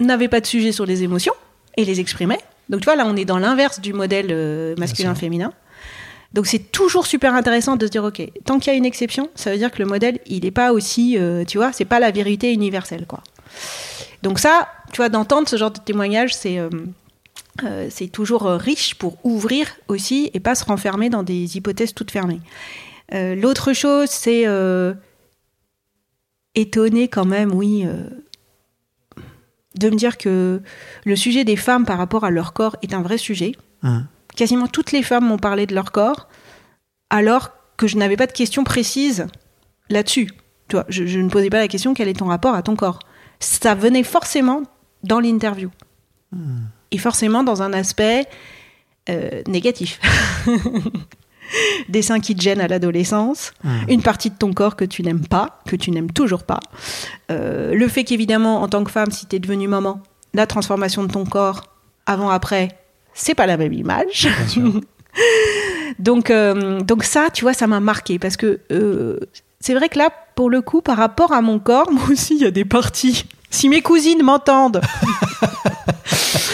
n'avait 0.00 0.28
pas 0.28 0.40
de 0.40 0.46
sujet 0.46 0.72
sur 0.72 0.86
les 0.86 1.02
émotions 1.02 1.34
et 1.76 1.84
les 1.84 2.00
exprimait. 2.00 2.38
Donc 2.68 2.80
tu 2.80 2.84
vois, 2.84 2.96
là, 2.96 3.04
on 3.06 3.16
est 3.16 3.24
dans 3.24 3.38
l'inverse 3.38 3.80
du 3.80 3.92
modèle 3.92 4.28
euh, 4.30 4.74
masculin-féminin. 4.76 5.52
Donc 6.32 6.46
c'est 6.46 6.70
toujours 6.70 7.06
super 7.06 7.34
intéressant 7.34 7.76
de 7.76 7.86
se 7.86 7.90
dire, 7.90 8.04
ok, 8.04 8.22
tant 8.44 8.58
qu'il 8.58 8.72
y 8.72 8.74
a 8.74 8.78
une 8.78 8.84
exception, 8.84 9.30
ça 9.34 9.50
veut 9.50 9.58
dire 9.58 9.70
que 9.70 9.78
le 9.78 9.86
modèle, 9.86 10.18
il 10.26 10.44
n'est 10.44 10.50
pas 10.50 10.72
aussi, 10.72 11.16
euh, 11.18 11.44
tu 11.44 11.58
vois, 11.58 11.72
c'est 11.72 11.84
pas 11.84 12.00
la 12.00 12.10
vérité 12.10 12.52
universelle, 12.52 13.06
quoi. 13.06 13.22
Donc 14.22 14.38
ça, 14.38 14.68
tu 14.92 14.96
vois, 14.96 15.08
d'entendre 15.08 15.48
ce 15.48 15.56
genre 15.56 15.70
de 15.70 15.78
témoignage, 15.78 16.34
c'est 16.34 16.58
euh, 16.58 16.68
euh, 17.64 17.88
c'est 17.90 18.08
toujours 18.08 18.46
euh, 18.46 18.56
riche 18.56 18.94
pour 18.94 19.18
ouvrir 19.24 19.68
aussi 19.88 20.30
et 20.34 20.40
pas 20.40 20.54
se 20.54 20.64
renfermer 20.64 21.10
dans 21.10 21.22
des 21.22 21.56
hypothèses 21.56 21.94
toutes 21.94 22.10
fermées. 22.10 22.40
Euh, 23.14 23.34
L'autre 23.34 23.72
chose, 23.72 24.10
c'est 24.10 24.46
euh, 24.46 24.94
étonné 26.54 27.08
quand 27.08 27.24
même, 27.24 27.52
oui, 27.52 27.86
de 29.78 29.90
me 29.90 29.96
dire 29.96 30.18
que 30.18 30.60
le 31.04 31.16
sujet 31.16 31.44
des 31.44 31.56
femmes 31.56 31.84
par 31.84 31.98
rapport 31.98 32.24
à 32.24 32.30
leur 32.30 32.52
corps 32.52 32.76
est 32.82 32.94
un 32.94 33.02
vrai 33.02 33.18
sujet. 33.18 33.52
Mhm. 33.82 34.06
Quasiment 34.34 34.66
toutes 34.66 34.92
les 34.92 35.02
femmes 35.02 35.26
m'ont 35.26 35.38
parlé 35.38 35.66
de 35.66 35.74
leur 35.74 35.92
corps, 35.92 36.28
alors 37.10 37.50
que 37.76 37.86
je 37.86 37.96
n'avais 37.96 38.16
pas 38.16 38.26
de 38.26 38.32
questions 38.32 38.64
précises 38.64 39.26
là-dessus. 39.88 40.30
Tu 40.68 40.76
vois, 40.76 40.84
je, 40.88 41.06
je 41.06 41.20
ne 41.20 41.28
posais 41.28 41.50
pas 41.50 41.58
la 41.58 41.68
question 41.68 41.94
quel 41.94 42.08
est 42.08 42.18
ton 42.18 42.26
rapport 42.26 42.54
à 42.54 42.62
ton 42.62 42.74
corps? 42.74 42.98
Ça 43.38 43.74
venait 43.74 44.02
forcément 44.02 44.62
dans 45.04 45.20
l'interview. 45.20 45.70
Et 46.92 46.98
forcément 46.98 47.42
dans 47.42 47.62
un 47.62 47.72
aspect 47.72 48.26
euh, 49.08 49.42
négatif. 49.46 50.00
Des 51.88 52.02
seins 52.02 52.18
qui 52.18 52.34
te 52.34 52.42
gênent 52.42 52.60
à 52.60 52.66
l'adolescence, 52.66 53.52
Mhm. 53.62 53.70
une 53.88 54.02
partie 54.02 54.30
de 54.30 54.34
ton 54.36 54.52
corps 54.52 54.74
que 54.74 54.84
tu 54.84 55.02
n'aimes 55.04 55.26
pas, 55.26 55.60
que 55.68 55.76
tu 55.76 55.92
n'aimes 55.92 56.10
toujours 56.10 56.42
pas. 56.42 56.58
Euh, 57.30 57.72
le 57.74 57.86
fait 57.88 58.02
qu'évidemment, 58.02 58.62
en 58.62 58.68
tant 58.68 58.82
que 58.82 58.90
femme, 58.90 59.12
si 59.12 59.26
tu 59.26 59.36
es 59.36 59.38
devenue 59.38 59.68
maman, 59.68 60.00
la 60.34 60.46
transformation 60.48 61.04
de 61.04 61.12
ton 61.12 61.24
corps 61.24 61.62
avant-après, 62.06 62.76
c'est 63.14 63.34
pas 63.36 63.46
la 63.46 63.56
même 63.56 63.72
image. 63.72 64.28
Donc, 65.98 66.28
euh, 66.30 66.80
donc 66.80 67.04
ça, 67.04 67.28
tu 67.32 67.42
vois, 67.44 67.54
ça 67.54 67.66
m'a 67.66 67.80
marqué 67.80 68.18
parce 68.18 68.36
que 68.36 68.60
euh, 68.70 69.18
c'est 69.60 69.72
vrai 69.74 69.88
que 69.88 69.96
là, 69.98 70.10
pour 70.34 70.50
le 70.50 70.60
coup, 70.60 70.82
par 70.82 70.98
rapport 70.98 71.32
à 71.32 71.40
mon 71.40 71.58
corps, 71.58 71.90
moi 71.92 72.02
aussi, 72.10 72.34
il 72.34 72.42
y 72.42 72.44
a 72.44 72.50
des 72.50 72.66
parties. 72.66 73.24
Si 73.48 73.68
mes 73.70 73.80
cousines 73.80 74.22
m'entendent, 74.22 74.82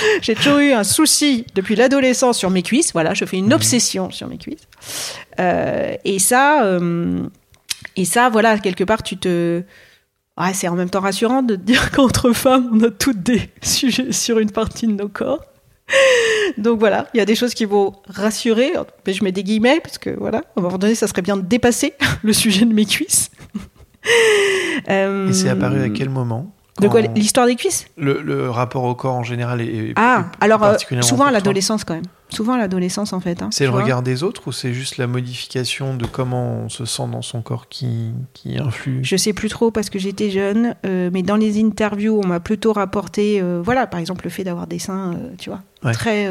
J'ai 0.23 0.35
toujours 0.35 0.59
eu 0.59 0.73
un 0.73 0.85
souci 0.85 1.45
depuis 1.55 1.77
l'adolescence 1.77 2.39
sur 2.39 2.51
mes 2.51 2.63
cuisses. 2.63 2.93
Voilà, 2.93 3.15
je 3.15 3.25
fais 3.25 3.37
une 3.37 3.53
obsession 3.53 4.11
sur 4.11 4.29
mes 4.29 4.39
cuisses. 4.39 4.67
Euh, 5.41 5.95
et 6.05 6.19
ça, 6.19 6.65
euh, 6.65 7.23
et 7.97 8.05
ça, 8.05 8.29
voilà, 8.29 8.59
quelque 8.59 8.85
part, 8.85 9.03
tu 9.03 9.17
te. 9.17 9.63
Ouais, 10.39 10.55
c'est 10.55 10.69
en 10.69 10.75
même 10.75 10.89
temps 10.91 11.01
rassurant 11.01 11.43
de 11.43 11.57
te 11.57 11.61
dire 11.61 11.91
qu'entre 11.95 12.33
femmes, 12.33 12.71
on 12.73 12.83
a 12.83 12.91
toutes 12.91 13.23
des 13.23 13.51
sujets 13.63 14.13
sur 14.13 14.39
une 14.39 14.51
partie 14.51 14.87
de 14.87 14.93
nos 14.93 15.09
corps. 15.09 15.45
Donc 16.57 16.79
voilà, 16.79 17.07
il 17.13 17.19
y 17.19 17.21
a 17.21 17.27
des 17.27 17.35
choses 17.35 17.53
qui 17.53 17.67
vont 17.67 17.93
rassurer. 18.09 18.73
Je 19.07 19.23
mets 19.25 19.33
des 19.33 19.43
guillemets 19.43 19.81
parce 19.83 19.99
que 19.99 20.11
voilà, 20.11 20.39
à 20.39 20.61
un 20.61 20.63
moment 20.63 20.79
donné, 20.79 20.95
ça 20.95 21.07
serait 21.07 21.21
bien 21.23 21.37
de 21.37 21.43
dépasser 21.43 21.93
le 22.23 22.33
sujet 22.33 22.65
de 22.65 22.73
mes 22.73 22.87
cuisses. 22.87 23.31
Euh, 24.89 25.29
Et 25.29 25.33
c'est 25.33 25.49
apparu 25.51 25.83
à 25.83 25.91
quel 25.91 26.09
moment? 26.09 26.53
De 26.81 26.89
quoi 26.89 27.03
L'histoire 27.03 27.47
des 27.47 27.55
cuisses? 27.55 27.85
Le, 27.99 28.23
le 28.23 28.49
rapport 28.49 28.85
au 28.85 28.95
corps 28.95 29.15
en 29.15 29.23
général 29.23 29.61
est, 29.61 29.67
est- 29.67 29.93
Ah, 29.97 30.25
est 30.41 30.45
alors 30.45 30.63
euh, 30.65 30.71
particulièrement 30.71 31.07
souvent 31.09 31.27
à 31.27 31.31
l'adolescence 31.31 31.85
quand 31.85 31.95
même. 31.95 32.03
Souvent 32.31 32.55
à 32.55 32.59
l'adolescence 32.59 33.13
en 33.13 33.21
fait. 33.21 33.43
hein, 33.43 33.51
C'est 33.53 33.65
le 33.65 33.71
regard 33.71 34.03
des 34.03 34.23
autres 34.23 34.49
ou 34.49 34.53
c'est 34.53 34.73
juste 34.73 34.97
la 34.97 35.07
modification 35.07 35.95
de 35.95 36.07
comment 36.07 36.63
on 36.65 36.69
se 36.71 36.87
sent 36.87 37.03
dans 37.13 37.21
son 37.21 37.43
corps 37.43 37.69
qui, 37.69 38.13
qui 38.33 38.57
influe? 38.59 39.01
Je 39.05 39.17
sais 39.17 39.35
plus 39.35 39.51
trop 39.51 39.71
parce 39.71 39.91
que 39.91 39.99
j'étais 39.99 40.31
jeune, 40.31 40.75
euh, 40.87 41.11
mais 41.13 41.23
dans 41.23 41.37
les 41.37 41.63
interviews, 41.63 42.19
on 42.25 42.27
m'a 42.27 42.41
plutôt 42.41 42.73
rapporté, 42.73 43.41
euh, 43.43 43.61
voilà, 43.63 43.87
par 43.87 44.01
exemple 44.01 44.25
le 44.25 44.31
fait 44.31 44.43
d'avoir 44.45 44.67
des 44.67 44.79
seins, 44.79 45.13
euh, 45.13 45.31
tu 45.39 45.51
vois, 45.51 45.61
Ouais. 45.85 45.93
très. 45.93 46.27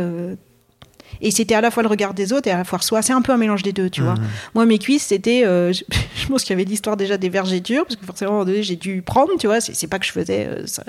Et 1.21 1.31
c'était 1.31 1.55
à 1.55 1.61
la 1.61 1.71
fois 1.71 1.83
le 1.83 1.89
regard 1.89 2.13
des 2.13 2.33
autres 2.33 2.47
et 2.47 2.51
à 2.51 2.57
la 2.57 2.63
fois 2.63 2.79
soi. 2.81 3.01
C'est 3.01 3.13
un 3.13 3.21
peu 3.21 3.31
un 3.31 3.37
mélange 3.37 3.63
des 3.63 3.73
deux, 3.73 3.89
tu 3.89 4.01
vois. 4.01 4.15
Mhm. 4.15 4.23
Moi, 4.55 4.65
mes 4.65 4.79
cuisses, 4.79 5.03
c'était. 5.07 5.43
euh, 5.45 5.71
je, 5.73 5.83
je 6.15 6.27
pense 6.27 6.43
qu'il 6.43 6.51
y 6.51 6.59
avait 6.59 6.67
l'histoire 6.69 6.97
déjà 6.97 7.17
des 7.17 7.29
vergetures, 7.29 7.83
parce 7.85 7.95
que 7.95 8.05
forcément, 8.05 8.31
à 8.31 8.33
un 8.33 8.37
moment 8.39 8.45
donné, 8.51 8.63
j'ai 8.63 8.75
dû 8.75 9.01
prendre, 9.01 9.31
tu 9.39 9.47
vois. 9.47 9.61
C'est 9.61 9.87
pas 9.87 9.99
que 9.99 10.05
je 10.05 10.11
faisais. 10.11 10.47
euh, 10.49 10.63
ça- 10.65 10.83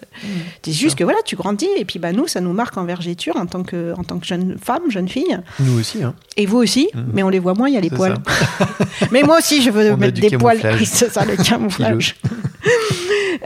C'est 0.64 0.72
juste 0.72 0.96
que 0.98 1.04
voilà, 1.04 1.18
tu 1.24 1.36
grandis, 1.36 1.68
et 1.76 1.84
puis 1.84 1.98
bah, 1.98 2.12
nous, 2.12 2.26
ça 2.26 2.40
nous 2.40 2.52
marque 2.52 2.76
en 2.76 2.84
vergeture 2.84 3.36
en 3.36 3.46
tant 3.46 3.62
que, 3.62 3.92
en 3.98 4.04
tant 4.04 4.18
que 4.18 4.26
jeune 4.26 4.56
femme, 4.62 4.82
jeune 4.90 5.08
fille. 5.08 5.38
Nous 5.60 5.78
aussi, 5.78 6.02
hein. 6.02 6.14
Et 6.36 6.46
vous 6.46 6.58
aussi, 6.58 6.88
Mhm. 6.94 7.04
mais 7.12 7.22
on 7.22 7.28
les 7.28 7.38
voit 7.38 7.54
moins, 7.54 7.68
il 7.68 7.74
y 7.74 7.78
a 7.78 7.80
les 7.80 7.90
poils. 7.90 8.14
mais 9.10 9.22
moi 9.22 9.38
aussi, 9.38 9.62
je 9.62 9.70
veux 9.70 9.90
On 9.92 9.96
mettre 9.96 10.20
des 10.20 10.36
poils. 10.36 10.58
camouflage. 10.60 10.84
C'est 10.88 11.10
ça, 11.12 11.24
le 11.24 11.36
camouflage. 11.36 12.16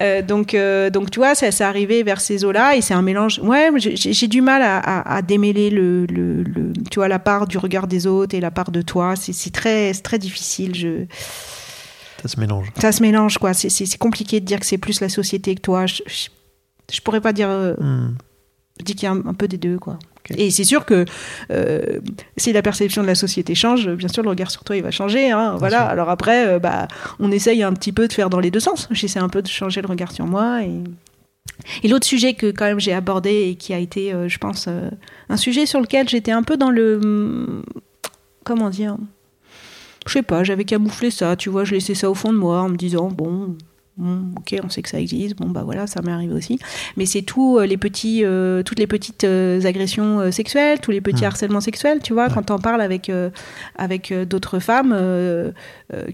Euh, 0.01 0.21
donc, 0.23 0.53
euh, 0.55 0.91
donc, 0.91 1.11
tu 1.11 1.19
vois, 1.21 1.35
ça, 1.35 1.51
ça 1.51 1.69
arrivé 1.69 2.03
vers 2.03 2.21
ces 2.21 2.45
eaux-là 2.45 2.77
et 2.77 2.81
c'est 2.83 2.93
un 2.95 3.03
mélange. 3.03 3.41
Ouais, 3.43 3.71
j'ai 3.77 3.97
j'ai 3.97 4.29
du 4.29 4.43
mal 4.43 4.61
à, 4.63 4.77
à- 4.79 5.17
à 5.17 5.23
démêler 5.23 5.71
le, 5.71 6.05
le, 6.07 6.43
le- 6.43 6.73
tu 6.91 6.99
vois, 6.99 7.09
la 7.09 7.19
part 7.19 7.47
du 7.47 7.59
regard 7.59 7.87
des 7.87 8.07
autres 8.07 8.35
et 8.35 8.41
la 8.41 8.51
part 8.51 8.71
de 8.71 8.83
toi. 8.83 9.15
C'est 9.17 9.51
très, 9.53 9.93
c'est 9.93 10.03
très 10.03 10.19
difficile. 10.19 10.75
Je, 10.75 11.05
Ça 12.23 12.29
se 12.29 12.41
mélange. 12.41 12.69
ça 12.81 12.93
se 12.93 13.03
mélange, 13.03 13.39
quoi. 13.39 13.55
C'est- 13.55 13.97
compliqué 13.99 14.41
de 14.41 14.45
dire 14.47 14.61
que 14.61 14.67
c'est 14.67 14.79
plus 14.79 15.01
la 15.01 15.09
société 15.09 15.55
que 15.55 15.61
toi. 15.61 15.87
Je, 15.87 16.03
je, 16.07 16.29
je 16.93 17.01
pourrais 17.01 17.21
pas 17.21 17.33
dire. 17.33 17.49
euh, 17.51 17.75
Hmm. 17.79 18.15
je 18.81 18.85
dis 18.85 18.95
qu'il 18.95 19.05
y 19.05 19.07
a 19.07 19.13
un, 19.13 19.27
un 19.27 19.35
peu 19.35 19.49
des 19.49 19.59
deux, 19.59 19.79
quoi. 19.79 19.99
Et 20.37 20.51
c'est 20.51 20.65
sûr 20.65 20.85
que 20.85 21.05
euh, 21.53 22.01
si 22.37 22.53
la 22.53 22.61
perception 22.61 23.01
de 23.03 23.07
la 23.07 23.15
société 23.15 23.55
change, 23.55 23.89
bien 23.91 24.09
sûr, 24.09 24.25
le 24.25 24.29
regard 24.29 24.51
sur 24.51 24.65
toi, 24.65 24.77
il 24.77 24.83
va 24.83 24.91
changer. 24.91 25.31
hein, 25.31 25.55
voilà. 25.57 25.79
sûr. 25.83 25.87
Alors 25.87 26.11
après, 26.11 26.49
euh, 26.49 26.59
bah, 26.59 26.89
on 27.21 27.31
essaye 27.31 27.63
un 27.63 27.73
petit 27.73 27.93
peu 27.93 28.09
de 28.09 28.13
faire 28.13 28.29
dans 28.29 28.41
les 28.41 28.51
deux 28.51 28.59
sens. 28.59 28.89
J'essaie 28.91 29.21
un 29.21 29.29
peu 29.29 29.41
de 29.41 29.47
changer 29.47 29.83
le 29.83 29.87
regard 29.87 30.11
sur 30.11 30.27
moi. 30.27 30.63
Et, 30.65 30.83
et 31.83 31.89
l'autre 31.89 32.07
sujet 32.07 32.35
que 32.35 32.51
quand 32.51 32.65
même 32.67 32.81
j'ai 32.81 32.93
abordé 32.93 33.49
et 33.51 33.55
qui 33.57 33.73
a 33.75 33.79
été, 33.79 34.13
euh, 34.13 34.29
je 34.29 34.39
pense, 34.39 34.67
euh, 34.69 34.89
un 35.29 35.37
sujet 35.37 35.67
sur 35.67 35.81
lequel 35.81 36.09
j'étais 36.09 36.33
un 36.33 36.43
peu 36.43 36.57
dans 36.57 36.71
le... 36.71 37.63
Comment 38.45 38.71
dire 38.71 38.97
Je 40.07 40.13
sais 40.13 40.23
pas, 40.23 40.45
j'avais 40.45 40.65
camouflé 40.65 41.11
ça, 41.11 41.37
tu 41.37 41.49
vois, 41.51 41.65
je 41.65 41.73
laissais 41.75 41.95
ça 41.95 42.11
au 42.11 42.15
fond 42.15 42.33
de 42.33 42.39
moi 42.39 42.61
en 42.63 42.69
me 42.69 42.77
disant, 42.77 43.09
bon... 43.09 43.57
bon, 43.97 44.27
ok, 44.37 44.55
on 44.63 44.69
sait 44.69 44.83
que 44.83 44.89
ça 44.89 45.01
existe. 45.01 45.37
Bon, 45.37 45.49
bah 45.49 45.63
voilà, 45.65 45.87
ça 45.89 46.01
m'est 46.03 46.13
arrivé 46.13 46.33
aussi 46.35 46.59
mais 46.97 47.07
c'est 47.07 47.23
tout 47.23 47.59
euh, 47.59 47.67
les 47.67 47.77
petits 47.77 48.23
euh, 48.25 48.63
toutes 48.63 48.79
les 48.79 48.87
petites 48.87 49.25
euh, 49.25 49.61
agressions 49.65 50.31
sexuelles 50.31 50.79
tous 50.81 50.91
les 50.93 51.01
petits 51.01 51.25
Mm. 51.25 51.29
harcèlements 51.29 51.61
sexuels 51.61 52.01
tu 52.03 52.13
vois 52.13 52.27
Ouais. 52.27 52.33
quand 52.35 52.43
t'en 52.45 52.59
parles 52.59 52.83
avec 52.83 53.11
avec 53.77 54.13
d'autres 54.29 54.59
femmes 54.61 54.95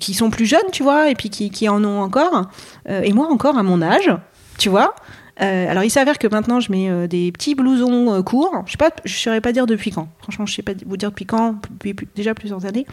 qui 0.00 0.14
sont 0.14 0.30
plus 0.30 0.46
jeunes 0.46 0.70
tu 0.72 0.82
vois 0.82 1.10
et 1.10 1.14
puis 1.14 1.28
qui, 1.28 1.50
qui 1.50 1.68
en 1.68 1.84
ont 1.84 2.00
encore 2.00 2.50
et 2.88 3.12
moi 3.12 3.28
encore 3.30 3.58
à 3.58 3.62
mon 3.62 3.82
âge 3.82 4.10
tu 4.58 4.68
vois 4.68 4.94
Euh, 5.42 5.70
alors 5.70 5.82
il 5.82 5.90
s'avère 5.90 6.18
que 6.18 6.28
maintenant 6.28 6.60
je 6.60 6.70
mets 6.70 6.88
euh, 6.88 7.06
des 7.08 7.32
petits 7.32 7.54
blousons 7.56 8.12
euh, 8.14 8.22
courts 8.22 8.62
je 8.66 8.72
sais 8.72 8.76
pas 8.78 8.90
je 9.04 9.12
saurais 9.16 9.40
pas 9.40 9.50
dire 9.52 9.66
depuis 9.66 9.90
quand 9.90 10.08
franchement 10.20 10.46
je 10.46 10.54
sais 10.54 10.62
pas 10.62 10.72
vous 10.86 10.96
dire 10.96 11.08
depuis 11.10 11.26
quand 11.26 11.56
depuis 11.70 11.94
plus- 11.94 12.08
déjà 12.14 12.32
plusieurs 12.34 12.64
années 12.64 12.86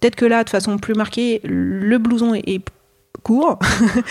peut-être 0.00 0.14
que 0.14 0.24
là 0.24 0.44
de 0.44 0.50
façon 0.50 0.78
plus 0.78 0.94
marquée 0.94 1.40
le 1.44 1.98
blouson 1.98 2.34
est, 2.34 2.46
est 2.48 2.60
court 3.24 3.58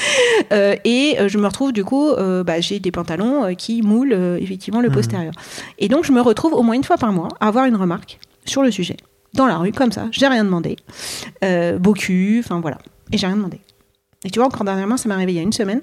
et 0.52 1.18
je 1.28 1.38
me 1.38 1.46
retrouve 1.48 1.72
du 1.72 1.84
coup, 1.86 2.12
bah, 2.46 2.60
j'ai 2.60 2.80
des 2.80 2.92
pantalons 2.92 3.56
qui 3.56 3.82
moulent 3.82 4.38
effectivement 4.42 4.82
le 4.82 4.90
Mhm. 4.90 4.94
postérieur. 4.96 5.34
Et 5.80 5.88
donc 5.88 6.04
je 6.04 6.12
me 6.12 6.20
retrouve 6.22 6.54
au 6.54 6.62
moins 6.64 6.76
une 6.76 6.84
fois 6.84 6.98
par 6.98 7.14
mois 7.14 7.30
à 7.40 7.48
avoir 7.48 7.66
une 7.66 7.76
remarque 7.78 8.20
sur 8.44 8.64
le 8.64 8.72
sujet 8.72 8.98
dans 9.34 9.46
la 9.46 9.58
rue 9.58 9.72
comme 9.72 9.92
ça. 9.94 10.08
J'ai 10.12 10.28
rien 10.28 10.44
demandé, 10.44 10.76
beau 11.80 11.94
cul, 11.94 12.42
enfin 12.44 12.60
voilà, 12.60 12.80
et 13.14 13.18
j'ai 13.18 13.28
rien 13.28 13.38
demandé. 13.38 13.60
Et 14.26 14.30
tu 14.30 14.40
vois 14.40 14.48
encore 14.48 14.66
dernièrement, 14.66 14.98
ça 14.98 15.08
m'est 15.08 15.16
arrivé 15.16 15.32
il 15.34 15.36
y 15.36 15.40
a 15.40 15.44
une 15.44 15.54
semaine. 15.54 15.82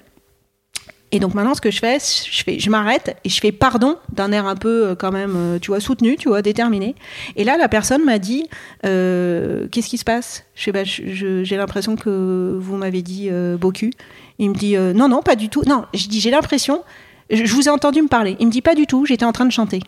Et 1.15 1.19
donc 1.19 1.33
maintenant, 1.33 1.53
ce 1.53 1.61
que 1.61 1.71
je 1.71 1.79
fais, 1.79 1.97
je 1.97 2.43
fais, 2.43 2.59
je 2.59 2.69
m'arrête 2.69 3.15
et 3.23 3.29
je 3.29 3.39
fais 3.39 3.53
pardon 3.53 3.97
d'un 4.11 4.33
air 4.33 4.45
un 4.47 4.57
peu 4.57 4.87
euh, 4.87 4.95
quand 4.95 5.13
même, 5.13 5.33
euh, 5.37 5.59
tu 5.59 5.67
vois, 5.67 5.79
soutenu, 5.79 6.17
tu 6.17 6.27
vois, 6.27 6.41
déterminé. 6.41 6.93
Et 7.37 7.45
là, 7.45 7.55
la 7.55 7.69
personne 7.69 8.03
m'a 8.03 8.19
dit, 8.19 8.49
euh, 8.85 9.69
qu'est-ce 9.69 9.87
qui 9.87 9.97
se 9.97 10.03
passe? 10.03 10.43
Je 10.55 10.71
bah, 10.71 10.83
j'ai 10.83 11.55
l'impression 11.55 11.95
que 11.95 12.57
vous 12.59 12.75
m'avez 12.75 13.01
dit 13.01 13.29
euh, 13.31 13.55
beau 13.55 13.71
cul. 13.71 13.93
Il 14.39 14.49
me 14.49 14.55
dit, 14.55 14.75
euh, 14.75 14.91
non, 14.91 15.07
non, 15.07 15.21
pas 15.21 15.37
du 15.37 15.47
tout. 15.47 15.63
Non, 15.65 15.85
je 15.93 16.09
dis, 16.09 16.19
j'ai 16.19 16.31
l'impression, 16.31 16.83
je, 17.29 17.45
je 17.45 17.53
vous 17.53 17.69
ai 17.69 17.71
entendu 17.71 18.01
me 18.01 18.09
parler. 18.09 18.35
Il 18.41 18.47
me 18.47 18.51
dit, 18.51 18.61
pas 18.61 18.75
du 18.75 18.85
tout, 18.85 19.05
j'étais 19.05 19.23
en 19.23 19.31
train 19.31 19.45
de 19.45 19.53
chanter. 19.53 19.79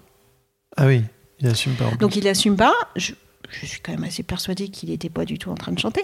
Ah 0.77 0.87
oui, 0.87 1.01
il 1.41 1.47
assume 1.47 1.73
pas. 1.73 1.91
Donc 1.99 2.15
il 2.15 2.25
assume 2.29 2.55
pas. 2.55 2.73
Je, 2.95 3.11
je 3.49 3.65
suis 3.65 3.81
quand 3.81 3.91
même 3.91 4.05
assez 4.05 4.23
persuadée 4.23 4.69
qu'il 4.69 4.91
n'était 4.91 5.09
pas 5.09 5.25
du 5.25 5.37
tout 5.37 5.49
en 5.49 5.55
train 5.55 5.73
de 5.73 5.79
chanter. 5.79 6.03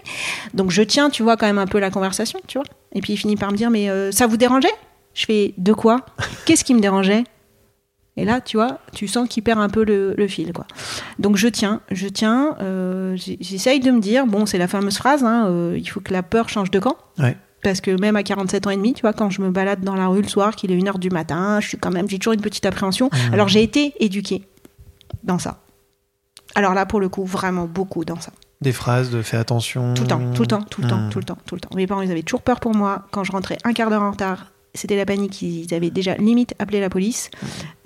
Donc 0.53 0.69
je 0.69 0.81
tiens, 0.81 1.09
tu 1.09 1.23
vois, 1.23 1.37
quand 1.37 1.47
même 1.47 1.59
un 1.59 1.67
peu 1.67 1.79
la 1.79 1.91
conversation, 1.91 2.41
tu 2.45 2.57
vois. 2.57 2.67
Et 2.93 2.99
puis 2.99 3.13
il 3.13 3.17
finit 3.17 3.37
par 3.37 3.53
me 3.53 3.55
dire, 3.55 3.69
mais 3.69 3.87
ça 4.11 4.27
vous 4.27 4.35
dérangeait? 4.35 4.67
Je 5.13 5.25
fais, 5.25 5.53
de 5.57 5.73
quoi? 5.73 6.05
Qu'est-ce 6.45 6.63
qui 6.63 6.73
me 6.73 6.79
dérangeait? 6.79 7.23
Et 8.15 8.25
là, 8.25 8.41
tu 8.41 8.57
vois, 8.57 8.79
tu 8.93 9.07
sens 9.07 9.27
qu'il 9.27 9.41
perd 9.43 9.59
un 9.59 9.69
peu 9.69 9.83
le, 9.83 10.13
le 10.15 10.27
fil, 10.27 10.53
quoi. 10.53 10.65
Donc 11.17 11.35
je 11.35 11.47
tiens, 11.47 11.81
je 11.89 12.07
tiens. 12.07 12.55
euh, 12.61 13.15
J'essaye 13.15 13.79
de 13.79 13.89
me 13.89 13.99
dire, 13.99 14.27
bon, 14.27 14.45
c'est 14.45 14.59
la 14.59 14.67
fameuse 14.67 14.97
phrase, 14.97 15.23
hein, 15.23 15.47
euh, 15.47 15.75
il 15.77 15.85
faut 15.89 15.99
que 15.99 16.13
la 16.13 16.21
peur 16.21 16.47
change 16.49 16.69
de 16.69 16.79
camp. 16.79 16.95
Ouais. 17.17 17.35
Parce 17.63 17.81
que 17.81 17.91
même 17.99 18.15
à 18.15 18.23
47 18.23 18.67
ans 18.67 18.69
et 18.71 18.75
demi, 18.75 18.93
tu 18.93 19.01
vois, 19.01 19.13
quand 19.13 19.29
je 19.31 19.41
me 19.41 19.49
balade 19.49 19.81
dans 19.81 19.95
la 19.95 20.07
rue 20.07 20.21
le 20.21 20.27
soir, 20.27 20.55
qu'il 20.55 20.71
est 20.71 20.77
1h 20.77 20.99
du 20.99 21.09
matin, 21.09 21.59
je 21.59 21.69
suis 21.69 21.77
quand 21.77 21.91
même, 21.91 22.07
j'ai 22.09 22.19
toujours 22.19 22.33
une 22.33 22.41
petite 22.41 22.65
appréhension. 22.65 23.07
Mmh. 23.11 23.33
Alors 23.33 23.47
j'ai 23.47 23.63
été 23.63 23.93
éduquée 23.99 24.43
dans 25.23 25.39
ça. 25.39 25.61
Alors 26.55 26.73
là, 26.73 26.85
pour 26.85 26.99
le 26.99 27.09
coup, 27.09 27.23
vraiment 27.25 27.65
beaucoup 27.65 28.05
dans 28.05 28.19
ça. 28.19 28.31
Des 28.61 28.73
phrases 28.73 29.09
de 29.09 29.21
fais 29.21 29.37
attention. 29.37 29.93
Tout 29.95 30.03
le 30.03 30.07
temps, 30.07 30.31
tout 30.33 30.41
le 30.41 30.47
temps, 30.47 30.61
tout 30.61 30.81
le 30.81 30.87
temps, 30.87 30.97
Hmm. 30.97 31.09
tout 31.09 31.19
le 31.19 31.25
temps, 31.25 31.37
tout 31.45 31.55
le 31.55 31.61
temps. 31.61 31.69
Mes 31.75 31.87
parents, 31.87 32.01
ils 32.01 32.11
avaient 32.11 32.21
toujours 32.21 32.41
peur 32.43 32.59
pour 32.59 32.75
moi. 32.75 33.05
Quand 33.11 33.23
je 33.23 33.31
rentrais 33.31 33.57
un 33.63 33.73
quart 33.73 33.89
d'heure 33.89 34.03
en 34.03 34.11
retard, 34.11 34.51
c'était 34.73 34.95
la 34.95 35.05
panique. 35.05 35.41
Ils 35.41 35.73
avaient 35.73 35.89
déjà 35.91 36.15
limite 36.15 36.53
appelé 36.59 36.79
la 36.79 36.89
police. 36.89 37.29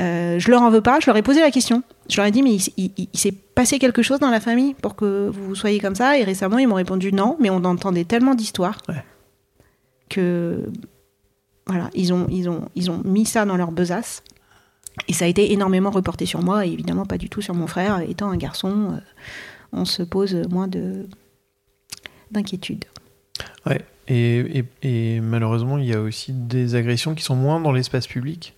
Euh, 0.02 0.40
je 0.40 0.50
leur 0.52 0.62
en 0.62 0.70
veux 0.70 0.82
pas. 0.82 1.00
Je 1.00 1.08
leur 1.08 1.18
ai 1.18 1.22
posé 1.22 1.42
la 1.42 1.52
question. 1.52 1.84
Je 2.10 2.18
leur 2.18 2.26
ai 2.26 2.32
dit, 2.32 2.42
mais 2.44 2.54
il, 2.56 2.62
il- 2.78 2.92
il- 2.98 3.10
il 3.14 3.20
s'est 3.20 3.32
passé 3.34 3.78
quelque 3.80 4.02
chose 4.02 4.20
dans 4.20 4.30
la 4.30 4.40
famille 4.40 4.74
pour 4.76 4.96
que 4.96 5.30
vous 5.30 5.54
soyez 5.56 5.80
comme 5.80 5.96
ça. 5.96 6.18
Et 6.18 6.24
récemment, 6.24 6.58
ils 6.60 6.68
m'ont 6.68 6.76
répondu 6.76 7.12
non, 7.12 7.36
mais 7.40 7.50
on 7.50 7.64
entendait 7.66 8.06
tellement 8.06 8.36
d'histoires 8.36 8.78
Ouais. 8.88 9.04
que 10.10 10.70
voilà, 11.66 11.90
ils 11.94 12.14
ont, 12.14 12.28
ils 12.30 12.48
ont, 12.50 12.70
ils 12.76 12.90
ont 12.90 13.02
mis 13.04 13.26
ça 13.26 13.46
dans 13.46 13.58
leur 13.58 13.72
besace. 13.72 14.24
Et 15.08 15.14
ça 15.14 15.26
a 15.26 15.28
été 15.28 15.52
énormément 15.52 15.92
reporté 15.92 16.26
sur 16.26 16.42
moi, 16.42 16.66
et 16.66 16.72
évidemment 16.72 17.06
pas 17.06 17.18
du 17.18 17.30
tout 17.30 17.42
sur 17.42 17.54
mon 17.54 17.68
frère. 17.68 18.00
Étant 18.00 18.30
un 18.32 18.38
garçon, 18.38 18.94
euh, 18.94 19.00
on 19.74 19.86
se 19.86 20.02
pose 20.04 20.34
moins 20.50 20.68
de 20.68 21.06
d'inquiétude. 22.32 22.86
Ouais. 23.66 23.82
Et, 24.08 24.60
et- 24.84 25.16
et 25.16 25.20
malheureusement, 25.22 25.78
il 25.78 25.86
y 25.86 25.94
a 25.94 26.00
aussi 26.02 26.32
des 26.34 26.76
agressions 26.76 27.14
qui 27.16 27.24
sont 27.24 27.36
moins 27.36 27.60
dans 27.60 27.72
l'espace 27.72 28.08
public 28.08 28.56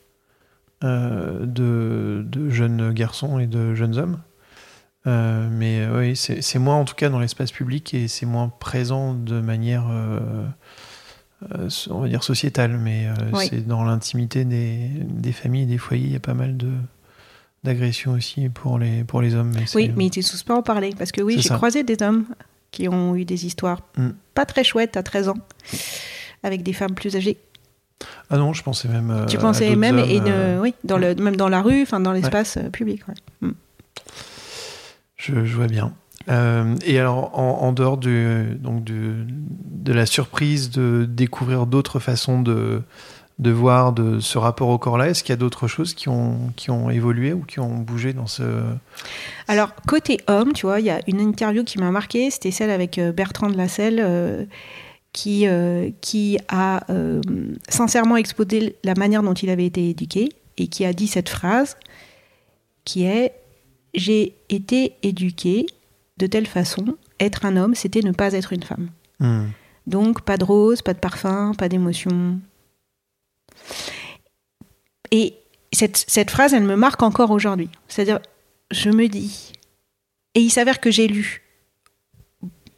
euh, 0.84 1.46
de, 1.46 2.24
de 2.28 2.50
jeunes 2.50 2.94
garçons 2.94 3.40
et 3.40 3.48
de 3.48 3.74
jeunes 3.76 3.98
hommes. 3.98 4.20
Euh, 5.08 5.50
mais 5.52 5.88
oui, 5.88 6.16
c'est 6.16 6.60
moins 6.60 6.76
en 6.76 6.86
tout 6.86 6.94
cas 6.96 7.10
dans 7.10 7.20
l'espace 7.20 7.52
public 7.52 7.94
et 7.94 8.08
c'est 8.08 8.26
moins 8.26 8.50
présent 8.50 9.14
de 9.14 9.40
manière, 9.40 9.86
euh, 9.90 10.46
on 11.90 12.02
va 12.02 12.08
dire, 12.10 12.24
sociétale. 12.24 12.78
Mais 12.78 13.08
Oui. 13.34 13.48
c'est 13.50 13.66
dans 13.66 13.84
l'intimité 13.84 14.46
des, 14.46 14.90
des 15.04 15.32
familles 15.32 15.64
et 15.64 15.68
des 15.68 15.78
foyers, 15.78 16.06
il 16.06 16.14
y 16.14 16.18
a 16.18 16.20
pas 16.20 16.34
mal 16.34 16.58
de 16.58 16.70
d'agressions 17.66 18.14
aussi 18.14 18.48
pour 18.48 18.80
les, 18.80 19.04
pour 19.04 19.22
les 19.22 19.36
hommes. 19.36 19.52
Mais 19.54 19.66
Oui, 19.76 19.92
mais 19.98 20.08
ils 20.08 20.20
n'osent 20.20 20.44
pas 20.44 20.56
en 20.56 20.62
parler. 20.62 20.94
Parce 20.98 21.12
que 21.12 21.22
oui, 21.22 21.36
j'ai 21.42 21.50
croisé 21.50 21.84
des 21.84 22.02
hommes 22.02 22.24
qui 22.72 22.88
ont 22.88 23.16
eu 23.16 23.26
des 23.26 23.46
histoires 23.46 23.82
Mm. 23.98 24.10
pas 24.34 24.46
très 24.46 24.64
chouettes 24.64 24.96
à 24.98 25.04
13 25.04 25.30
ans, 25.30 25.38
avec 26.44 26.64
des 26.64 26.74
femmes 26.74 26.94
plus 26.96 27.16
âgées. 27.16 27.38
Ah 28.30 28.38
non, 28.38 28.54
je 28.54 28.64
pensais 28.64 28.88
même. 28.88 29.12
euh, 29.12 29.26
tu 29.26 29.38
à 29.38 29.40
pensais 29.42 29.76
même, 29.76 29.98
hommes, 29.98 30.06
et 30.10 30.20
de- 30.20 30.26
euh, 30.28 30.60
oui, 30.62 30.74
dans 30.84 30.98
le, 30.98 31.16
même 31.16 31.36
dans 31.36 31.50
la 31.50 31.62
rue, 31.62 31.82
enfin 31.82 32.00
dans 32.00 32.14
l'espace 32.14 32.58
euh, 32.58 32.70
public. 32.70 33.02
ouais. 33.08 33.50
Je, 35.18 35.44
je 35.46 35.56
vois 35.56 35.68
bien. 35.68 35.94
Euh, 36.30 36.76
et 36.86 37.00
alors, 37.00 37.38
en, 37.38 37.60
en 37.62 37.72
dehors 37.74 37.98
du, 37.98 38.56
donc 38.60 38.84
du- 38.84 39.26
de 39.28 39.94
la 39.94 40.06
surprise 40.06 40.70
de 40.70 41.06
découvrir 41.10 41.66
d'autres 41.66 42.00
façons 42.00 42.42
de, 42.42 42.82
de 43.40 43.52
voir 43.52 43.94
de 43.94 44.20
ce 44.20 44.38
rapport 44.38 44.68
au 44.68 44.78
corps-là 44.78 45.10
Est-ce 45.10 45.24
qu'il 45.24 45.32
y 45.32 45.34
a 45.34 45.38
d'autres 45.38 45.68
choses 45.68 45.94
qui 45.94 46.10
ont, 46.10 46.52
qui 46.58 46.72
ont 46.72 46.90
évolué 46.90 47.32
ou 47.32 47.42
qui 47.42 47.60
ont 47.62 47.78
bougé 47.78 48.12
dans 48.12 48.28
ce... 48.28 48.44
Alors, 49.48 49.74
côté 49.88 50.20
homme, 50.28 50.52
tu 50.52 50.66
vois, 50.66 50.82
il 50.82 50.86
y 50.86 50.90
a 50.90 51.00
une 51.08 51.22
interview 51.22 51.64
qui 51.64 51.80
m'a 51.80 51.90
marqué, 51.90 52.30
c'était 52.30 52.52
celle 52.52 52.70
avec 52.70 52.98
euh, 52.98 53.14
Bertrand 53.14 53.50
de 53.50 53.56
Lasselle, 53.56 54.00
euh, 54.02 54.44
qui, 55.14 55.48
euh, 55.48 55.90
qui 56.02 56.38
a 56.50 56.84
euh, 56.92 57.22
sincèrement 57.70 58.18
exposé 58.18 58.76
la 58.84 58.94
manière 58.96 59.24
dont 59.24 59.34
il 59.34 59.50
avait 59.50 59.66
été 59.66 59.90
éduqué 59.90 60.30
et 60.58 60.68
qui 60.68 60.84
a 60.84 60.92
dit 60.92 61.08
cette 61.08 61.30
phrase 61.30 61.78
qui 62.84 63.06
est 63.06 63.34
«J'ai 63.94 64.36
été 64.50 64.96
éduqué 65.02 65.66
de 66.18 66.28
telle 66.28 66.46
façon, 66.46 66.86
être 67.20 67.46
un 67.46 67.56
homme, 67.56 67.74
c'était 67.74 68.02
ne 68.02 68.12
pas 68.12 68.34
être 68.34 68.52
une 68.52 68.64
femme. 68.64 68.90
Hmm. 69.20 69.48
Donc, 69.88 70.22
pas 70.22 70.38
de 70.38 70.44
rose, 70.44 70.82
pas 70.82 70.94
de 70.94 71.00
parfum, 71.00 71.54
pas 71.58 71.70
d'émotion. 71.70 72.40
Et 75.12 75.36
cette, 75.72 75.98
cette 76.08 76.32
phrase, 76.32 76.54
elle 76.54 76.64
me 76.64 76.76
marque 76.76 77.04
encore 77.04 77.32
aujourd'hui. 77.32 77.70
C'est-à-dire, 77.88 78.20
je 78.72 78.90
me 78.90 79.08
dis, 79.08 79.54
et 80.36 80.42
il 80.42 80.50
s'avère 80.50 80.80
que 80.80 80.92
j'ai 80.92 81.08
lu 81.08 81.44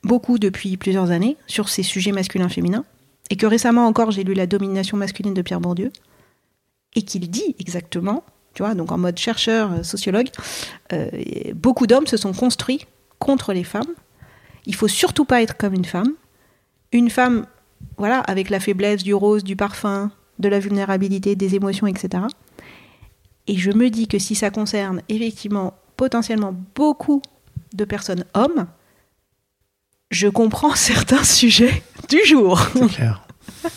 beaucoup 0.04 0.40
depuis 0.40 0.78
plusieurs 0.78 1.12
années 1.12 1.38
sur 1.48 1.70
ces 1.70 1.84
sujets 1.84 2.12
masculins-féminins, 2.12 2.86
et 3.30 3.36
que 3.38 3.46
récemment 3.46 3.88
encore, 3.88 4.12
j'ai 4.12 4.24
lu 4.24 4.34
La 4.34 4.48
domination 4.48 4.98
masculine 4.98 5.34
de 5.34 5.42
Pierre 5.42 5.62
Bourdieu, 5.62 5.92
et 6.96 7.04
qu'il 7.04 7.30
dit 7.30 7.56
exactement, 7.60 8.24
tu 8.54 8.64
vois, 8.64 8.76
donc 8.76 8.92
en 8.92 8.98
mode 8.98 9.18
chercheur, 9.18 9.72
euh, 9.72 9.84
sociologue, 9.84 10.30
euh, 10.92 11.10
beaucoup 11.54 11.88
d'hommes 11.88 12.08
se 12.08 12.18
sont 12.18 12.34
construits 12.34 12.86
contre 13.20 13.54
les 13.54 13.64
femmes. 13.64 13.94
Il 14.66 14.76
faut 14.76 14.88
surtout 14.88 15.26
pas 15.26 15.42
être 15.42 15.56
comme 15.56 15.74
une 15.74 15.86
femme. 15.86 16.14
Une 16.92 17.10
femme, 17.10 17.46
voilà, 17.98 18.20
avec 18.20 18.50
la 18.50 18.60
faiblesse 18.60 19.04
du 19.04 19.14
rose, 19.14 19.44
du 19.44 19.56
parfum, 19.56 20.12
de 20.42 20.50
la 20.50 20.60
vulnérabilité, 20.60 21.36
des 21.36 21.56
émotions, 21.56 21.88
etc. 21.88 22.24
Et 23.48 23.58
je 23.58 23.72
me 23.72 23.90
dis 23.90 24.08
que 24.08 24.20
si 24.20 24.36
ça 24.36 24.50
concerne 24.50 25.02
effectivement 25.10 25.74
potentiellement 25.98 26.56
beaucoup 26.76 27.22
de 27.74 27.86
personnes 27.86 28.26
hommes, 28.34 28.68
je 30.10 30.28
comprends 30.28 30.76
certains 30.76 31.24
sujets 31.24 31.84
du 32.10 32.20
jour. 32.26 32.60
C'est 32.74 32.88
clair. 32.88 33.26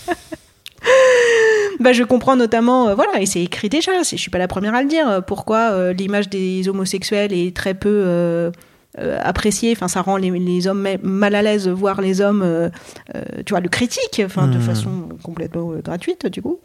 Bah, 1.80 1.92
je 1.92 2.04
comprends 2.04 2.36
notamment, 2.36 2.88
euh, 2.88 2.94
voilà, 2.94 3.20
et 3.20 3.26
c'est 3.26 3.42
écrit 3.42 3.68
déjà, 3.68 4.02
je 4.02 4.16
suis 4.16 4.30
pas 4.30 4.38
la 4.38 4.48
première 4.48 4.74
à 4.74 4.82
le 4.82 4.88
dire, 4.88 5.08
euh, 5.08 5.20
pourquoi 5.20 5.72
euh, 5.72 5.92
l'image 5.92 6.28
des 6.28 6.68
homosexuels 6.68 7.32
est 7.32 7.54
très 7.54 7.74
peu 7.74 8.02
euh, 8.06 8.50
euh, 8.98 9.18
appréciée, 9.22 9.72
enfin 9.72 9.88
ça 9.88 10.02
rend 10.02 10.16
les, 10.16 10.30
les 10.30 10.66
hommes 10.66 10.80
ma- 10.80 10.98
mal 11.02 11.34
à 11.34 11.42
l'aise, 11.42 11.68
voire 11.68 12.00
les 12.00 12.20
hommes, 12.20 12.42
euh, 12.42 12.68
euh, 13.14 13.22
tu 13.44 13.50
vois, 13.52 13.60
le 13.60 13.68
critiquent, 13.68 14.22
enfin 14.24 14.46
de 14.48 14.56
Mhm. 14.58 14.62
façon 14.62 15.08
complètement 15.22 15.72
gratuite 15.82 16.26
du 16.26 16.40
coup. 16.42 16.58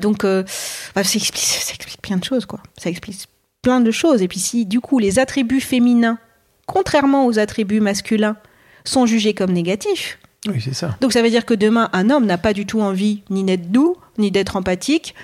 Donc, 0.00 0.24
bah, 0.24 0.44
ça, 0.46 1.00
explique, 1.14 1.36
ça 1.38 1.72
explique 1.74 2.00
plein 2.02 2.16
de 2.16 2.24
choses, 2.24 2.46
quoi. 2.46 2.60
Ça 2.78 2.90
explique 2.90 3.26
plein 3.62 3.80
de 3.80 3.90
choses. 3.90 4.22
Et 4.22 4.28
puis 4.28 4.38
si 4.40 4.66
du 4.66 4.80
coup 4.80 4.98
les 4.98 5.18
attributs 5.18 5.60
féminins, 5.60 6.18
contrairement 6.66 7.26
aux 7.26 7.38
attributs 7.38 7.80
masculins, 7.80 8.36
sont 8.84 9.06
jugés 9.06 9.34
comme 9.34 9.52
négatifs, 9.52 10.18
Oui, 10.46 10.60
c'est 10.64 10.72
ça. 10.74 10.96
donc 11.00 11.12
ça 11.12 11.22
veut 11.22 11.30
dire 11.30 11.44
que 11.44 11.54
demain, 11.54 11.90
un 11.92 12.10
homme 12.10 12.24
n'a 12.26 12.38
pas 12.38 12.52
du 12.54 12.64
tout 12.66 12.80
envie 12.80 13.22
ni 13.30 13.44
d'être 13.44 13.70
doux, 13.70 13.96
ni 14.16 14.30
d'être 14.30 14.56
empathique, 14.56 15.14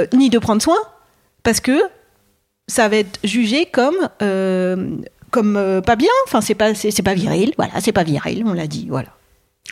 euh, 0.00 0.06
ni 0.12 0.30
de 0.30 0.38
prendre 0.38 0.60
soin, 0.62 0.78
parce 1.44 1.60
que 1.60 1.78
ça 2.68 2.88
va 2.88 2.96
être 2.96 3.18
jugé 3.24 3.66
comme 3.66 3.96
euh, 4.22 4.96
comme 5.30 5.56
euh, 5.56 5.80
pas 5.80 5.96
bien. 5.96 6.10
Enfin, 6.26 6.40
c'est 6.40 6.54
pas 6.54 6.74
c'est 6.74 7.02
pas 7.02 7.14
viril. 7.14 7.52
Voilà, 7.58 7.72
c'est 7.80 7.92
pas 7.92 8.04
viril. 8.04 8.44
On 8.46 8.52
l'a 8.52 8.66
dit. 8.68 8.86
Voilà. 8.88 9.08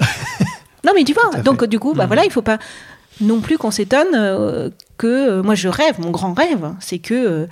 non, 0.85 0.92
mais 0.94 1.04
tu 1.04 1.12
vois. 1.12 1.30
fait. 1.32 1.42
Donc 1.42 1.64
du 1.64 1.78
coup, 1.78 1.92
bah 1.94 2.04
Mhm. 2.04 2.09
voilà, 2.09 2.24
il 2.24 2.30
faut 2.32 2.42
pas 2.42 2.59
non 3.20 3.40
plus 3.40 3.56
qu'on 3.59 3.70
s'étonne 3.70 4.09
euh, 4.14 4.70
que 4.98 5.40
moi 5.42 5.54
je 5.54 5.68
rêve. 5.68 6.00
Mon 6.00 6.11
grand 6.11 6.32
rêve, 6.35 6.72
c'est 6.80 6.98
que 6.98 7.46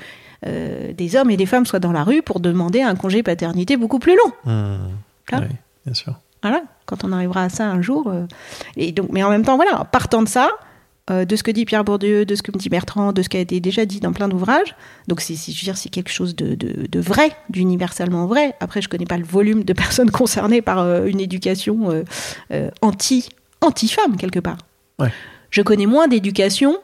des 0.46 1.16
hommes 1.16 1.30
et 1.30 1.38
des 1.38 1.46
femmes 1.46 1.64
soient 1.64 1.78
dans 1.78 1.92
la 1.92 2.04
rue 2.04 2.20
pour 2.20 2.38
demander 2.38 2.82
un 2.82 2.94
congé 2.96 3.22
paternité 3.22 3.78
beaucoup 3.78 3.98
plus 3.98 4.14
long. 4.14 4.32
Là. 5.30 5.38
Oui, 5.40 5.46
bien 5.86 5.94
sûr. 5.94 6.14
Voilà, 6.42 6.60
quand 6.84 7.02
on 7.04 7.12
arrivera 7.12 7.44
à 7.44 7.48
ça 7.48 7.64
un 7.70 7.80
jour. 7.80 8.12
et 8.76 8.92
donc, 8.92 9.08
mais 9.10 9.22
en 9.22 9.30
même 9.30 9.42
temps, 9.42 9.56
voilà, 9.56 9.84
partant 9.90 10.22
de 10.22 10.28
ça, 10.28 10.50
euh, 11.10 11.24
de 11.24 11.36
ce 11.36 11.42
que 11.42 11.50
dit 11.50 11.64
Pierre 11.66 11.84
Bourdieu, 11.84 12.24
de 12.24 12.34
ce 12.34 12.42
que 12.42 12.50
me 12.50 12.56
dit 12.58 12.68
Bertrand, 12.70 13.12
de 13.12 13.20
ce 13.22 13.28
qui 13.28 13.36
a 13.36 13.40
été 13.40 13.60
déjà 13.60 13.84
dit 13.84 14.00
dans 14.00 14.12
plein 14.12 14.28
d'ouvrages, 14.28 14.74
donc 15.08 15.20
c'est, 15.20 15.34
c'est- 15.36 15.52
je 15.52 15.60
veux 15.60 15.64
dire, 15.64 15.76
c'est 15.76 15.90
quelque 15.90 16.10
chose 16.10 16.34
de, 16.34 16.54
de- 16.54 16.86
de 16.90 17.00
vrai, 17.00 17.30
d'universellement 17.50 18.26
vrai. 18.26 18.54
Après, 18.60 18.80
je 18.80 18.88
connais 18.88 19.04
pas 19.04 19.18
le 19.18 19.24
volume 19.24 19.64
de 19.64 19.72
personnes 19.74 20.10
concernées 20.10 20.62
par 20.62 20.78
euh, 20.80 21.04
une 21.06 21.20
éducation 21.20 21.90
euh, 22.52 22.70
anti, 22.82 23.28
anti-femme, 23.60 24.16
quelque 24.16 24.40
part. 24.40 24.58
Ouais. 24.98 25.10
Je 25.50 25.60
connais 25.62 25.86
moins 25.86 26.08
d'éducation, 26.08 26.76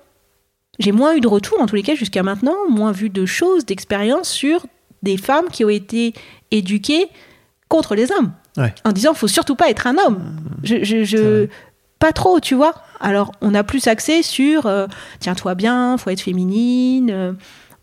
j'ai 0.79 0.93
moins 0.93 1.15
eu 1.17 1.21
de 1.21 1.29
retour, 1.29 1.61
en 1.61 1.67
tous 1.67 1.77
les 1.77 1.83
cas, 1.83 1.95
jusqu'à 1.95 2.23
maintenant, 2.23 2.57
moins 2.69 2.93
vu 2.93 3.09
de 3.11 3.25
choses, 3.27 3.65
d'expériences 3.65 4.29
sur 4.31 4.67
des 5.03 5.17
femmes 5.17 5.47
qui 5.51 5.65
ont 5.65 5.69
été 5.71 6.13
éduquées 6.51 7.07
contre 7.69 7.95
les 7.95 8.11
hommes 8.13 8.33
Ouais. 8.57 8.75
en 8.85 8.91
disant 8.91 9.15
faut 9.15 9.29
surtout 9.29 9.55
pas 9.55 9.71
être 9.71 9.87
un 9.87 9.97
homme. 9.97 10.37
Je, 10.65 10.83
je, 10.83 11.05
je-. 11.05 11.47
Pas 12.01 12.13
trop, 12.13 12.41
tu 12.41 12.57
vois. 12.57 12.75
Alors 12.99 13.31
on 13.41 13.55
a 13.55 13.63
plus 13.63 13.87
axé 13.87 14.23
sur 14.25 14.67
euh, 14.67 14.89
tiens-toi 15.21 15.55
bien, 15.55 15.97
faut 15.97 16.11
être 16.11 16.23
féminine, 16.23 17.11
euh, 17.13 17.33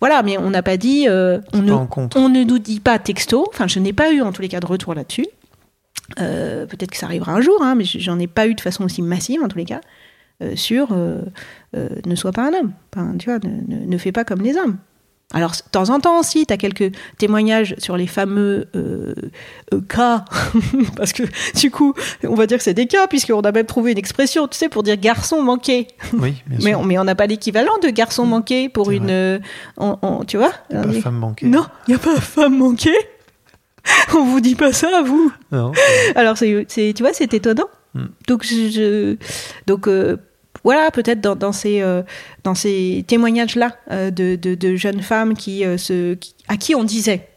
voilà. 0.01 0.23
Mais 0.23 0.37
on 0.37 0.49
n'a 0.49 0.63
pas 0.63 0.75
dit, 0.75 1.07
euh, 1.07 1.39
on 1.53 1.61
ne, 1.61 1.73
on 2.15 2.29
nous 2.29 2.59
dit 2.59 2.81
pas 2.81 2.99
texto. 2.99 3.45
Enfin, 3.47 3.67
je 3.67 3.79
n'ai 3.79 3.93
pas 3.93 4.11
eu 4.11 4.21
en 4.21 4.33
tous 4.33 4.41
les 4.41 4.49
cas 4.49 4.59
de 4.59 4.65
retour 4.65 4.93
là-dessus. 4.93 5.27
Peut-être 6.15 6.91
que 6.91 6.97
ça 6.97 7.05
arrivera 7.05 7.33
un 7.33 7.41
jour, 7.41 7.61
hein, 7.61 7.75
mais 7.75 7.83
j'en 7.83 8.17
ai 8.17 8.27
pas 8.27 8.47
eu 8.47 8.55
de 8.55 8.61
façon 8.61 8.85
aussi 8.85 9.01
massive 9.01 9.43
en 9.43 9.49
tous 9.49 9.57
les 9.57 9.65
cas 9.65 9.81
sur 10.55 10.93
ne 10.93 12.15
sois 12.15 12.31
pas 12.31 12.47
un 12.47 12.53
homme. 12.53 12.71
Enfin, 12.95 13.13
tu 13.17 13.29
vois, 13.29 13.39
ne, 13.39 13.75
ne, 13.75 13.85
ne 13.85 13.97
fais 13.97 14.11
pas 14.11 14.23
comme 14.23 14.41
les 14.41 14.55
hommes. 14.55 14.77
Alors, 15.33 15.51
de 15.51 15.57
temps 15.71 15.89
en 15.89 15.99
temps 15.99 16.19
aussi, 16.21 16.45
tu 16.45 16.53
as 16.53 16.57
quelques 16.57 16.93
témoignages 17.17 17.75
sur 17.79 17.97
les 17.97 18.07
fameux 18.07 18.67
euh, 18.77 19.13
euh, 19.73 19.81
cas, 19.81 20.23
parce 20.95 21.11
que 21.11 21.23
du 21.59 21.69
coup, 21.69 21.93
on 22.23 22.33
va 22.35 22.47
dire 22.47 22.57
que 22.59 22.63
c'est 22.63 22.73
des 22.73 22.87
cas, 22.87 23.07
puisqu'on 23.07 23.41
a 23.41 23.51
même 23.51 23.65
trouvé 23.65 23.91
une 23.91 23.97
expression, 23.97 24.47
tu 24.47 24.57
sais, 24.57 24.69
pour 24.69 24.83
dire 24.83 24.95
garçon 24.95 25.41
manqué. 25.41 25.87
Oui, 26.13 26.35
bien 26.47 26.59
Mais 26.63 26.71
sûr. 26.71 26.79
on 26.79 26.83
mais 26.85 26.97
on 26.97 27.03
n'a 27.03 27.15
pas 27.15 27.25
l'équivalent 27.27 27.77
de 27.83 27.89
garçon 27.89 28.25
manqué 28.25 28.69
pour 28.69 28.89
une. 28.91 29.09
euh, 29.09 29.39
tu 30.27 30.37
vois 30.37 30.51
Pas 30.69 30.83
on 30.85 30.87
dit- 30.87 31.01
femme 31.01 31.17
manquée. 31.17 31.45
Non, 31.47 31.65
il 31.87 31.91
n'y 31.91 31.95
a 31.95 31.99
pas 31.99 32.15
femme 32.21 32.57
manquée. 32.57 32.95
on 34.15 34.23
vous 34.23 34.39
dit 34.39 34.55
pas 34.55 34.71
ça 34.71 34.89
à 34.97 35.01
vous. 35.01 35.31
Non. 35.51 35.73
Alors, 36.15 36.37
c'est, 36.37 36.65
tu 36.69 36.93
vois, 37.03 37.11
c'est 37.13 37.33
étonnant. 37.33 37.67
Mm. 37.95 38.05
Donc, 38.27 38.43
je, 38.45 38.69
je- 38.69 39.15
donc 39.65 39.87
euh, 39.89 40.15
voilà, 40.67 40.91
peut-être 40.91 41.21
dans, 41.21 41.51
euh, 41.65 42.03
ces 42.53 43.05
témoignages-là 43.07 43.77
euh, 43.89 44.11
de, 44.11 44.35
de- 44.35 44.75
jeunes 44.75 45.01
femmes 45.01 45.33
qui, 45.33 45.63
euh, 45.63 45.77
à 46.49 46.57
qui 46.57 46.75
on 46.75 46.83
disait 46.83 47.29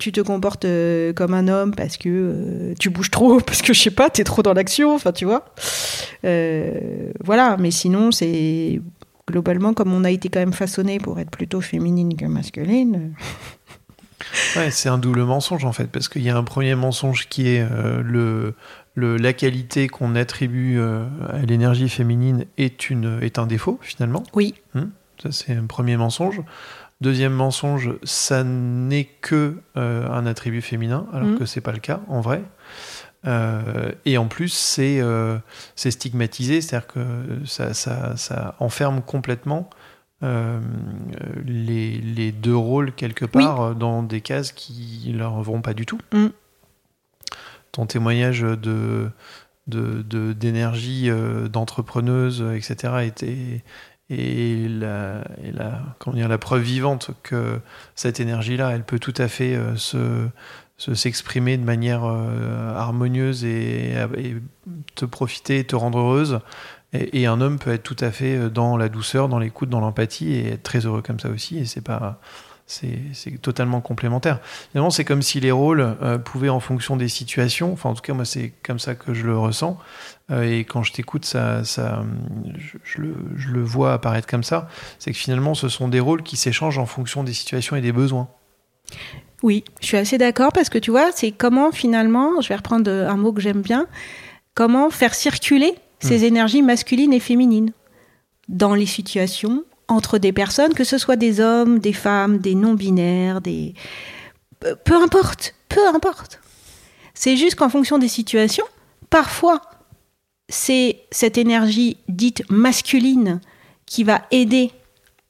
tu 0.00 0.10
te 0.10 0.20
comportes 0.20 0.66
comme 1.14 1.34
un 1.34 1.46
homme 1.46 1.72
parce 1.72 1.96
que 1.96 2.74
tu 2.80 2.90
bouges 2.90 3.12
trop, 3.12 3.38
parce 3.46 3.62
que 3.62 3.72
je 3.72 3.80
sais 3.80 3.92
pas, 3.92 4.10
t'es 4.10 4.24
trop 4.24 4.42
dans 4.42 4.52
l'action, 4.52 4.92
enfin 4.92 5.12
tu 5.12 5.24
vois. 5.26 5.44
Voilà, 6.24 7.56
mais 7.56 7.70
sinon, 7.70 8.10
c'est 8.10 8.80
globalement 9.30 9.72
comme 9.72 9.94
on 9.94 10.02
a 10.02 10.10
été 10.10 10.28
quand 10.28 10.40
même 10.40 10.52
façonné 10.52 10.98
pour 10.98 11.20
être 11.20 11.30
plutôt 11.30 11.60
féminine 11.60 12.16
que 12.16 12.24
masculine. 12.24 13.12
Ouais, 14.56 14.72
c'est 14.72 14.88
un 14.88 14.98
double 14.98 15.22
mensonge 15.22 15.64
en 15.64 15.72
fait, 15.72 15.86
parce 15.86 16.08
qu'il 16.08 16.22
y 16.22 16.30
a 16.30 16.36
un 16.36 16.42
premier 16.42 16.74
mensonge 16.74 17.28
qui 17.28 17.46
est 17.46 17.64
le, 18.02 18.54
le- 19.00 19.16
la 19.16 19.32
qualité 19.32 19.88
qu'on 19.88 20.14
attribue 20.14 20.78
euh, 20.78 21.04
à 21.32 21.38
l'énergie 21.38 21.88
féminine 21.88 22.44
est, 22.58 22.90
une, 22.90 23.18
est 23.22 23.38
un 23.38 23.46
défaut 23.46 23.78
finalement. 23.82 24.22
Oui. 24.34 24.54
Ça, 25.22 25.32
c'est 25.32 25.54
un 25.54 25.66
premier 25.66 25.96
mensonge. 25.96 26.40
Deuxième 27.00 27.32
mensonge, 27.32 27.90
ça 28.04 28.44
n'est 28.44 29.08
que 29.22 29.56
euh, 29.76 30.08
un 30.10 30.26
attribut 30.26 30.60
féminin, 30.62 31.06
alors 31.12 31.28
Mhm. 31.28 31.38
que 31.38 31.46
c'est 31.46 31.60
pas 31.62 31.72
le 31.72 31.78
cas 31.80 32.00
en 32.08 32.20
vrai. 32.20 32.42
Euh, 33.26 33.92
et 34.06 34.16
en 34.18 34.26
plus, 34.28 34.50
c'est 34.52 34.98
euh, 35.00 35.36
stigmatisé, 35.76 36.60
c'est-à-dire 36.60 36.86
que 36.86 37.00
ça, 37.46 37.74
ça, 37.74 38.16
ça 38.16 38.54
enferme 38.60 39.00
complètement 39.02 39.68
les, 41.46 41.92
les 41.98 42.32
deux 42.32 42.56
rôles 42.56 42.92
quelque 42.92 43.24
part 43.24 43.74
dans 43.74 44.02
des 44.02 44.20
cases 44.20 44.52
qui 44.52 45.12
leur 45.16 45.40
vont 45.42 45.62
pas 45.62 45.74
du 45.74 45.86
tout. 45.86 45.98
Mhm. 46.12 46.30
Ton 47.72 47.86
témoignage 47.86 48.40
de 48.42 49.10
d'énergie 49.66 51.10
euh, 51.10 51.48
d'entrepreneuse, 51.48 52.42
etc., 52.54 52.94
et 54.12 54.66
la, 54.68 55.22
et 55.44 55.52
la, 55.52 55.80
comment 56.00 56.16
dire, 56.16 56.26
la 56.28 56.38
preuve 56.38 56.62
vivante 56.62 57.12
que 57.22 57.60
cette 57.94 58.18
énergie-là, 58.18 58.70
elle 58.70 58.82
peut 58.82 58.98
tout 58.98 59.14
à 59.16 59.28
fait 59.28 59.54
euh, 59.54 59.76
se 59.76 60.26
se- 60.78 60.94
s'exprimer 60.94 61.56
de 61.58 61.62
manière 61.64 62.02
euh, 62.04 62.74
harmonieuse 62.74 63.44
et, 63.44 63.94
te 64.96 65.04
profiter, 65.04 65.62
te 65.64 65.76
rendre 65.76 65.98
heureuse. 65.98 66.40
Et, 66.92 67.20
et 67.22 67.26
un 67.26 67.40
homme 67.40 67.58
peut 67.60 67.70
être 67.70 67.82
tout 67.84 67.96
à 68.00 68.10
fait 68.10 68.50
dans 68.50 68.76
la 68.76 68.88
douceur, 68.88 69.28
dans 69.28 69.38
l'écoute, 69.38 69.68
dans 69.68 69.80
l'empathie 69.80 70.32
et 70.32 70.48
être 70.54 70.62
très 70.64 70.86
heureux 70.86 71.02
comme 71.02 71.20
ça 71.20 71.28
aussi. 71.28 71.58
Et 71.58 71.64
c'est 71.64 71.80
pas 71.82 72.18
c'est 72.70 73.42
totalement 73.42 73.80
complémentaire. 73.80 74.40
Finalement, 74.70 74.90
c'est 74.90 75.04
comme 75.04 75.22
si 75.22 75.40
les 75.40 75.50
rôles 75.50 75.80
euh, 75.80 76.18
pouvaient, 76.18 76.48
en 76.48 76.60
fonction 76.60 76.96
des 76.96 77.08
situations, 77.08 77.72
enfin 77.72 77.90
en 77.90 77.94
tout 77.94 78.02
cas 78.02 78.12
moi 78.12 78.24
c'est 78.24 78.52
comme 78.62 78.78
ça 78.78 78.94
que 78.94 79.12
je 79.12 79.26
le 79.26 79.36
ressens, 79.36 79.76
euh, 80.30 80.42
et 80.42 80.64
quand 80.64 80.82
je 80.82 80.92
t'écoute, 80.92 81.24
ça, 81.24 81.64
ça, 81.64 82.04
je, 82.56 82.78
je 82.84 83.00
le, 83.00 83.14
je 83.36 83.48
le 83.48 83.62
vois 83.62 83.94
apparaître 83.94 84.28
comme 84.28 84.44
ça, 84.44 84.68
c'est 84.98 85.10
que 85.12 85.18
finalement 85.18 85.54
ce 85.54 85.68
sont 85.68 85.88
des 85.88 86.00
rôles 86.00 86.22
qui 86.22 86.36
s'échangent 86.36 86.78
en 86.78 86.86
fonction 86.86 87.24
des 87.24 87.34
situations 87.34 87.74
et 87.74 87.80
des 87.80 87.92
besoins. 87.92 88.28
Oui, 89.42 89.64
je 89.80 89.86
suis 89.86 89.96
assez 89.96 90.18
d'accord 90.18 90.52
parce 90.52 90.68
que 90.68 90.78
tu 90.78 90.90
vois, 90.90 91.10
c'est 91.12 91.32
comment 91.32 91.72
finalement, 91.72 92.40
je 92.40 92.48
vais 92.48 92.56
reprendre 92.56 92.90
un 92.90 93.16
mot 93.16 93.32
que 93.32 93.40
j'aime 93.40 93.62
bien, 93.62 93.86
comment 94.54 94.90
faire 94.90 95.14
circuler 95.14 95.74
ces 95.98 96.24
énergies 96.24 96.62
masculines 96.62 97.12
et 97.12 97.20
féminines 97.20 97.72
dans 98.48 98.74
les 98.74 98.86
situations 98.86 99.64
entre 99.90 100.18
des 100.18 100.32
personnes, 100.32 100.74
que 100.74 100.84
ce 100.84 100.98
soit 100.98 101.16
des 101.16 101.40
hommes, 101.40 101.78
des 101.78 101.92
femmes, 101.92 102.38
des 102.38 102.54
non-binaires, 102.54 103.40
des... 103.40 103.74
Peu- 104.60 105.02
importe, 105.02 105.54
peu 105.68 105.86
importe. 105.88 106.40
C'est 107.14 107.36
juste 107.36 107.56
qu'en 107.56 107.68
fonction 107.68 107.98
des 107.98 108.08
situations, 108.08 108.64
parfois, 109.08 109.60
c'est 110.48 111.00
cette 111.10 111.38
énergie 111.38 111.96
dite 112.08 112.42
masculine 112.50 113.40
qui 113.86 114.04
va 114.04 114.22
aider 114.30 114.70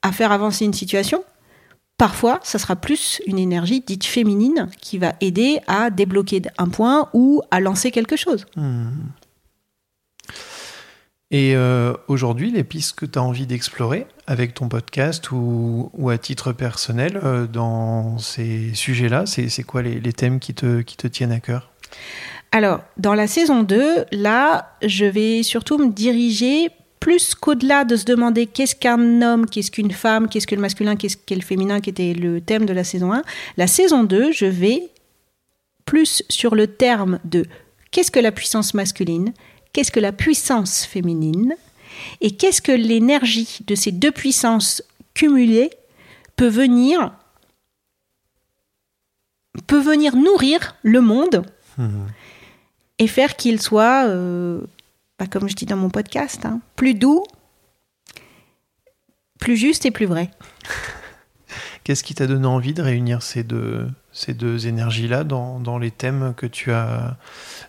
à 0.02 0.12
faire 0.12 0.32
avancer 0.32 0.64
une 0.64 0.74
situation. 0.74 1.24
Parfois, 1.96 2.40
ça 2.42 2.58
sera 2.58 2.76
plus 2.76 3.20
une 3.26 3.38
énergie 3.38 3.82
dite 3.86 4.04
féminine 4.04 4.68
qui 4.80 4.98
va 4.98 5.14
aider 5.20 5.60
à 5.66 5.90
débloquer 5.90 6.42
un 6.58 6.68
point 6.68 7.08
ou 7.12 7.42
à 7.50 7.60
lancer 7.60 7.90
quelque 7.90 8.16
chose. 8.16 8.46
Et 11.32 11.54
euh, 11.54 11.94
aujourd'hui, 12.08 12.50
les 12.50 12.64
pistes 12.64 12.98
que 12.98 13.06
tu 13.06 13.18
as 13.18 13.22
envie 13.22 13.46
d'explorer 13.46 14.06
avec 14.26 14.54
ton 14.54 14.68
podcast 14.68 15.30
ou, 15.30 15.90
à 16.10 16.18
titre 16.18 16.52
personnel 16.52 17.20
euh, 17.22 17.46
dans 17.46 18.18
ces 18.18 18.74
sujets-là, 18.74 19.26
c'est 19.26 19.62
quoi 19.62 19.82
les, 19.82 20.00
les 20.00 20.12
thèmes 20.12 20.40
qui 20.40 20.54
te, 20.54 20.80
qui 20.80 20.96
te 20.96 21.06
tiennent 21.06 21.32
à 21.32 21.38
cœur? 21.38 21.70
Alors, 22.50 22.80
dans 22.96 23.14
la 23.14 23.28
saison 23.28 23.62
2, 23.62 24.06
là, 24.10 24.76
je 24.82 25.04
vais 25.04 25.44
surtout 25.44 25.78
me 25.78 25.88
diriger 25.88 26.70
plus 26.98 27.34
qu'au-delà 27.34 27.84
de 27.84 27.94
se 27.96 28.04
demander 28.04 28.46
qu'est-ce 28.46 28.74
qu'un 28.74 29.22
homme, 29.22 29.46
qu'est-ce 29.46 29.70
qu'une 29.70 29.92
femme, 29.92 30.28
qu'est-ce 30.28 30.48
que 30.48 30.56
le 30.56 30.60
masculin, 30.60 30.96
qu'est-ce 30.96 31.16
qu'est 31.16 31.36
le 31.36 31.42
féminin, 31.42 31.80
qui 31.80 31.90
était 31.90 32.12
le 32.12 32.40
thème 32.40 32.66
de 32.66 32.72
la 32.72 32.84
saison 32.84 33.12
1. 33.12 33.22
La 33.56 33.68
saison 33.68 34.02
2, 34.02 34.32
je 34.32 34.46
vais 34.46 34.88
plus 35.86 36.22
sur 36.28 36.56
le 36.56 36.66
terme 36.66 37.20
de 37.24 37.46
qu'est-ce 37.92 38.10
que 38.10 38.20
la 38.20 38.32
puissance 38.32 38.74
masculine, 38.74 39.32
qu'est-ce 39.72 39.92
que 39.92 40.00
la 40.00 40.12
puissance 40.12 40.84
féminine, 40.84 41.54
et 42.20 42.36
qu'est-ce 42.36 42.62
que 42.62 42.72
l'énergie 42.72 43.58
de 43.66 43.74
ces 43.74 43.92
deux 43.92 44.12
puissances 44.12 44.82
cumulées 45.14 45.70
peut 46.36 46.48
venir 46.48 47.12
peut 49.66 49.80
venir 49.80 50.16
nourrir 50.16 50.76
le 50.82 51.00
monde 51.00 51.44
et 52.98 53.06
faire 53.06 53.36
qu'il 53.36 53.60
soit, 53.60 54.06
euh, 54.06 54.60
bah, 55.18 55.26
comme 55.26 55.48
je 55.48 55.54
dis 55.54 55.66
dans 55.66 55.76
mon 55.76 55.90
podcast, 55.90 56.44
hein, 56.44 56.60
plus 56.76 56.94
doux, 56.94 57.24
plus 59.38 59.56
juste 59.56 59.86
et 59.86 59.90
plus 59.90 60.06
vrai. 60.06 60.30
Qu'est-ce 61.84 62.04
qui 62.04 62.14
t'a 62.14 62.26
donné 62.26 62.46
envie 62.46 62.74
de 62.74 62.82
réunir 62.82 63.22
ces 63.22 63.42
deux, 63.42 63.88
ces 64.12 64.34
deux 64.34 64.66
énergies-là 64.66 65.24
dans, 65.24 65.60
dans 65.60 65.78
les 65.78 65.90
thèmes 65.90 66.34
que 66.36 66.46
tu 66.46 66.72
as 66.72 67.16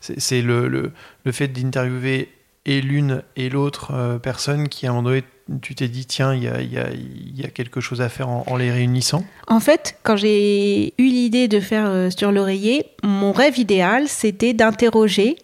C'est 0.01 0.41
le, 0.41 0.67
le, 0.67 0.91
le 1.23 1.31
fait 1.31 1.47
d'interviewer 1.47 2.29
et 2.65 2.81
l'une 2.81 3.23
et 3.35 3.49
l'autre 3.49 3.91
euh, 3.93 4.19
personne 4.19 4.69
qui, 4.69 4.85
à 4.85 4.91
un 4.91 4.93
moment 4.93 5.09
donné, 5.09 5.23
tu 5.61 5.75
t'es 5.75 5.87
dit, 5.87 6.05
tiens, 6.05 6.33
il 6.33 6.43
y 6.43 6.47
a, 6.47 6.61
y, 6.61 7.43
a, 7.43 7.47
quelque 7.49 7.81
chose 7.81 8.01
à 8.01 8.09
faire 8.09 8.29
en, 8.29 8.43
en 8.47 8.55
les 8.55 8.71
réunissant? 8.71 9.25
En 9.47 9.59
fait, 9.59 9.97
quand 10.03 10.15
j'ai 10.15 10.93
eu 10.97 11.03
l'idée 11.03 11.47
de 11.47 11.59
faire 11.59 11.87
euh, 11.87 12.09
sur 12.09 12.31
l'oreiller, 12.31 12.85
mon 13.03 13.31
rêve 13.31 13.57
idéal, 13.57 14.07
c'était 14.07 14.53
d'interroger, 14.53 15.35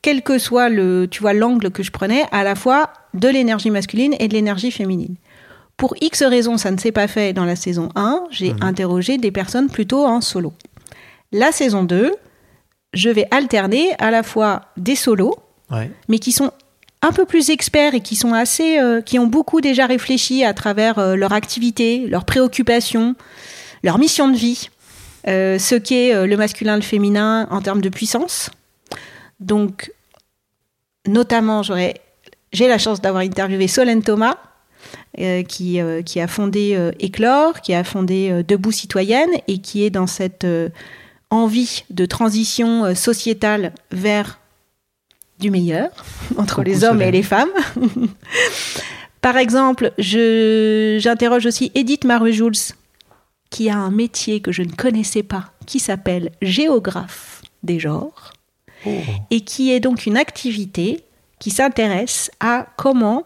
quel 0.00 0.22
que 0.22 0.38
soit 0.38 0.68
le, 0.68 1.08
tu 1.10 1.20
vois, 1.20 1.32
l'angle 1.32 1.70
que 1.70 1.82
je 1.82 1.90
prenais, 1.90 2.24
à 2.30 2.44
la 2.44 2.54
fois 2.54 2.92
de 3.14 3.28
l'énergie 3.28 3.70
masculine 3.70 4.14
et 4.18 4.28
de 4.28 4.34
l'énergie 4.34 4.70
féminine. 4.70 5.16
Pour 5.76 5.94
X 6.00 6.22
raisons, 6.22 6.58
ça 6.58 6.70
ne 6.70 6.78
s'est 6.78 6.92
pas 6.92 7.08
fait 7.08 7.32
dans 7.32 7.44
la 7.44 7.56
saison 7.56 7.88
1. 7.96 8.24
J'ai 8.30 8.54
interrogé 8.60 9.18
des 9.18 9.32
personnes 9.32 9.68
plutôt 9.68 10.04
en 10.06 10.20
solo. 10.20 10.52
La 11.32 11.50
saison 11.50 11.82
2, 11.82 12.12
je 12.94 13.08
vais 13.08 13.26
alterner 13.30 13.90
à 13.98 14.10
la 14.10 14.22
fois 14.22 14.62
des 14.76 14.94
solos, 14.96 15.34
Ouais. 15.70 15.90
mais 16.08 16.18
qui 16.18 16.30
sont 16.32 16.50
un 17.00 17.10
peu 17.10 17.24
plus 17.24 17.50
experts 17.50 17.94
et 17.94 18.00
qui 18.00 18.14
sont 18.14 18.32
assez, 18.34 18.78
euh, 18.78 19.00
qui 19.00 19.18
ont 19.18 19.26
beaucoup 19.26 19.60
déjà 19.60 19.86
réfléchi 19.86 20.44
à 20.44 20.54
travers 20.54 20.98
euh, 20.98 21.16
leur 21.16 21.32
activité, 21.32 22.06
leurs 22.06 22.24
préoccupations, 22.26 23.16
leur 23.82 23.98
mission 23.98 24.28
de 24.28 24.36
vie, 24.36 24.68
euh, 25.26 25.58
ce 25.58 25.74
qu'est 25.74 26.26
le 26.26 26.36
masculin, 26.36 26.76
le 26.76 26.82
féminin 26.82 27.48
en 27.50 27.60
termes 27.60 27.80
de 27.80 27.88
puissance. 27.88 28.50
Donc, 29.40 29.90
notamment, 31.08 31.62
j'aurais, 31.62 31.94
j'ai 32.52 32.68
la 32.68 32.78
chance 32.78 33.00
d'avoir 33.00 33.22
interviewé 33.24 33.66
Solène 33.66 34.02
Thomas, 34.02 34.36
qui, 35.16 35.80
euh, 35.80 36.02
qui 36.02 36.20
a 36.20 36.26
fondé 36.26 36.74
euh, 36.74 36.92
Éclore, 36.98 37.60
qui 37.60 37.74
a 37.74 37.84
fondé 37.84 38.30
euh, 38.30 38.42
Debout 38.42 38.72
Citoyenne 38.72 39.30
et 39.48 39.58
qui 39.58 39.84
est 39.84 39.90
dans 39.90 40.06
cette 40.06 40.44
euh, 40.44 40.68
envie 41.30 41.84
de 41.90 42.06
transition 42.06 42.84
euh, 42.84 42.94
sociétale 42.94 43.72
vers 43.90 44.38
du 45.38 45.50
meilleur 45.50 45.90
entre 46.36 46.62
les 46.62 46.84
hommes 46.84 47.02
et 47.02 47.10
les 47.10 47.22
femmes. 47.22 47.52
Par 49.20 49.36
exemple, 49.36 49.92
je, 49.98 50.98
j'interroge 51.00 51.46
aussi 51.46 51.70
Edith 51.74 52.04
Marujuls, 52.04 52.74
qui 53.50 53.70
a 53.70 53.76
un 53.76 53.90
métier 53.90 54.40
que 54.40 54.50
je 54.50 54.62
ne 54.62 54.72
connaissais 54.72 55.22
pas, 55.22 55.52
qui 55.66 55.78
s'appelle 55.78 56.32
géographe 56.42 57.42
des 57.62 57.78
genres, 57.78 58.32
Oh. 58.84 58.90
et 59.30 59.42
qui 59.42 59.72
est 59.72 59.80
donc 59.80 60.06
une 60.06 60.16
activité 60.16 61.04
qui 61.38 61.50
s'intéresse 61.50 62.30
à 62.40 62.66
comment 62.76 63.24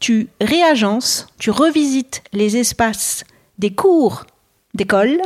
tu 0.00 0.28
réagences, 0.40 1.26
tu 1.38 1.50
revisites 1.50 2.22
les 2.32 2.56
espaces 2.56 3.24
des 3.58 3.74
cours 3.74 4.26
d'école 4.74 5.20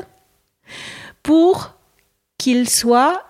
pour 1.22 1.74
qu'ils 2.38 2.68
soient 2.68 3.24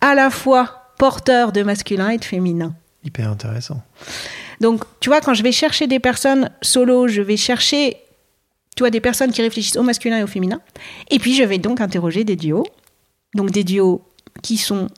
à 0.00 0.14
la 0.14 0.30
fois 0.30 0.92
porteurs 0.98 1.52
de 1.52 1.62
masculin 1.62 2.10
et 2.10 2.18
de 2.18 2.24
féminin. 2.24 2.74
Hyper 3.04 3.30
intéressant. 3.30 3.82
Donc, 4.60 4.82
tu 5.00 5.08
vois, 5.08 5.20
quand 5.20 5.34
je 5.34 5.42
vais 5.42 5.52
chercher 5.52 5.86
des 5.86 6.00
personnes 6.00 6.50
solo, 6.62 7.06
je 7.06 7.22
vais 7.22 7.36
chercher, 7.36 7.96
tu 8.76 8.82
vois, 8.82 8.90
des 8.90 9.00
personnes 9.00 9.30
qui 9.30 9.40
réfléchissent 9.40 9.76
au 9.76 9.82
masculin 9.82 10.18
et 10.18 10.22
au 10.22 10.26
féminin. 10.26 10.60
Et 11.10 11.18
puis, 11.18 11.34
je 11.34 11.44
vais 11.44 11.58
donc 11.58 11.80
interroger 11.80 12.24
des 12.24 12.36
duos. 12.36 12.66
Donc, 13.34 13.50
des 13.50 13.62
duos 13.62 14.02
qui 14.42 14.56
sont 14.56 14.88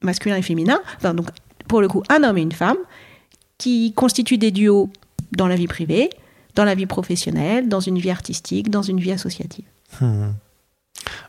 masculins 0.00 0.36
et 0.36 0.42
féminins. 0.42 0.80
Enfin, 0.96 1.12
donc, 1.12 1.28
pour 1.68 1.82
le 1.82 1.88
coup, 1.88 2.02
un 2.08 2.24
homme 2.24 2.38
et 2.38 2.42
une 2.42 2.52
femme 2.52 2.78
qui 3.58 3.92
constituent 3.92 4.38
des 4.38 4.50
duos 4.50 4.90
dans 5.32 5.48
la 5.48 5.56
vie 5.56 5.66
privée, 5.66 6.10
dans 6.54 6.64
la 6.64 6.74
vie 6.74 6.86
professionnelle, 6.86 7.68
dans 7.68 7.80
une 7.80 7.98
vie 7.98 8.10
artistique, 8.10 8.70
dans 8.70 8.82
une 8.82 9.00
vie 9.00 9.12
associative. 9.12 9.64
Hmm. 10.00 10.30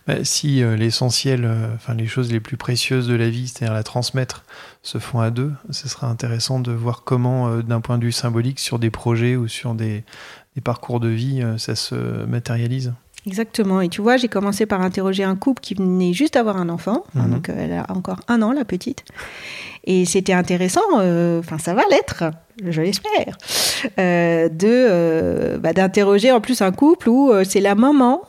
Bah, 0.08 0.24
si 0.24 0.64
euh, 0.64 0.76
l'essentiel, 0.76 1.46
euh, 1.46 1.76
enfin 1.76 1.94
les 1.94 2.08
choses 2.08 2.32
les 2.32 2.40
plus 2.40 2.58
précieuses 2.58 3.08
de 3.08 3.14
la 3.14 3.30
vie, 3.30 3.48
c'est-à-dire 3.48 3.74
la 3.74 3.84
transmettre, 3.84 4.44
se 4.82 4.98
font 4.98 5.20
à 5.20 5.30
deux, 5.30 5.54
ce 5.70 5.88
sera 5.88 6.08
intéressant 6.08 6.60
de 6.60 6.72
voir 6.72 7.04
comment, 7.04 7.50
euh, 7.50 7.62
d'un 7.62 7.82
point 7.82 7.98
de 7.98 8.06
vue 8.06 8.12
symbolique, 8.12 8.60
sur 8.60 8.80
des 8.80 8.90
projets 8.90 9.36
ou 9.36 9.48
sur 9.48 9.76
des, 9.76 10.04
des 10.56 10.62
parcours 10.62 11.00
de 11.00 11.10
vie, 11.10 11.42
euh, 11.42 11.58
ça 11.58 11.76
se 11.76 11.96
matérialise. 12.26 12.94
Exactement. 13.26 13.82
Et 13.82 13.90
tu 13.90 14.02
vois, 14.02 14.18
j'ai 14.18 14.28
commencé 14.28 14.66
par 14.66 14.82
interroger 14.82 15.24
un 15.24 15.36
couple 15.36 15.62
qui 15.62 15.74
venait 15.76 16.14
juste 16.14 16.36
d'avoir 16.36 16.58
un 16.58 16.70
enfant. 16.70 17.04
Hein, 17.16 17.24
Mhm. 17.26 17.32
Donc, 17.32 17.50
euh, 17.50 17.56
elle 17.58 17.74
a 17.74 17.86
encore 17.90 18.22
un 18.28 18.42
an, 18.42 18.52
la 18.52 18.66
petite. 18.66 19.04
Et 19.86 20.06
c'était 20.06 20.34
intéressant, 20.34 20.82
euh, 20.98 21.40
enfin, 21.40 21.58
ça 21.58 21.74
va 21.74 21.84
l'être, 21.90 22.26
je 22.64 22.82
l'espère, 22.82 23.38
euh, 23.98 24.50
de, 24.50 24.68
euh, 24.68 25.58
bah, 25.58 25.74
d'interroger 25.74 26.32
en 26.32 26.42
plus 26.42 26.62
un 26.62 26.72
couple 26.72 27.10
où 27.10 27.32
c'est 27.44 27.62
la 27.62 27.76
maman, 27.76 28.22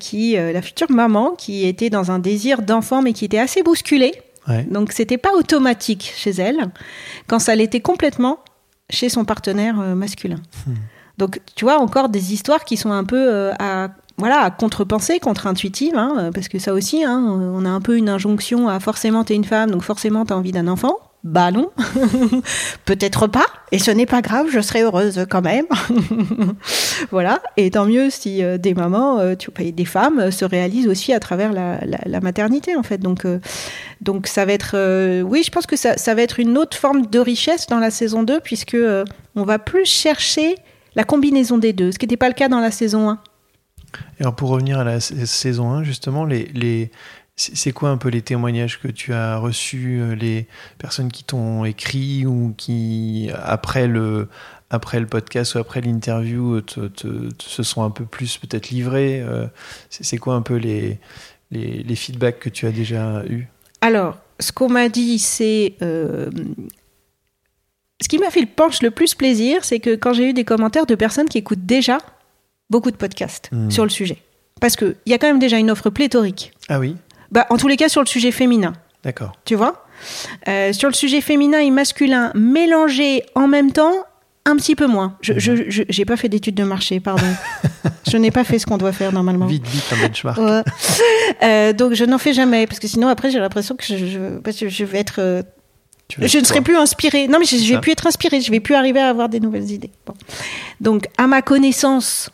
qui, 0.00 0.36
la 0.36 0.62
future 0.62 0.90
maman, 0.90 1.32
qui 1.36 1.66
était 1.66 1.90
dans 1.90 2.10
un 2.10 2.18
désir 2.18 2.62
d'enfant, 2.62 3.02
mais 3.02 3.12
qui 3.12 3.24
était 3.24 3.38
assez 3.38 3.62
bousculée. 3.62 4.14
Ouais. 4.48 4.64
Donc, 4.64 4.92
c'était 4.92 5.18
pas 5.18 5.32
automatique 5.34 6.12
chez 6.16 6.30
elle, 6.30 6.70
quand 7.26 7.40
ça 7.40 7.54
l'était 7.54 7.80
complètement 7.80 8.38
chez 8.88 9.08
son 9.08 9.24
partenaire 9.24 9.74
masculin. 9.74 10.40
Donc, 11.18 11.40
tu 11.54 11.64
vois, 11.64 11.78
encore 11.78 12.08
des 12.08 12.32
histoires 12.32 12.64
qui 12.64 12.76
sont 12.76 12.92
un 12.92 13.04
peu 13.04 13.16
euh, 13.16 13.52
à, 13.58 13.88
voilà, 14.18 14.40
à 14.40 14.50
contrepenser, 14.50 15.18
contre-intuitives, 15.20 15.96
hein, 15.96 16.14
euh, 16.18 16.30
parce 16.32 16.48
que 16.48 16.58
ça 16.58 16.72
aussi, 16.72 17.04
hein, 17.04 17.20
on 17.20 17.64
a 17.64 17.68
un 17.68 17.80
peu 17.80 17.96
une 17.96 18.08
injonction 18.08 18.68
à 18.68 18.80
forcément 18.80 19.24
t'es 19.24 19.34
une 19.34 19.44
femme, 19.44 19.70
donc 19.70 19.82
forcément 19.82 20.24
t'as 20.24 20.34
envie 20.34 20.52
d'un 20.52 20.68
enfant. 20.68 20.96
Bah 21.26 21.50
non, 21.50 21.72
peut-être 22.84 23.26
pas, 23.26 23.46
et 23.72 23.80
ce 23.80 23.90
n'est 23.90 24.06
pas 24.06 24.22
grave, 24.22 24.46
je 24.48 24.60
serai 24.60 24.82
heureuse 24.82 25.26
quand 25.28 25.42
même. 25.42 25.66
voilà, 27.10 27.42
et 27.56 27.68
tant 27.72 27.84
mieux 27.84 28.10
si 28.10 28.44
euh, 28.44 28.58
des 28.58 28.74
mamans, 28.74 29.18
euh, 29.18 29.34
tu 29.34 29.50
des 29.50 29.84
femmes 29.84 30.20
euh, 30.20 30.30
se 30.30 30.44
réalisent 30.44 30.86
aussi 30.86 31.12
à 31.12 31.18
travers 31.18 31.52
la, 31.52 32.20
maternité 32.20 32.76
en 32.76 32.84
fait. 32.84 32.98
Donc, 32.98 33.26
donc 34.00 34.28
ça 34.28 34.44
va 34.44 34.52
être, 34.52 35.22
oui, 35.22 35.42
je 35.44 35.50
pense 35.50 35.66
que 35.66 35.74
ça, 35.74 35.96
ça 35.96 36.14
va 36.14 36.22
être 36.22 36.38
une 36.38 36.56
autre 36.56 36.76
forme 36.76 37.06
de 37.06 37.18
richesse 37.18 37.66
dans 37.66 37.80
la 37.80 37.90
saison 37.90 38.22
2, 38.22 38.38
puisque 38.38 38.76
on 39.34 39.42
va 39.42 39.58
plus 39.58 39.84
chercher 39.84 40.54
la 40.94 41.02
combinaison 41.02 41.58
des 41.58 41.72
deux, 41.72 41.90
ce 41.90 41.98
qui 41.98 42.06
n'était 42.06 42.16
pas 42.16 42.28
le 42.28 42.34
cas 42.34 42.48
dans 42.48 42.60
la 42.60 42.70
saison 42.70 43.10
1. 43.10 43.18
Alors 44.20 44.34
pour 44.34 44.50
revenir 44.50 44.78
à 44.78 44.84
la 44.84 45.00
saison 45.00 45.70
1, 45.70 45.84
justement, 45.84 46.24
les, 46.24 46.44
les, 46.54 46.90
c'est 47.36 47.72
quoi 47.72 47.90
un 47.90 47.96
peu 47.98 48.08
les 48.08 48.22
témoignages 48.22 48.80
que 48.80 48.88
tu 48.88 49.12
as 49.12 49.36
reçus, 49.38 49.98
euh, 50.00 50.14
les 50.14 50.46
personnes 50.78 51.12
qui 51.12 51.22
t'ont 51.24 51.64
écrit 51.64 52.24
ou 52.26 52.54
qui, 52.56 53.30
après 53.44 53.86
le, 53.88 54.28
après 54.70 55.00
le 55.00 55.06
podcast 55.06 55.54
ou 55.54 55.58
après 55.58 55.80
l'interview, 55.80 56.60
te, 56.62 56.86
te- 56.88 57.28
se 57.38 57.62
sont 57.62 57.82
un 57.82 57.90
peu 57.90 58.04
plus 58.04 58.38
peut-être 58.38 58.70
livrés 58.70 59.20
euh, 59.20 59.46
C'est 59.90 60.18
quoi 60.18 60.34
un 60.34 60.42
peu 60.42 60.56
les, 60.56 60.98
les, 61.50 61.82
les 61.82 61.96
feedbacks 61.96 62.38
que 62.38 62.48
tu 62.48 62.66
as 62.66 62.72
déjà 62.72 63.22
eus? 63.26 63.48
Alors, 63.82 64.16
ce 64.40 64.52
qu'on 64.52 64.68
m'a 64.68 64.88
dit, 64.88 65.18
c'est. 65.18 65.74
euh, 65.82 66.30
ce 68.02 68.08
qui 68.08 68.18
m'a 68.18 68.30
fait 68.30 68.40
le 68.40 68.48
le 68.82 68.90
plus 68.90 69.14
plaisir, 69.14 69.64
c'est 69.64 69.80
que 69.80 69.94
quand 69.94 70.12
j'ai 70.12 70.30
eu 70.30 70.32
des 70.32 70.44
commentaires 70.44 70.86
de 70.86 70.94
personnes 70.94 71.28
qui 71.28 71.38
écoutent 71.38 71.64
déjà 71.64 71.98
beaucoup 72.70 72.90
de 72.90 72.96
podcasts 72.96 73.48
Hmm. 73.52 73.70
sur 73.70 73.84
le 73.84 73.90
sujet. 73.90 74.18
Parce 74.60 74.76
qu'il 74.76 74.94
y 75.06 75.12
a 75.14 75.18
quand 75.18 75.26
même 75.26 75.38
déjà 75.38 75.58
une 75.58 75.70
offre 75.70 75.90
pléthorique. 75.90 76.52
Ah 76.68 76.78
oui? 76.78 76.96
Bah, 77.30 77.46
en 77.50 77.56
tous 77.56 77.68
les 77.68 77.76
cas, 77.76 77.88
sur 77.88 78.00
le 78.00 78.06
sujet 78.06 78.30
féminin, 78.30 78.72
D'accord. 79.04 79.32
tu 79.44 79.54
vois? 79.54 79.84
Euh, 80.48 80.72
Sur 80.72 80.88
le 80.88 80.94
sujet 80.94 81.20
féminin 81.20 81.58
et 81.60 81.70
masculin, 81.70 82.30
mélangés 82.34 83.22
en 83.34 83.48
même 83.48 83.72
temps, 83.72 83.92
un 84.44 84.56
petit 84.56 84.74
peu 84.76 84.86
moins. 84.86 85.16
Je 85.22 85.32
j'ai 85.88 86.04
pas 86.04 86.16
fait 86.16 86.28
d'études 86.28 86.54
de 86.54 86.62
marché, 86.64 87.00
pardon. 87.00 87.26
je 88.08 88.16
n'ai 88.16 88.30
pas 88.30 88.44
fait 88.44 88.58
ce 88.58 88.66
qu'on 88.66 88.78
doit 88.78 88.92
faire 88.92 89.12
normalement. 89.12 89.46
Vite, 89.46 89.66
vite, 89.66 89.84
un 89.92 90.06
benchmark. 90.06 90.38
Ouais. 90.38 90.62
Euh, 91.42 91.72
donc 91.72 91.94
je 91.94 92.04
n'en 92.04 92.18
fais 92.18 92.32
jamais 92.32 92.66
parce 92.66 92.78
que 92.78 92.86
sinon 92.88 93.08
après 93.08 93.30
j'ai 93.30 93.40
l'impression 93.40 93.74
que 93.74 93.84
je, 93.84 93.96
je- 93.96 94.84
vais 94.84 94.98
être 94.98 95.16
euh, 95.18 95.42
vas 96.18 96.26
je 96.28 96.38
ne 96.38 96.44
serai 96.44 96.60
plus 96.60 96.76
inspirée 96.76 97.26
non 97.26 97.38
mais 97.40 97.44
je, 97.44 97.56
je 97.56 97.74
vais 97.74 97.80
plus 97.80 97.92
être 97.92 98.06
inspirée 98.06 98.40
je 98.40 98.50
vais 98.52 98.60
plus 98.60 98.74
arriver 98.76 99.00
à 99.00 99.08
avoir 99.08 99.28
des 99.28 99.40
nouvelles 99.40 99.70
idées 99.72 99.90
Bon. 100.06 100.14
donc 100.80 101.08
à 101.18 101.26
ma 101.26 101.42
connaissance 101.42 102.30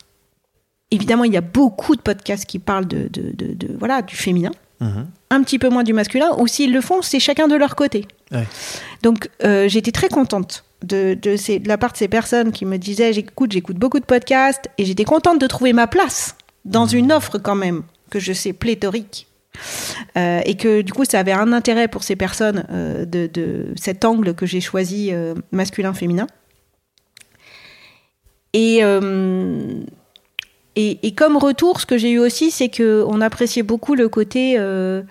évidemment 0.93 1.23
il 1.25 1.33
y 1.33 1.37
a 1.37 1.41
beaucoup 1.41 1.95
de 1.95 2.01
podcasts 2.01 2.45
qui 2.45 2.59
parlent 2.59 2.87
de, 2.87 3.07
de, 3.09 3.31
de- 3.33 3.53
de- 3.53 3.75
voilà 3.77 4.01
du 4.01 4.15
féminin. 4.15 4.51
Mhm. 4.79 5.07
un 5.29 5.43
petit 5.43 5.59
peu 5.59 5.69
moins 5.69 5.83
du 5.83 5.93
masculin. 5.93 6.29
Ou 6.39 6.47
s'ils 6.47 6.73
le 6.73 6.81
font 6.81 7.01
c'est 7.01 7.19
chacun 7.19 7.47
de 7.47 7.55
leur 7.55 7.75
côté. 7.75 8.05
Ouais. 8.31 8.45
donc 9.01 9.29
euh, 9.45 9.67
j'étais 9.69 9.91
très 9.91 10.09
contente 10.09 10.65
de, 10.83 11.13
de, 11.13 11.37
ces- 11.37 11.59
de 11.59 11.67
la 11.69 11.77
part 11.77 11.91
de 11.93 11.97
ces 11.97 12.07
personnes 12.09 12.51
qui 12.51 12.65
me 12.65 12.77
disaient 12.77 13.13
j'écoute 13.13 13.51
j'écoute 13.53 13.77
beaucoup 13.77 13.99
de 13.99 14.05
podcasts 14.05 14.65
et 14.77 14.83
j'étais 14.85 15.05
contente 15.05 15.39
de 15.39 15.47
trouver 15.47 15.71
ma 15.73 15.87
place 15.87 16.35
dans 16.65 16.85
une 16.87 17.11
offre 17.13 17.37
quand 17.37 17.55
même 17.55 17.83
que 18.09 18.19
je 18.19 18.33
sais 18.33 18.51
pléthorique. 18.53 19.27
Euh, 20.17 20.41
et 20.45 20.55
que 20.57 20.81
du 20.81 20.91
coup 20.91 21.05
ça 21.05 21.19
avait 21.19 21.31
un 21.31 21.53
intérêt 21.53 21.87
pour 21.87 22.03
ces 22.03 22.15
personnes 22.15 22.65
euh, 22.71 23.05
de, 23.05 23.29
de 23.31 23.67
cet 23.75 24.03
angle 24.03 24.33
que 24.33 24.45
j'ai 24.47 24.59
choisi 24.61 25.09
euh, 25.11 25.35
masculin 25.51 25.93
féminin 25.93 26.25
et 28.53 28.79
et, 30.75 30.99
et 31.05 31.13
comme 31.13 31.37
retour, 31.37 31.79
ce 31.79 31.85
que 31.85 31.97
j'ai 31.97 32.11
eu 32.11 32.19
aussi, 32.19 32.51
c'est 32.51 32.69
que 32.69 33.03
on 33.07 33.21
appréciait 33.21 33.63
beaucoup 33.63 33.95
le 33.95 34.09
côté 34.09 34.55
euh, 34.57 35.03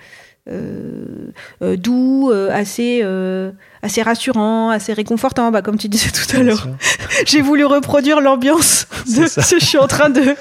euh, 0.50 1.30
euh, 1.62 1.76
doux, 1.76 2.32
assez, 2.50 3.00
euh, 3.04 3.52
assez 3.80 4.02
rassurant, 4.02 4.70
assez 4.70 4.92
réconfortant, 4.92 5.52
bah, 5.52 5.62
comme 5.62 5.78
tu 5.78 5.88
disais 5.88 6.10
tout 6.10 6.36
à 6.36 6.42
l'heure. 6.42 6.66
J'ai 7.26 7.42
voulu 7.42 7.64
reproduire 7.64 8.20
l'ambiance 8.20 8.88
de 9.06 9.26
ce 9.26 9.40
je 9.60 9.64
suis 9.64 9.78
en 9.78 9.86
train 9.86 10.10
de, 10.10 10.34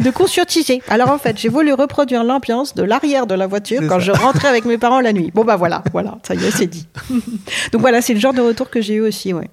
de 0.00 0.10
conscientiser. 0.10 0.82
Alors 0.88 1.10
en 1.10 1.16
fait, 1.16 1.38
j'ai 1.38 1.48
voulu 1.48 1.72
reproduire 1.72 2.22
l'ambiance 2.22 2.74
de 2.74 2.82
l'arrière 2.82 3.26
de 3.26 3.34
la 3.34 3.46
voiture 3.46 3.80
quand 3.88 3.98
ça. 3.98 4.00
je 4.00 4.12
rentrais 4.12 4.48
avec 4.48 4.66
mes 4.66 4.76
parents 4.76 5.00
la 5.00 5.14
nuit. 5.14 5.30
Bon 5.34 5.44
bah 5.44 5.56
voilà, 5.56 5.82
voilà, 5.92 6.18
ça 6.22 6.34
y 6.34 6.44
est, 6.44 6.50
c'est 6.50 6.66
dit. 6.66 6.86
Donc 7.72 7.80
voilà, 7.80 8.02
c'est 8.02 8.12
le 8.12 8.20
genre 8.20 8.34
de 8.34 8.42
retour 8.42 8.68
que 8.68 8.82
j'ai 8.82 8.94
eu 8.94 9.00
aussi, 9.00 9.32
ouais. 9.32 9.48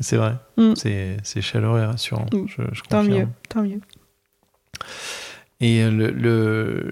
C'est 0.00 0.16
vrai. 0.16 0.34
Mm. 0.56 0.72
C'est 0.74 1.40
chaleureux 1.40 1.80
et 1.80 1.84
rassurant. 1.84 2.26
Mm. 2.32 2.46
Je, 2.48 2.62
je 2.72 2.82
Tant 2.88 3.04
mieux, 3.04 3.28
tant 3.48 3.62
mieux. 3.62 3.78
Et 5.60 5.88
le, 5.88 6.10
le- 6.10 6.90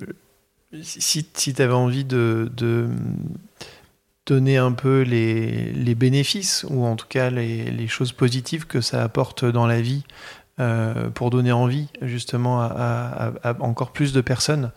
si, 0.83 1.27
si 1.35 1.55
tu 1.55 1.63
avais 1.63 1.73
envie 1.73 2.05
de, 2.05 2.51
donner 4.27 4.59
un 4.59 4.73
peu 4.73 5.01
les, 5.03 5.73
les 5.73 5.95
bénéfices, 5.95 6.65
ou 6.69 6.85
en 6.85 6.95
tout 6.95 7.07
cas 7.09 7.31
les, 7.31 7.71
les 7.71 7.89
choses 7.89 8.13
positives 8.13 8.67
que 8.67 8.81
ça 8.81 9.03
apporte 9.03 9.45
dans 9.45 9.67
la 9.67 9.81
vie, 9.81 10.05
euh, 10.61 11.09
pour 11.11 11.31
donner 11.31 11.53
envie 11.53 11.89
justement 12.03 12.61
à, 12.61 13.33
encore 13.61 13.93
plus 13.93 14.13
de 14.13 14.21
personnes 14.21 14.71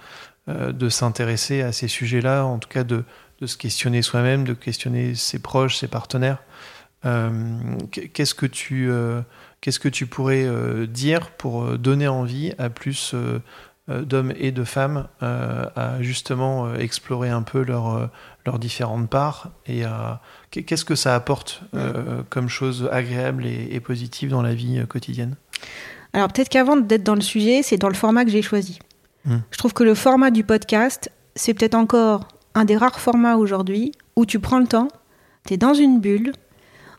euh, 0.50 0.72
de 0.72 0.90
s'intéresser 0.90 1.62
à 1.62 1.72
ces 1.72 1.88
sujets-là, 1.88 2.46
en 2.46 2.58
tout 2.58 2.70
cas 2.70 2.84
de, 2.84 3.04
de 3.42 3.46
se 3.46 3.58
questionner 3.58 4.02
soi-même, 4.02 4.44
de 4.46 4.54
questionner 4.54 5.14
ses 5.14 5.40
proches, 5.40 5.78
ses 5.78 5.88
partenaires. 5.88 6.42
Euh, 7.06 7.30
qu'est-ce 7.92 8.34
que 8.34 8.46
tu 8.46 8.90
euh, 8.90 9.22
qu'est-ce 9.64 9.80
que 9.80 9.88
tu 9.88 10.08
pourrais 10.08 10.44
euh, 10.44 10.86
dire 10.86 11.32
pour 11.32 11.64
euh, 11.64 11.78
donner 11.78 12.10
envie 12.10 12.52
à 12.58 12.70
plus 12.70 13.14
euh, 13.14 13.40
d'hommes 13.88 14.34
et 14.38 14.52
de 14.52 14.64
femmes 14.64 15.08
à 15.20 15.98
justement 16.00 16.74
explorer 16.76 17.28
un 17.28 17.42
peu 17.42 17.64
leurs 17.64 18.10
leurs 18.46 18.58
différentes 18.58 19.10
parts 19.10 19.50
et 19.66 19.84
à 19.84 20.22
qu'est-ce 20.52 20.86
que 20.86 20.96
ça 20.96 21.16
apporte 21.16 21.64
comme 22.30 22.48
chose 22.48 22.88
agréable 22.94 23.46
et, 23.46 23.68
et 23.72 23.82
positive 23.82 24.30
dans 24.30 24.42
la 24.42 24.54
vie 24.54 24.82
quotidienne? 24.88 25.36
Alors 26.14 26.30
peut-être 26.30 26.48
qu'avant 26.48 26.78
d'être 26.78 27.04
dans 27.04 27.16
le 27.16 27.20
sujet, 27.20 27.62
c'est 27.62 27.76
dans 27.76 27.90
le 27.90 27.94
format 27.94 28.24
que 28.24 28.32
j'ai 28.32 28.42
choisi. 28.42 28.80
Hmm. 29.26 29.40
Je 29.52 29.58
trouve 29.58 29.74
que 29.74 29.84
le 29.84 29.96
format 29.96 30.32
du 30.32 30.46
podcast, 30.46 31.12
c'est 31.36 31.54
peut-être 31.54 31.76
encore 31.76 32.30
un 32.56 32.64
des 32.64 32.78
rares 32.78 33.02
formats 33.02 33.36
aujourd'hui 33.36 33.92
où 34.16 34.26
tu 34.26 34.40
prends 34.40 34.60
le 34.60 34.68
temps, 34.68 34.88
tu 35.46 35.56
es 35.56 35.58
dans 35.58 35.74
une 35.74 36.00
bulle. 36.00 36.32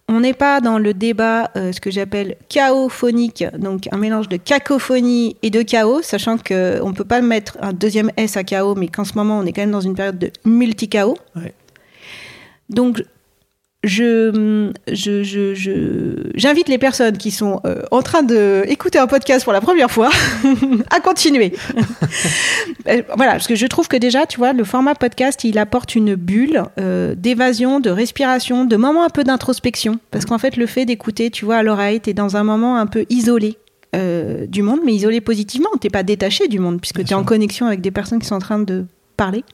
On 0.09 0.21
n'est 0.21 0.35
pas 0.35 0.61
dans 0.61 0.79
le 0.79 0.93
débat, 0.93 1.51
euh, 1.57 1.73
ce 1.73 1.81
que 1.81 1.91
j'appelle 1.91 2.37
chaophonique, 2.51 3.45
donc 3.59 3.89
un 3.91 3.97
mélange 3.97 4.29
de 4.29 4.37
cacophonie 4.37 5.37
et 5.43 5.49
de 5.49 5.63
chaos, 5.63 6.03
sachant 6.03 6.37
qu'on 6.37 6.91
ne 6.91 6.95
peut 6.95 7.07
pas 7.07 7.23
mettre 7.23 7.57
un 7.63 7.73
deuxième 7.73 8.11
S 8.19 8.37
à 8.37 8.45
chaos, 8.45 8.75
mais 8.75 8.89
qu'en 8.89 9.05
ce 9.05 9.15
moment, 9.15 9.39
on 9.39 9.47
est 9.47 9.53
quand 9.53 9.63
même 9.63 9.71
dans 9.71 9.81
une 9.81 9.95
période 9.95 10.19
de 10.19 10.31
multi-chaos. 10.45 11.17
Ouais. 11.37 11.55
Donc, 12.69 13.03
je, 13.85 14.71
je, 14.91 15.23
je, 15.23 15.55
je- 15.55 16.31
j'invite 16.35 16.69
les 16.69 16.79
personnes 16.79 17.17
qui 17.19 17.31
sont 17.31 17.61
euh, 17.67 17.83
en 17.91 18.03
train 18.03 18.23
d'écouter 18.23 18.99
un 18.99 19.07
podcast 19.07 19.45
pour 19.45 19.53
la 19.53 19.61
première 19.61 19.91
fois 19.91 20.11
à 20.91 21.01
continuer. 21.01 21.53
Euh, 22.87 23.01
voilà, 23.17 23.33
parce 23.33 23.47
que 23.47 23.55
je 23.55 23.67
trouve 23.67 23.89
que 23.89 23.97
déjà, 23.97 24.27
tu 24.27 24.37
vois, 24.39 24.53
le 24.53 24.63
format 24.63 24.95
podcast, 24.95 25.43
il 25.45 25.59
apporte 25.59 25.95
une 25.95 26.17
bulle 26.17 26.65
euh, 26.79 27.15
d'évasion, 27.17 27.81
de 27.81 27.89
respiration, 27.89 28.67
de 28.67 28.77
moments 28.77 29.05
un 29.05 29.09
peu 29.09 29.25
d'introspection. 29.25 29.99
Parce 30.11 30.27
qu'en 30.27 30.37
fait, 30.39 30.57
le 30.59 30.67
fait 30.67 30.85
d'écouter, 30.85 31.31
tu 31.31 31.47
vois, 31.47 31.57
à 31.57 31.63
l'oreille, 31.63 32.01
t'es 32.01 32.13
dans 32.13 32.37
un 32.37 32.45
moment 32.45 32.77
un 32.77 32.87
peu 32.87 33.07
isolé. 33.09 33.57
euh, 33.97 34.47
du 34.47 34.61
monde, 34.63 34.81
mais 34.85 34.93
isolé 34.93 35.21
positivement. 35.23 35.71
T'es 35.81 35.89
pas 35.89 36.03
détaché 36.03 36.47
du 36.49 36.59
monde, 36.59 36.79
puisque 36.81 37.03
tu 37.05 37.13
es 37.13 37.15
en 37.15 37.25
connexion 37.25 37.67
avec 37.67 37.81
des 37.81 37.91
personnes 37.91 38.19
qui 38.19 38.27
sont 38.27 38.35
en 38.35 38.39
train 38.41 38.59
de 38.59 38.85
parler. 39.17 39.45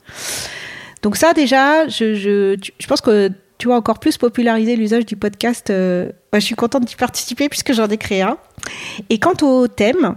Donc 1.02 1.16
ça 1.16 1.32
déjà, 1.32 1.86
je, 1.88 2.14
je, 2.14 2.56
je 2.78 2.86
pense 2.88 3.00
que 3.00 3.30
tu 3.60 3.68
vas 3.68 3.74
encore 3.74 4.00
plus 4.00 4.16
populariser 4.16 4.74
l'usage 4.74 5.06
du 5.06 5.16
podcast. 5.16 5.70
euh, 5.70 6.10
bah, 6.32 6.40
je 6.40 6.46
suis 6.46 6.54
contente 6.54 6.84
d'y 6.84 6.96
participer 6.96 7.48
puisque 7.48 7.72
j'en 7.72 7.86
ai 7.86 7.98
créé 7.98 8.22
un. 8.22 8.38
Et 9.10 9.18
quant 9.18 9.34
au 9.42 9.68
thème, 9.68 10.16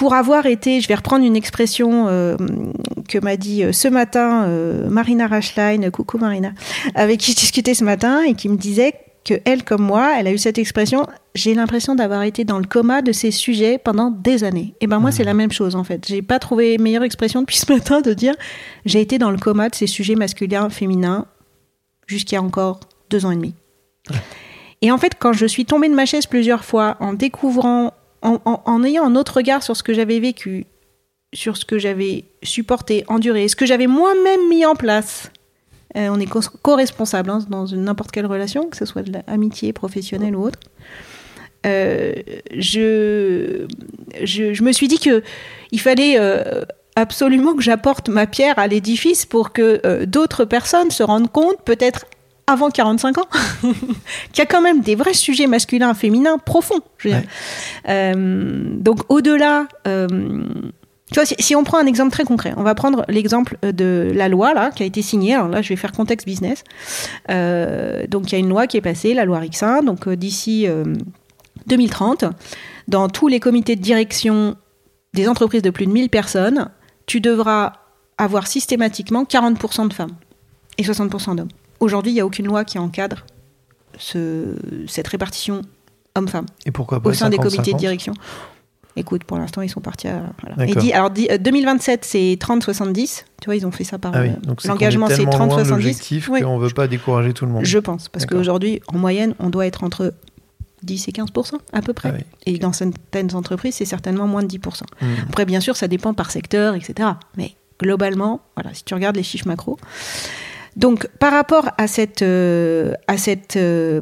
pour 0.00 0.14
avoir 0.14 0.46
été, 0.46 0.80
je 0.80 0.88
vais 0.88 0.94
reprendre 0.94 1.26
une 1.26 1.36
expression 1.36 2.06
euh, 2.08 2.34
que 3.06 3.18
m'a 3.18 3.36
dit 3.36 3.64
euh, 3.64 3.72
ce 3.72 3.86
matin 3.86 4.44
euh, 4.44 4.88
Marina 4.88 5.26
Rachlein, 5.26 5.90
coucou 5.90 6.16
Marina, 6.16 6.52
avec 6.94 7.20
qui 7.20 7.32
je 7.32 7.36
discutais 7.36 7.74
ce 7.74 7.84
matin 7.84 8.22
et 8.22 8.32
qui 8.32 8.48
me 8.48 8.56
disait 8.56 8.94
que 9.26 9.34
elle 9.44 9.62
comme 9.62 9.82
moi, 9.82 10.14
elle 10.18 10.26
a 10.26 10.32
eu 10.32 10.38
cette 10.38 10.56
expression, 10.56 11.06
j'ai 11.34 11.52
l'impression 11.52 11.94
d'avoir 11.94 12.22
été 12.22 12.44
dans 12.44 12.58
le 12.58 12.64
coma 12.64 13.02
de 13.02 13.12
ces 13.12 13.30
sujets 13.30 13.76
pendant 13.76 14.10
des 14.10 14.42
années. 14.42 14.72
Et 14.80 14.86
ben 14.86 15.00
moi 15.00 15.12
c'est 15.12 15.24
la 15.24 15.34
même 15.34 15.52
chose 15.52 15.76
en 15.76 15.84
fait. 15.84 16.06
J'ai 16.08 16.22
pas 16.22 16.38
trouvé 16.38 16.78
meilleure 16.78 17.04
expression 17.04 17.40
depuis 17.40 17.58
ce 17.58 17.70
matin 17.70 18.00
de 18.00 18.14
dire 18.14 18.34
j'ai 18.86 19.02
été 19.02 19.18
dans 19.18 19.30
le 19.30 19.36
coma 19.36 19.68
de 19.68 19.74
ces 19.74 19.86
sujets 19.86 20.14
masculins, 20.14 20.70
féminins 20.70 21.26
jusqu'il 22.10 22.34
y 22.34 22.38
a 22.38 22.42
encore 22.42 22.80
deux 23.08 23.24
ans 23.24 23.30
et 23.30 23.36
demi. 23.36 23.54
Et 24.82 24.90
en 24.90 24.98
fait, 24.98 25.12
quand 25.18 25.32
je 25.32 25.46
suis 25.46 25.64
tombée 25.64 25.88
de 25.88 25.94
ma 25.94 26.06
chaise 26.06 26.26
plusieurs 26.26 26.64
fois 26.64 26.96
en 27.00 27.12
découvrant, 27.12 27.92
en, 28.22 28.38
en- 28.44 28.62
en 28.64 28.84
ayant 28.84 29.04
un 29.04 29.14
autre 29.16 29.36
regard 29.36 29.62
sur 29.62 29.76
ce 29.76 29.82
que 29.82 29.94
j'avais 29.94 30.18
vécu, 30.20 30.66
sur 31.32 31.56
ce 31.56 31.64
que 31.64 31.78
j'avais 31.78 32.24
supporté, 32.42 33.04
enduré, 33.08 33.46
ce 33.48 33.56
que 33.56 33.66
j'avais 33.66 33.86
moi-même 33.86 34.48
mis 34.48 34.66
en 34.66 34.74
place, 34.74 35.30
euh, 35.96 36.08
on 36.10 36.18
est 36.18 36.26
co- 36.26 36.40
co-responsable 36.62 37.30
hein, 37.30 37.44
dans 37.48 37.66
n'importe 37.66 38.10
quelle 38.10 38.26
relation, 38.26 38.68
que 38.68 38.76
ce 38.76 38.84
soit 38.84 39.02
de 39.02 39.12
l'amitié 39.26 39.72
professionnelle 39.72 40.34
ou 40.34 40.44
autre. 40.44 40.58
Euh, 41.66 42.14
je, 42.56 43.66
je, 44.22 44.54
je 44.54 44.62
me 44.62 44.72
suis 44.72 44.88
dit 44.88 44.98
que 44.98 45.22
il 45.72 45.80
fallait 45.80 46.14
euh, 46.18 46.62
absolument 47.00 47.54
que 47.54 47.62
j'apporte 47.62 48.08
ma 48.08 48.26
pierre 48.26 48.58
à 48.58 48.66
l'édifice 48.66 49.26
pour 49.26 49.52
que 49.52 49.80
euh, 49.84 50.06
d'autres 50.06 50.44
personnes 50.44 50.90
se 50.90 51.02
rendent 51.02 51.30
compte, 51.30 51.62
peut-être 51.64 52.06
avant 52.46 52.70
45 52.70 53.18
ans, 53.18 53.28
qu'il 53.62 54.38
y 54.38 54.40
a 54.40 54.46
quand 54.46 54.60
même 54.60 54.80
des 54.80 54.94
vrais 54.94 55.14
sujets 55.14 55.46
masculins, 55.46 55.94
féminins 55.94 56.38
profonds. 56.38 56.80
je 56.98 57.08
veux 57.08 57.14
dire. 57.14 57.28
Euh, 57.88 58.76
donc 58.76 59.00
au-delà, 59.08 59.66
euh, 59.86 60.08
tu 60.08 61.14
vois, 61.14 61.24
si, 61.24 61.34
si 61.38 61.54
on 61.54 61.64
prend 61.64 61.78
un 61.78 61.86
exemple 61.86 62.10
très 62.10 62.24
concret, 62.24 62.52
on 62.56 62.62
va 62.62 62.74
prendre 62.74 63.04
l'exemple 63.08 63.56
de 63.62 64.10
la 64.14 64.28
loi 64.28 64.52
là 64.54 64.70
qui 64.70 64.82
a 64.82 64.86
été 64.86 65.02
signée. 65.02 65.34
Alors 65.34 65.48
là, 65.48 65.62
je 65.62 65.68
vais 65.68 65.76
faire 65.76 65.92
contexte 65.92 66.26
business. 66.26 66.64
Donc 67.28 68.30
il 68.30 68.32
y 68.32 68.34
a 68.34 68.38
une 68.38 68.48
loi 68.48 68.66
qui 68.66 68.76
est 68.76 68.82
passée, 68.82 69.14
la 69.14 69.24
loi 69.24 69.38
Rixin. 69.38 69.82
Donc 69.82 70.08
d'ici 70.08 70.66
euh, 70.68 70.84
2030, 71.66 72.24
dans 72.88 73.08
tous 73.08 73.28
les 73.28 73.40
comités 73.40 73.76
de 73.76 73.82
direction 73.82 74.56
des 75.14 75.28
entreprises 75.28 75.62
de 75.62 75.70
plus 75.70 75.86
de 75.86 75.92
1000 75.92 76.08
personnes, 76.08 76.70
tu 77.10 77.20
devras 77.20 77.72
avoir 78.18 78.46
systématiquement 78.46 79.24
40% 79.24 79.88
de 79.88 79.92
femmes 79.92 80.12
et 80.78 80.84
60% 80.84 81.34
d'hommes. 81.34 81.48
Aujourd'hui, 81.80 82.12
il 82.12 82.14
n'y 82.14 82.20
a 82.20 82.24
aucune 82.26 82.46
loi 82.46 82.64
qui 82.64 82.78
encadre 82.78 83.26
ce- 83.98 84.54
cette 84.86 85.08
répartition 85.08 85.62
homme-femme 86.14 86.46
Et 86.66 86.70
pourquoi 86.70 87.00
pas 87.02 87.10
au 87.10 87.12
sein 87.12 87.28
des 87.28 87.36
50, 87.36 87.42
comités 87.50 87.62
de 87.72 87.78
50? 87.78 87.80
direction. 87.80 88.12
Écoute, 88.94 89.24
pour 89.24 89.38
l'instant, 89.38 89.62
ils 89.62 89.68
sont 89.68 89.80
partis 89.80 90.06
à. 90.06 90.22
voilà. 90.40 90.54
D'accord. 90.56 90.76
Et 90.76 90.86
dit, 90.86 90.92
alors, 90.92 91.10
dit- 91.10 91.26
euh, 91.32 91.38
2027, 91.38 92.04
c'est 92.04 92.36
30-70. 92.38 93.24
Tu 93.40 93.46
vois, 93.46 93.56
ils 93.56 93.66
ont 93.66 93.72
fait 93.72 93.82
ça 93.84 93.98
par. 93.98 94.12
Ah 94.14 94.20
oui, 94.22 94.28
euh, 94.28 94.46
donc 94.46 94.62
L'engagement, 94.64 95.06
est 95.08 95.10
c'est 95.10 95.16
tellement 95.24 95.32
loin 95.46 95.46
de 95.46 95.62
30-70. 95.64 95.68
l'objectif 95.70 96.28
Oui. 96.28 96.42
qu'on 96.42 96.58
veut 96.58 96.70
pas 96.70 96.86
décourager 96.86 97.32
tout 97.32 97.44
le 97.46 97.50
monde. 97.52 97.64
Je 97.64 97.78
pense. 97.78 98.08
Parce 98.08 98.24
qu'aujourd'hui, 98.26 98.82
en 98.92 98.98
moyenne, 98.98 99.34
on 99.40 99.50
doit 99.50 99.66
être 99.66 99.82
entre 99.82 100.14
10 100.82 101.08
et 101.08 101.12
15% 101.12 101.54
à 101.72 101.82
peu 101.82 101.92
près. 101.92 102.10
Ah 102.12 102.16
oui. 102.18 102.24
Et 102.46 102.58
dans 102.58 102.72
certaines 102.72 103.34
entreprises, 103.34 103.74
c'est 103.76 103.84
certainement 103.84 104.26
moins 104.26 104.42
de 104.42 104.48
10% 104.48 104.60
Hmm. 105.00 105.06
Après, 105.28 105.44
bien 105.44 105.60
sûr, 105.60 105.76
ça 105.76 105.88
dépend 105.88 106.14
par 106.14 106.30
secteur, 106.30 106.74
etc. 106.74 107.10
Mais 107.36 107.54
globalement, 107.78 108.40
voilà, 108.56 108.74
si 108.74 108.84
tu 108.84 108.94
regardes 108.94 109.16
les 109.16 109.22
chiffres 109.22 109.48
macro. 109.48 109.78
Donc, 110.76 111.08
par 111.18 111.32
rapport 111.32 111.70
à 111.78 111.86
cette, 111.86 112.22
euh, 112.22 112.92
à 113.08 113.16
cette 113.16 113.56
euh, 113.56 114.00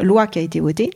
loi 0.00 0.26
qui 0.26 0.38
a 0.38 0.42
été 0.42 0.60
votée, 0.60 0.90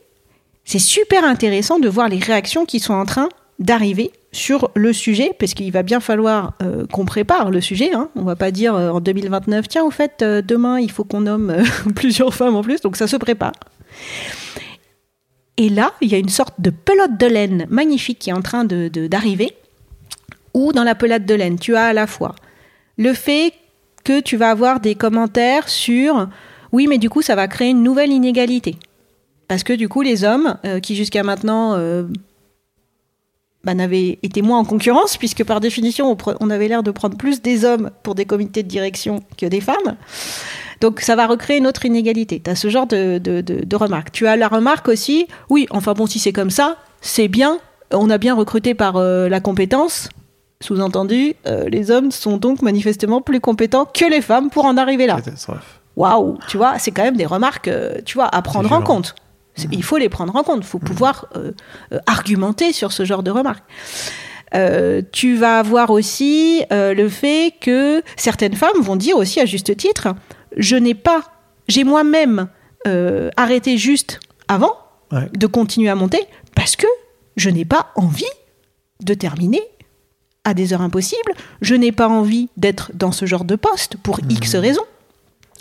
c'est 0.64 0.78
super 0.78 1.24
intéressant 1.24 1.78
de 1.78 1.88
voir 1.88 2.08
les 2.08 2.18
réactions 2.18 2.66
qui 2.66 2.80
sont 2.80 2.94
en 2.94 3.06
train 3.06 3.28
d'arriver 3.58 4.10
sur 4.32 4.70
le 4.74 4.92
sujet, 4.92 5.30
parce 5.38 5.54
qu'il 5.54 5.72
va 5.72 5.82
bien 5.82 6.00
falloir 6.00 6.52
euh, 6.62 6.86
qu'on 6.92 7.06
prépare 7.06 7.50
le 7.50 7.62
sujet. 7.62 7.94
Hein. 7.94 8.10
On 8.16 8.22
va 8.22 8.36
pas 8.36 8.50
dire 8.50 8.74
en 8.74 9.00
2029, 9.00 9.68
tiens, 9.68 9.84
au 9.84 9.90
fait, 9.90 10.22
demain, 10.22 10.78
il 10.78 10.90
faut 10.90 11.04
qu'on 11.04 11.22
nomme 11.22 11.56
plusieurs 11.94 12.34
femmes 12.34 12.56
en 12.56 12.62
plus, 12.62 12.82
donc 12.82 12.96
ça 12.96 13.06
se 13.06 13.16
prépare. 13.16 13.52
Et 15.56 15.68
là, 15.68 15.92
il 16.00 16.10
y 16.10 16.14
a 16.14 16.18
une 16.18 16.28
sorte 16.28 16.60
de 16.60 16.70
pelote 16.70 17.16
de 17.18 17.26
laine 17.26 17.66
magnifique 17.70 18.18
qui 18.18 18.30
est 18.30 18.34
en 18.34 18.42
train 18.42 18.64
de- 18.64 18.88
de- 18.88 19.06
d'arriver, 19.06 19.56
où 20.54 20.72
dans 20.72 20.84
la 20.84 20.94
pelote 20.94 21.24
de 21.24 21.34
laine, 21.34 21.58
tu 21.58 21.76
as 21.76 21.86
à 21.86 21.92
la 21.92 22.06
fois 22.06 22.34
le 22.98 23.12
fait 23.12 23.52
que 24.04 24.20
tu 24.20 24.36
vas 24.36 24.50
avoir 24.50 24.80
des 24.80 24.94
commentaires 24.94 25.68
sur 25.68 26.28
oui, 26.72 26.86
mais 26.88 26.98
du 26.98 27.08
coup, 27.08 27.22
ça 27.22 27.34
va 27.34 27.48
créer 27.48 27.70
une 27.70 27.82
nouvelle 27.82 28.10
inégalité. 28.12 28.76
Parce 29.48 29.62
que 29.62 29.72
du 29.72 29.88
coup, 29.88 30.02
les 30.02 30.24
hommes, 30.24 30.56
euh, 30.64 30.80
qui 30.80 30.94
jusqu'à 30.96 31.22
maintenant 31.22 31.74
euh, 31.74 32.04
bah, 33.64 33.74
n'avaient 33.74 34.18
été 34.22 34.42
moins 34.42 34.58
en 34.58 34.64
concurrence, 34.64 35.16
puisque 35.16 35.44
par 35.44 35.60
définition, 35.60 36.16
on 36.40 36.50
avait 36.50 36.68
l'air 36.68 36.82
de 36.82 36.90
prendre 36.90 37.16
plus 37.16 37.40
des 37.40 37.64
hommes 37.64 37.90
pour 38.02 38.14
des 38.14 38.24
comités 38.26 38.62
de 38.62 38.68
direction 38.68 39.22
que 39.38 39.46
des 39.46 39.60
femmes. 39.60 39.96
Donc 40.80 41.00
ça 41.00 41.16
va 41.16 41.26
recréer 41.26 41.58
une 41.58 41.66
autre 41.66 41.84
inégalité. 41.86 42.40
Tu 42.44 42.50
as 42.50 42.54
ce 42.56 42.68
genre 42.68 42.86
de, 42.86 43.18
de, 43.18 43.40
de, 43.40 43.64
de 43.64 43.76
remarques. 43.76 44.12
Tu 44.12 44.26
as 44.26 44.36
la 44.36 44.48
remarque 44.48 44.88
aussi, 44.88 45.26
oui, 45.50 45.66
enfin 45.70 45.92
bon, 45.94 46.06
si 46.06 46.18
c'est 46.18 46.32
comme 46.32 46.50
ça, 46.50 46.76
c'est 47.00 47.28
bien, 47.28 47.58
on 47.92 48.10
a 48.10 48.18
bien 48.18 48.34
recruté 48.34 48.74
par 48.74 48.96
euh, 48.96 49.28
la 49.28 49.40
compétence. 49.40 50.08
Sous-entendu, 50.62 51.34
euh, 51.46 51.68
les 51.68 51.90
hommes 51.90 52.10
sont 52.10 52.38
donc 52.38 52.62
manifestement 52.62 53.20
plus 53.20 53.40
compétents 53.40 53.84
que 53.84 54.06
les 54.10 54.22
femmes 54.22 54.48
pour 54.50 54.64
en 54.64 54.76
arriver 54.78 55.06
là. 55.06 55.16
Waouh, 55.96 56.38
tu 56.48 56.56
vois, 56.56 56.78
c'est 56.78 56.90
quand 56.92 57.02
même 57.04 57.16
des 57.16 57.26
remarques, 57.26 57.68
euh, 57.68 57.96
tu 58.04 58.14
vois, 58.14 58.28
à 58.34 58.40
prendre 58.42 58.70
en 58.72 58.80
compte. 58.82 59.14
C'est- 59.54 59.68
Il 59.72 59.82
faut 59.82 59.96
les 59.98 60.08
prendre 60.10 60.34
en 60.36 60.42
compte. 60.42 60.58
Il 60.60 60.66
faut 60.66 60.78
pouvoir 60.78 61.26
euh, 61.36 61.52
euh, 61.92 61.98
argumenter 62.06 62.72
sur 62.72 62.92
ce 62.92 63.04
genre 63.04 63.22
de 63.22 63.30
remarques. 63.30 63.64
Euh, 64.54 65.02
tu 65.12 65.34
vas 65.36 65.58
avoir 65.58 65.90
aussi 65.90 66.62
euh, 66.72 66.94
le 66.94 67.08
fait 67.08 67.54
que 67.60 68.02
certaines 68.16 68.54
femmes 68.54 68.80
vont 68.80 68.96
dire 68.96 69.16
aussi 69.16 69.40
à 69.40 69.44
juste 69.46 69.76
titre, 69.76 70.08
je 70.56 70.76
n'ai 70.76 70.94
pas, 70.94 71.22
j'ai 71.68 71.84
moi-même 71.84 72.48
euh, 72.86 73.30
arrêté 73.36 73.78
juste 73.78 74.20
avant 74.48 74.76
Ouais. 75.12 75.28
de 75.38 75.46
continuer 75.46 75.88
à 75.88 75.94
monter 75.94 76.18
parce 76.56 76.74
que 76.74 76.86
je 77.36 77.48
n'ai 77.48 77.64
pas 77.64 77.92
envie 77.94 78.24
de 79.04 79.14
terminer 79.14 79.62
à 80.42 80.52
des 80.52 80.72
heures 80.72 80.80
impossibles. 80.82 81.32
Je 81.60 81.76
n'ai 81.76 81.92
pas 81.92 82.08
envie 82.08 82.48
d'être 82.56 82.90
dans 82.92 83.12
ce 83.12 83.24
genre 83.24 83.44
de 83.44 83.54
poste 83.54 83.96
pour 83.98 84.18
X 84.28 84.56
raisons. 84.56 84.84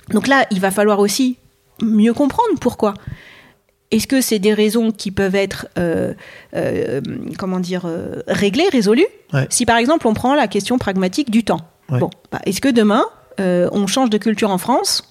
Donc 0.09 0.25
là, 0.27 0.47
il 0.49 0.59
va 0.61 0.71
falloir 0.71 0.97
aussi 0.99 1.37
mieux 1.81 2.13
comprendre 2.13 2.57
pourquoi. 2.59 2.95
Est-ce 3.91 4.07
que 4.07 4.19
c'est 4.19 4.39
des 4.39 4.53
raisons 4.53 4.91
qui 4.91 5.11
peuvent 5.11 5.35
être, 5.35 5.67
euh, 5.77 6.13
euh, 6.55 7.01
comment 7.37 7.59
dire, 7.59 7.83
euh, 7.85 8.21
réglées, 8.27 8.67
résolues? 8.71 9.05
Ouais. 9.31 9.45
Si 9.51 9.65
par 9.67 9.77
exemple 9.77 10.07
on 10.07 10.13
prend 10.15 10.33
la 10.33 10.47
question 10.47 10.79
pragmatique 10.79 11.29
du 11.29 11.43
temps. 11.43 11.61
Ouais. 11.89 11.99
Bon, 11.99 12.09
bah, 12.31 12.39
est-ce 12.45 12.61
que 12.61 12.69
demain 12.69 13.05
on 13.39 13.87
change 13.87 14.09
de 14.09 14.17
culture 14.17 14.49
en 14.49 14.57
France 14.57 15.03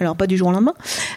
alors 0.00 0.16
pas 0.16 0.26
du 0.26 0.36
jour 0.36 0.48
au 0.48 0.52
lendemain, 0.52 0.74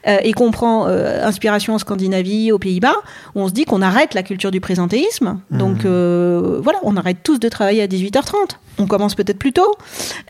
euh, 0.08 0.18
et 0.24 0.34
qu'on 0.34 0.52
prend 0.52 0.88
euh, 0.88 1.26
inspiration 1.26 1.74
en 1.74 1.80
Scandinavie, 1.80 2.52
aux 2.52 2.60
Pays-Bas, 2.60 2.96
où 3.34 3.42
on 3.42 3.48
se 3.48 3.54
dit 3.54 3.66
qu'on 3.66 3.82
arrête 3.82 4.14
la 4.14 4.24
culture 4.24 4.52
du 4.52 4.62
présentéisme. 4.62 5.40
Donc 5.50 5.84
euh, 5.86 6.60
voilà, 6.62 6.80
on 6.84 6.96
arrête 6.96 7.18
tous 7.24 7.40
de 7.40 7.50
travailler 7.50 7.82
à 7.82 7.88
18h30. 7.88 8.34
On 8.80 8.86
commence 8.86 9.16
peut-être 9.16 9.40
plus 9.40 9.54
tôt. 9.54 9.76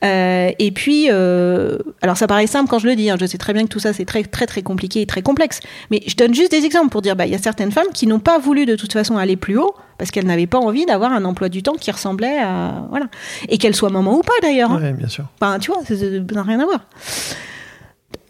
Et 0.02 0.72
puis, 0.74 1.10
alors 1.10 2.16
ça 2.16 2.28
paraît 2.28 2.48
simple 2.48 2.70
quand 2.70 2.80
je 2.80 2.88
le 2.88 2.96
dis, 2.96 3.10
hein, 3.10 3.18
je 3.20 3.26
sais 3.26 3.38
très 3.38 3.54
bien 3.54 3.64
que 3.64 3.70
tout 3.70 3.80
ça 3.80 3.92
c'est 3.92 4.06
très 4.06 4.24
très 4.24 4.46
très 4.46 4.62
compliqué 4.62 5.02
et 5.02 5.06
très 5.06 5.22
complexe, 5.22 5.60
mais 5.92 6.02
je 6.08 6.16
donne 6.16 6.34
juste 6.34 6.52
des 6.52 6.64
exemples 6.66 6.90
pour 6.90 7.02
dire, 7.02 7.16
bah, 7.16 7.26
il 7.26 7.32
y 7.32 7.36
a 7.36 7.40
certaines 7.40 7.72
femmes 7.72 7.92
qui 7.94 8.08
n'ont 8.08 8.20
pas 8.20 8.40
voulu 8.40 8.66
de 8.66 8.76
toute 8.76 8.94
façon 8.94 9.18
aller 9.18 9.36
plus 9.36 9.58
haut 9.58 9.76
parce 9.98 10.12
qu'elles 10.12 10.26
n'avaient 10.28 10.48
pas 10.48 10.60
envie 10.60 10.86
d'avoir 10.86 11.12
un 11.12 11.26
emploi 11.26 11.50
du 11.50 11.64
temps 11.64 11.74
qui 11.74 11.92
ressemblait 11.92 12.38
à 12.38 12.86
voilà, 12.90 13.08
et 13.50 13.58
qu'elles 13.58 13.76
soient 13.76 13.90
maman 13.90 14.16
ou 14.16 14.22
pas 14.22 14.34
d'ailleurs. 14.42 14.72
hein. 14.72 14.82
Ouais, 14.82 14.94
bien 14.94 15.10
sûr. 15.10 15.26
Enfin, 15.42 15.60
tu 15.60 15.72
vois, 15.72 15.82
ça 15.84 15.94
n'a 15.96 16.44
rien 16.44 16.60
à 16.60 16.66
voir. 16.66 16.82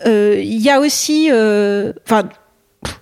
Euh, 0.05 0.39
Il 0.41 0.61
y 0.61 0.69
a 0.69 0.79
aussi. 0.79 1.29
euh, 1.31 1.93
Enfin. 2.05 2.23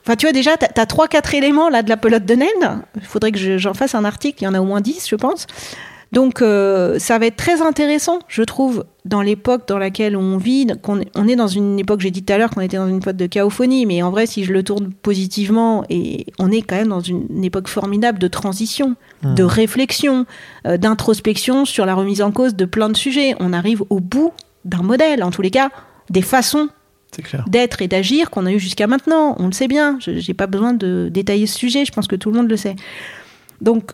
Enfin, 0.03 0.15
tu 0.15 0.25
vois, 0.25 0.33
déjà, 0.33 0.55
tu 0.57 0.65
as, 0.79 0.85
trois, 0.85 1.07
quatre 1.07 1.33
éléments 1.35 1.69
là 1.69 1.83
de 1.83 1.89
la 1.89 1.97
pelote 1.97 2.25
de 2.25 2.33
naine. 2.35 2.81
Il 2.95 3.01
faudrait 3.05 3.31
que 3.31 3.37
je- 3.37 3.57
j'en 3.57 3.73
fasse 3.73 3.93
un 3.93 4.05
article. 4.05 4.41
Il 4.41 4.45
y 4.45 4.47
en 4.47 4.53
a 4.53 4.61
au 4.61 4.63
moins 4.63 4.79
10, 4.81 5.07
je 5.09 5.15
pense. 5.15 5.47
Donc, 6.11 6.41
euh, 6.41 6.97
ça 6.97 7.17
va 7.19 7.25
être 7.25 7.35
très 7.35 7.61
intéressant, 7.61 8.19
je 8.27 8.41
trouve, 8.43 8.85
dans 9.03 9.21
l'époque 9.21 9.67
dans 9.67 9.77
laquelle 9.77 10.15
on 10.15 10.37
vit. 10.37 10.67
qu'on 10.81 11.01
est- 11.01 11.09
on 11.15 11.27
est 11.27 11.35
dans 11.35 11.47
une 11.47 11.77
époque, 11.77 11.99
j'ai 12.01 12.09
dit 12.11 12.23
tout 12.23 12.31
à 12.31 12.37
l'heure 12.37 12.51
qu'on 12.51 12.61
était 12.61 12.77
dans 12.77 12.87
une 12.87 12.97
époque 12.97 13.17
de 13.17 13.27
chaophonie, 13.31 13.85
mais 13.85 14.01
en 14.01 14.11
vrai, 14.11 14.25
si 14.27 14.43
je 14.45 14.53
le 14.53 14.63
tourne 14.63 14.91
positivement, 14.93 15.83
et 15.89 16.27
on 16.39 16.51
est 16.51 16.61
quand 16.61 16.75
même 16.75 16.87
dans 16.89 17.01
une, 17.01 17.25
une 17.29 17.43
époque 17.43 17.67
formidable 17.67 18.17
de 18.19 18.27
transition, 18.27 18.95
de 19.23 19.43
réflexion, 19.43 20.25
euh, 20.67 20.77
d'introspection 20.77 21.65
sur 21.65 21.85
la 21.85 21.95
remise 21.95 22.21
en 22.21 22.31
cause 22.31 22.55
de 22.55 22.65
plein 22.65 22.89
de 22.89 22.95
sujets. 22.97 23.35
On 23.39 23.51
arrive 23.53 23.83
au 23.89 23.99
bout 23.99 24.31
d'un 24.63 24.83
modèle, 24.83 25.23
en 25.23 25.31
tous 25.31 25.41
les 25.41 25.51
cas, 25.51 25.69
des 26.09 26.21
façons 26.21 26.69
d'être 27.47 27.81
et 27.81 27.87
d'agir 27.87 28.29
qu'on 28.29 28.45
a 28.45 28.51
eu 28.51 28.59
jusqu'à 28.59 28.87
maintenant. 28.87 29.35
On 29.39 29.47
le 29.47 29.53
sait 29.53 29.67
bien. 29.67 29.97
Je 29.99 30.11
n'ai 30.11 30.33
pas 30.33 30.47
besoin 30.47 30.73
de 30.73 31.09
détailler 31.11 31.47
ce 31.47 31.57
sujet. 31.57 31.85
Je 31.85 31.91
pense 31.91 32.07
que 32.07 32.15
tout 32.15 32.31
le 32.31 32.37
monde 32.37 32.49
le 32.49 32.57
sait. 32.57 32.75
Donc, 33.61 33.91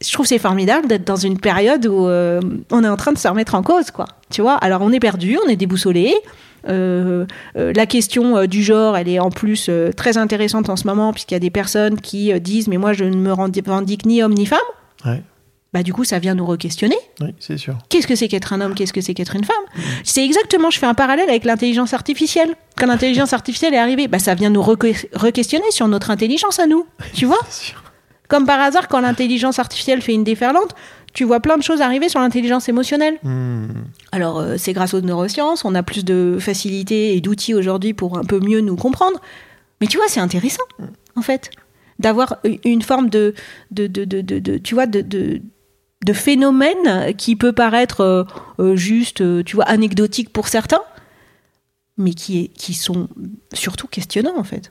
je 0.00 0.12
trouve 0.12 0.26
c'est 0.26 0.38
formidable 0.38 0.86
d'être 0.86 1.04
dans 1.04 1.16
une 1.16 1.38
période 1.38 1.86
où 1.86 2.06
euh, 2.06 2.40
on 2.70 2.84
est 2.84 2.88
en 2.88 2.96
train 2.96 3.12
de 3.12 3.18
se 3.18 3.28
remettre 3.28 3.54
en 3.54 3.62
cause, 3.62 3.90
quoi. 3.90 4.06
Tu 4.30 4.42
vois? 4.42 4.54
Alors, 4.54 4.82
on 4.82 4.92
est 4.92 5.00
perdu, 5.00 5.38
on 5.44 5.48
est 5.48 5.56
déboussolé. 5.56 6.14
Euh, 6.68 7.24
euh, 7.56 7.72
la 7.74 7.86
question 7.86 8.46
du 8.46 8.62
genre, 8.62 8.96
elle 8.96 9.08
est 9.08 9.18
en 9.18 9.30
plus 9.30 9.70
très 9.96 10.16
intéressante 10.18 10.68
en 10.68 10.76
ce 10.76 10.86
moment, 10.86 11.12
puisqu'il 11.12 11.34
y 11.34 11.36
a 11.36 11.40
des 11.40 11.50
personnes 11.50 12.00
qui 12.00 12.38
disent 12.40 12.68
Mais 12.68 12.78
moi, 12.78 12.92
je 12.92 13.04
ne 13.04 13.16
me 13.16 13.32
revendique 13.32 14.06
ni 14.06 14.22
homme 14.22 14.34
ni 14.34 14.46
femme. 14.46 14.58
Ouais. 15.04 15.22
Bah, 15.74 15.82
du 15.82 15.92
coup, 15.92 16.04
ça 16.04 16.18
vient 16.18 16.34
nous 16.34 16.46
re-questionner. 16.46 16.96
Oui, 17.20 17.34
c'est 17.38 17.58
sûr. 17.58 17.76
Qu'est-ce 17.90 18.06
que 18.06 18.14
c'est 18.14 18.26
qu'être 18.28 18.54
un 18.54 18.60
homme? 18.62 18.74
Qu'est-ce 18.74 18.92
que 18.94 19.02
c'est 19.02 19.12
qu'être 19.12 19.36
une 19.36 19.44
femme? 19.44 19.56
C'est 20.02 20.24
exactement, 20.24 20.70
je 20.70 20.78
fais 20.78 20.86
un 20.86 20.94
parallèle 20.94 21.28
avec 21.28 21.44
l'intelligence 21.44 21.92
artificielle. 21.92 22.54
Quand 22.78 22.86
l'intelligence 22.86 23.34
artificielle 23.34 23.74
est 23.74 23.78
arrivée, 23.78 24.08
bah, 24.08 24.18
ça 24.18 24.34
vient 24.34 24.48
nous 24.48 24.62
reque- 24.62 25.06
re-questionner 25.14 25.70
sur 25.70 25.86
notre 25.86 26.10
intelligence 26.10 26.58
à 26.58 26.66
nous. 26.66 26.86
Tu 27.12 27.26
vois? 27.26 27.38
sûr. 27.50 27.82
Comme 28.28 28.46
par 28.46 28.60
hasard, 28.60 28.88
quand 28.88 29.00
l'intelligence 29.00 29.58
artificielle 29.58 30.00
fait 30.02 30.12
une 30.14 30.24
déferlante, 30.24 30.74
tu 31.14 31.24
vois 31.24 31.40
plein 31.40 31.56
de 31.58 31.62
choses 31.62 31.80
arriver 31.82 32.08
sur 32.08 32.20
l'intelligence 32.20 32.68
émotionnelle. 32.68 33.16
Hmm. 33.22 33.68
Alors, 34.12 34.38
euh, 34.38 34.56
c'est 34.58 34.72
grâce 34.74 34.94
aux 34.94 35.00
neurosciences, 35.00 35.64
on 35.64 35.74
a 35.74 35.82
plus 35.82 36.04
de 36.04 36.36
facilité 36.40 37.14
et 37.16 37.20
d'outils 37.20 37.54
aujourd'hui 37.54 37.92
pour 37.94 38.18
un 38.18 38.24
peu 38.24 38.38
mieux 38.40 38.60
nous 38.60 38.76
comprendre. 38.76 39.18
Mais 39.80 39.86
tu 39.86 39.96
vois, 39.98 40.06
c'est 40.08 40.20
intéressant, 40.20 40.62
en 41.16 41.22
fait, 41.22 41.50
d'avoir 41.98 42.36
une 42.64 42.82
forme 42.82 43.08
de, 43.10 43.34
de, 43.70 43.86
de, 43.86 44.04
de- 44.04 44.20
de- 44.20 44.58
tu 44.58 44.74
vois, 44.74 44.86
de, 44.86 45.40
de, 46.04 46.12
phénomène 46.12 47.14
qui 47.16 47.36
peut 47.36 47.52
paraître 47.52 48.00
euh, 48.00 48.24
euh, 48.58 48.76
juste, 48.76 49.20
euh, 49.20 49.42
tu 49.42 49.56
vois, 49.56 49.64
anecdotique 49.64 50.32
pour 50.32 50.48
certains, 50.48 50.82
mais 51.96 52.12
qui, 52.12 52.50
sont 52.74 53.08
surtout 53.52 53.88
questionnants, 53.88 54.38
en 54.38 54.44
fait. 54.44 54.70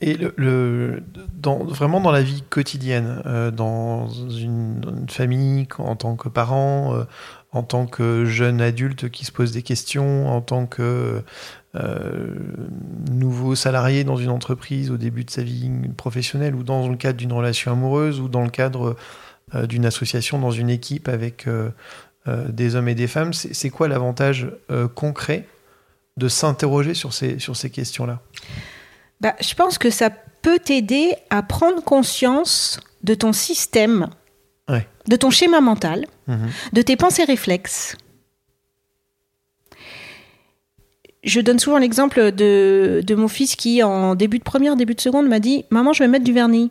Et 0.00 0.18
dans, 1.34 1.64
vraiment 1.64 2.00
dans 2.00 2.10
la 2.10 2.20
vie 2.20 2.42
quotidienne, 2.50 3.22
dans 3.56 4.08
une, 4.08 5.06
famille, 5.08 5.66
en 5.78 5.96
tant 5.96 6.16
que 6.16 6.28
parent, 6.28 7.06
en 7.52 7.62
tant 7.62 7.86
que 7.86 8.26
jeune 8.26 8.60
adulte 8.60 9.08
qui 9.08 9.24
se 9.24 9.32
pose 9.32 9.52
des 9.52 9.62
questions, 9.62 10.28
en 10.28 10.42
tant 10.42 10.66
que 10.66 11.22
nouveau 13.10 13.54
salarié 13.54 14.04
dans 14.04 14.16
une 14.16 14.30
entreprise 14.30 14.90
au 14.90 14.98
début 14.98 15.24
de 15.24 15.30
sa 15.30 15.42
vie 15.42 15.70
professionnelle, 15.96 16.54
ou 16.54 16.64
dans 16.64 16.88
le 16.88 16.96
cadre 16.96 17.16
d'une 17.16 17.32
relation 17.32 17.72
amoureuse, 17.72 18.20
ou 18.20 18.28
dans 18.28 18.42
le 18.42 18.50
cadre 18.50 18.96
d'une 19.66 19.86
association, 19.86 20.38
dans 20.38 20.50
une 20.50 20.70
équipe 20.70 21.08
avec 21.08 21.46
euh, 21.46 21.70
euh, 22.28 22.48
des 22.48 22.74
hommes 22.74 22.88
et 22.88 22.94
des 22.94 23.06
femmes, 23.06 23.32
c'est 23.32 23.70
quoi 23.70 23.86
l'avantage 23.88 24.48
euh, 24.70 24.88
concret 24.88 25.46
de 26.16 26.28
s'interroger 26.28 26.94
sur 26.94 27.12
ces, 27.12 27.38
sur 27.38 27.56
ces 27.56 27.70
questions-là? 27.70 28.20
Bah, 29.20 29.34
je 29.40 29.54
pense 29.54 29.78
que 29.78 29.90
ça 29.90 30.10
peut 30.10 30.58
t'aider 30.58 31.12
à 31.30 31.42
prendre 31.42 31.82
conscience 31.82 32.80
de 33.02 33.14
ton 33.14 33.32
système, 33.32 34.08
Ouais. 34.68 34.86
de 35.08 35.16
ton 35.16 35.30
schéma 35.30 35.60
mental, 35.60 36.06
Mhm. 36.26 36.48
de 36.72 36.82
tes 36.82 36.96
pensées 36.96 37.24
réflexes. 37.24 37.96
Je 41.22 41.40
donne 41.40 41.58
souvent 41.58 41.78
l'exemple 41.78 42.32
de, 42.32 43.02
de 43.04 43.14
mon 43.14 43.28
fils 43.28 43.56
qui, 43.56 43.82
en 43.82 44.14
début 44.14 44.38
de 44.38 44.44
première, 44.44 44.76
début 44.76 44.94
de 44.94 45.00
seconde, 45.00 45.26
m'a 45.26 45.40
dit 45.40 45.64
Maman, 45.70 45.92
je 45.94 46.02
vais 46.02 46.08
mettre 46.08 46.24
du 46.24 46.32
vernis. 46.34 46.70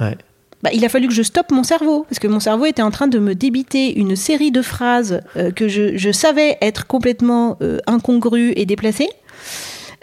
Ouais. 0.00 0.16
Bah, 0.62 0.70
il 0.72 0.84
a 0.84 0.88
fallu 0.88 1.06
que 1.06 1.14
je 1.14 1.22
stoppe 1.22 1.50
mon 1.52 1.62
cerveau, 1.62 2.04
parce 2.08 2.18
que 2.18 2.26
mon 2.26 2.40
cerveau 2.40 2.66
était 2.66 2.82
en 2.82 2.90
train 2.90 3.06
de 3.06 3.18
me 3.18 3.34
débiter 3.34 3.98
une 3.98 4.16
série 4.16 4.50
de 4.50 4.62
phrases 4.62 5.20
euh, 5.36 5.52
que 5.52 5.68
je, 5.68 5.96
je 5.96 6.10
savais 6.10 6.58
être 6.60 6.86
complètement 6.86 7.56
euh, 7.62 7.78
incongrues 7.86 8.52
et 8.56 8.66
déplacées, 8.66 9.08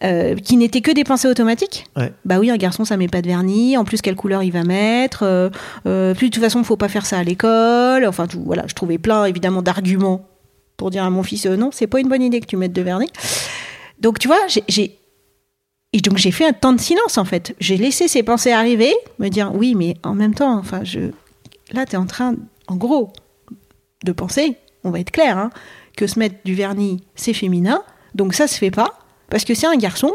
euh, 0.04 0.36
qui 0.36 0.56
n'étaient 0.56 0.82
que 0.82 0.92
des 0.92 1.04
pensées 1.04 1.28
automatiques. 1.28 1.86
Ouais. 1.98 2.14
Bah 2.24 2.40
oui, 2.40 2.50
un 2.50 2.58
garçon, 2.58 2.86
ça 2.86 2.96
met 2.96 3.08
pas 3.08 3.22
de 3.22 3.28
vernis, 3.28 3.76
en 3.76 3.84
plus, 3.84 4.02
quelle 4.02 4.16
couleur 4.16 4.44
il 4.44 4.52
va 4.52 4.64
mettre, 4.64 5.52
puis 5.84 6.30
de 6.30 6.34
toute 6.34 6.44
façon, 6.44 6.64
faut 6.64 6.78
pas 6.78 6.90
faire 6.90 7.06
ça 7.06 7.20
à 7.20 7.24
l'école, 7.24 8.06
enfin, 8.06 8.28
tout, 8.28 8.42
voilà, 8.46 8.64
je 8.68 8.74
trouvais 8.74 8.98
plein, 8.98 9.26
évidemment, 9.26 9.62
d'arguments 9.62 10.26
pour 10.78 10.90
dire 10.90 11.04
à 11.04 11.10
mon 11.10 11.24
fils, 11.24 11.46
non, 11.46 11.70
c'est 11.72 11.88
pas 11.88 12.00
une 12.00 12.10
bonne 12.10 12.22
idée 12.22 12.40
que 12.40 12.46
tu 12.46 12.58
mettes 12.58 12.74
de 12.74 12.82
vernis. 12.82 13.12
Donc, 14.00 14.20
tu 14.20 14.28
vois, 14.28 14.40
j'ai 14.68 15.00
et 15.96 16.02
donc 16.02 16.18
j'ai 16.18 16.32
fait 16.32 16.46
un 16.46 16.52
temps 16.52 16.74
de 16.74 16.82
silence 16.82 17.18
en 17.18 17.24
fait. 17.26 17.56
J'ai 17.62 17.78
laissé 17.78 18.08
ces 18.10 18.22
pensées 18.22 18.52
arriver, 18.52 18.94
me 19.20 19.30
dire 19.30 19.52
oui, 19.56 19.76
mais 19.76 19.96
en 20.04 20.14
même 20.14 20.34
temps, 20.36 20.58
enfin, 20.58 20.84
je 20.84 21.00
là, 21.72 21.86
tu 21.86 21.94
es 21.94 21.98
en 21.98 22.06
train, 22.06 22.36
en 22.68 22.76
gros, 22.76 23.14
de 24.04 24.12
penser, 24.12 24.58
on 24.84 24.92
va 24.92 25.00
être 25.00 25.12
clair, 25.12 25.38
hein, 25.38 25.50
que 25.96 26.06
se 26.06 26.20
mettre 26.20 26.36
du 26.44 26.54
vernis, 26.54 27.02
c'est 27.16 27.34
féminin, 27.34 27.82
donc 28.14 28.34
ça 28.34 28.48
se 28.48 28.58
fait 28.58 28.72
pas, 28.72 29.00
parce 29.30 29.46
que 29.46 29.54
c'est 29.56 29.68
un 29.68 29.78
garçon, 29.78 30.14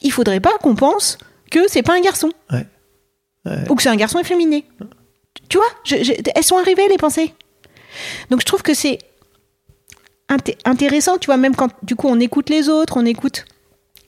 il 0.00 0.12
faudrait 0.12 0.38
pas 0.40 0.56
qu'on 0.62 0.76
pense 0.76 1.18
que 1.50 1.68
c'est 1.68 1.82
pas 1.82 1.94
un 1.96 2.00
garçon, 2.00 2.30
Ouais. 2.52 2.64
ou 3.68 3.74
que 3.74 3.82
c'est 3.82 3.88
un 3.88 3.96
garçon 3.96 4.20
efféminé. 4.20 4.64
Tu 5.48 5.56
vois, 5.58 5.66
je- 5.84 6.02
je- 6.04 6.12
elles 6.34 6.44
sont 6.44 6.56
arrivées 6.58 6.88
les 6.88 6.96
pensées. 6.98 7.34
Donc 8.30 8.40
je 8.40 8.46
trouve 8.46 8.62
que 8.62 8.74
c'est 8.74 8.98
inté- 10.28 10.56
intéressant, 10.64 11.18
tu 11.18 11.26
vois, 11.26 11.36
même 11.36 11.54
quand 11.56 11.70
du 11.82 11.94
coup 11.96 12.08
on 12.08 12.18
écoute 12.20 12.48
les 12.48 12.68
autres, 12.68 12.96
on 12.96 13.04
écoute 13.06 13.44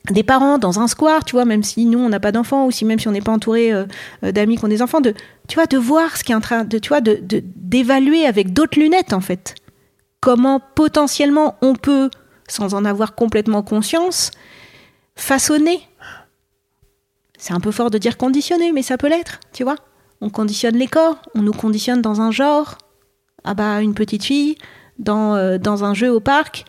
des 0.09 0.23
parents 0.23 0.57
dans 0.57 0.79
un 0.79 0.87
square, 0.87 1.23
tu 1.25 1.33
vois, 1.33 1.45
même 1.45 1.63
si 1.63 1.85
nous 1.85 1.99
on 1.99 2.09
n'a 2.09 2.19
pas 2.19 2.31
d'enfants 2.31 2.65
ou 2.65 2.71
si 2.71 2.85
même 2.85 2.99
si 2.99 3.07
on 3.07 3.11
n'est 3.11 3.21
pas 3.21 3.31
entouré 3.31 3.71
euh, 3.71 3.85
euh, 4.23 4.31
d'amis 4.31 4.57
qui 4.57 4.65
ont 4.65 4.69
des 4.69 4.81
enfants, 4.81 5.01
de 5.01 5.13
tu 5.47 5.55
vois, 5.55 5.65
de 5.65 5.77
voir 5.77 6.17
ce 6.17 6.23
qui 6.23 6.31
est 6.31 6.35
en 6.35 6.41
train 6.41 6.63
de, 6.63 6.77
tu 6.77 6.89
vois, 6.89 7.01
de 7.01 7.19
d'évaluer 7.21 8.25
avec 8.25 8.53
d'autres 8.53 8.79
lunettes 8.79 9.13
en 9.13 9.21
fait, 9.21 9.55
comment 10.21 10.59
potentiellement 10.59 11.57
on 11.61 11.75
peut, 11.75 12.09
sans 12.47 12.73
en 12.73 12.85
avoir 12.85 13.15
complètement 13.15 13.61
conscience, 13.61 14.31
façonner. 15.15 15.81
C'est 17.37 17.53
un 17.53 17.59
peu 17.59 17.71
fort 17.71 17.89
de 17.89 17.97
dire 17.97 18.17
conditionner, 18.17 18.71
mais 18.71 18.81
ça 18.81 18.97
peut 18.97 19.07
l'être, 19.07 19.39
tu 19.53 19.63
vois. 19.63 19.75
On 20.21 20.29
conditionne 20.29 20.75
les 20.75 20.87
corps, 20.87 21.21
on 21.35 21.41
nous 21.41 21.53
conditionne 21.53 22.01
dans 22.01 22.19
un 22.19 22.31
genre. 22.31 22.77
Ah 23.45 23.53
bah 23.53 23.81
une 23.81 23.93
petite 23.93 24.25
fille 24.25 24.57
dans 24.97 25.35
euh, 25.35 25.57
dans 25.57 25.85
un 25.85 25.93
jeu 25.93 26.11
au 26.11 26.19
parc, 26.19 26.65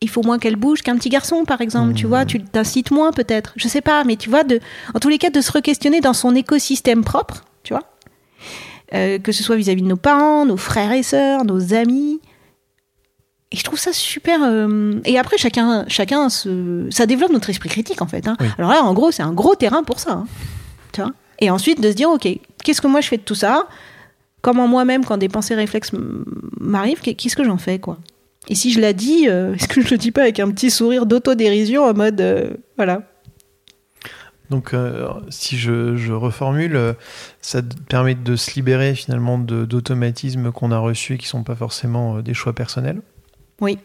il 0.00 0.08
faut 0.08 0.22
moins 0.22 0.38
qu'elle 0.38 0.56
bouge 0.56 0.82
qu'un 0.82 0.96
petit 0.96 1.08
garçon, 1.10 1.44
par 1.44 1.60
exemple. 1.60 1.94
Tu 1.94 2.06
vois, 2.06 2.24
tu 2.24 2.42
t'incites 2.42 2.90
moins 2.90 3.12
peut-être. 3.12 3.52
Je 3.56 3.68
sais 3.68 3.82
pas, 3.82 4.02
mais 4.04 4.16
tu 4.16 4.30
vois, 4.30 4.44
de, 4.44 4.58
en 4.94 4.98
tous 4.98 5.08
les 5.10 5.18
cas, 5.18 5.30
de 5.30 5.40
se 5.40 5.52
re-questionner 5.52 6.00
dans 6.00 6.14
son 6.14 6.34
écosystème 6.34 7.04
propre, 7.04 7.44
tu 7.62 7.74
vois. 7.74 7.82
Euh, 8.94 9.18
que 9.18 9.30
ce 9.30 9.42
soit 9.42 9.56
vis-à-vis 9.56 9.82
de 9.82 9.86
nos 9.88 9.96
parents, 9.96 10.46
nos 10.46 10.56
frères 10.56 10.92
et 10.92 11.02
sœurs, 11.02 11.44
nos 11.44 11.74
amis. 11.74 12.20
Et 13.52 13.56
je 13.56 13.62
trouve 13.62 13.78
ça 13.78 13.92
super. 13.92 14.40
euh, 14.42 15.00
Et 15.04 15.18
après, 15.18 15.36
chacun, 15.36 15.84
chacun 15.88 16.28
se... 16.28 16.86
ça 16.90 17.04
développe 17.06 17.32
notre 17.32 17.50
esprit 17.50 17.68
critique, 17.68 18.00
en 18.00 18.06
fait. 18.06 18.26
hein. 18.26 18.36
Oui. 18.40 18.46
Alors 18.58 18.70
là, 18.70 18.82
en 18.82 18.94
gros, 18.94 19.10
c'est 19.10 19.22
un 19.22 19.32
gros 19.32 19.54
terrain 19.54 19.82
pour 19.82 20.00
ça. 20.00 20.12
hein. 20.12 20.26
Tu 20.92 21.02
vois 21.02 21.12
Et 21.40 21.50
ensuite, 21.50 21.80
de 21.80 21.90
se 21.90 21.94
dire, 21.96 22.10
OK, 22.10 22.26
qu'est-ce 22.64 22.80
que 22.80 22.86
moi 22.86 23.00
je 23.00 23.08
fais 23.08 23.16
de 23.16 23.22
tout 23.22 23.34
ça? 23.34 23.66
Comment 24.42 24.66
moi-même, 24.66 25.04
quand 25.04 25.18
des 25.18 25.28
pensées 25.28 25.54
réflexes 25.54 25.90
m'arrivent, 26.58 27.00
qu'est- 27.00 27.14
qu'est-ce 27.14 27.36
que 27.36 27.44
j'en 27.44 27.58
fais, 27.58 27.78
quoi? 27.78 27.98
Et 28.48 28.54
si 28.54 28.72
je 28.72 28.80
la 28.80 28.92
dis, 28.92 29.28
euh, 29.28 29.54
est-ce 29.54 29.68
que 29.68 29.82
je 29.82 29.90
le 29.90 29.98
dis 29.98 30.10
pas 30.10 30.22
avec 30.22 30.40
un 30.40 30.50
petit 30.50 30.70
sourire 30.70 31.06
d'autodérision 31.06 31.84
en 31.84 31.94
mode 31.94 32.20
euh, 32.20 32.50
voilà. 32.76 33.02
Donc, 34.48 34.74
euh, 34.74 35.08
si 35.28 35.56
je, 35.56 35.96
je 35.96 36.12
reformule, 36.12 36.96
ça 37.40 37.60
permet 37.88 38.16
de 38.16 38.34
se 38.34 38.54
libérer 38.54 38.96
finalement 38.96 39.38
d'automatismes 39.38 40.50
qu'on 40.50 40.72
a 40.72 40.78
reçus 40.78 41.14
et 41.14 41.18
qui 41.18 41.28
sont 41.28 41.44
pas 41.44 41.54
forcément 41.54 42.20
des 42.20 42.34
choix 42.34 42.52
personnels. 42.52 43.00
Oui. 43.60 43.78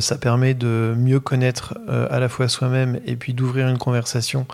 Ça 0.00 0.16
permet 0.16 0.52
de 0.54 0.94
mieux 0.96 1.18
connaître 1.18 1.76
à 1.88 2.20
la 2.20 2.28
fois 2.28 2.46
soi-même 2.46 3.00
et 3.06 3.16
puis 3.16 3.34
d'ouvrir 3.34 3.66
une 3.68 3.78
conversation 3.78 4.46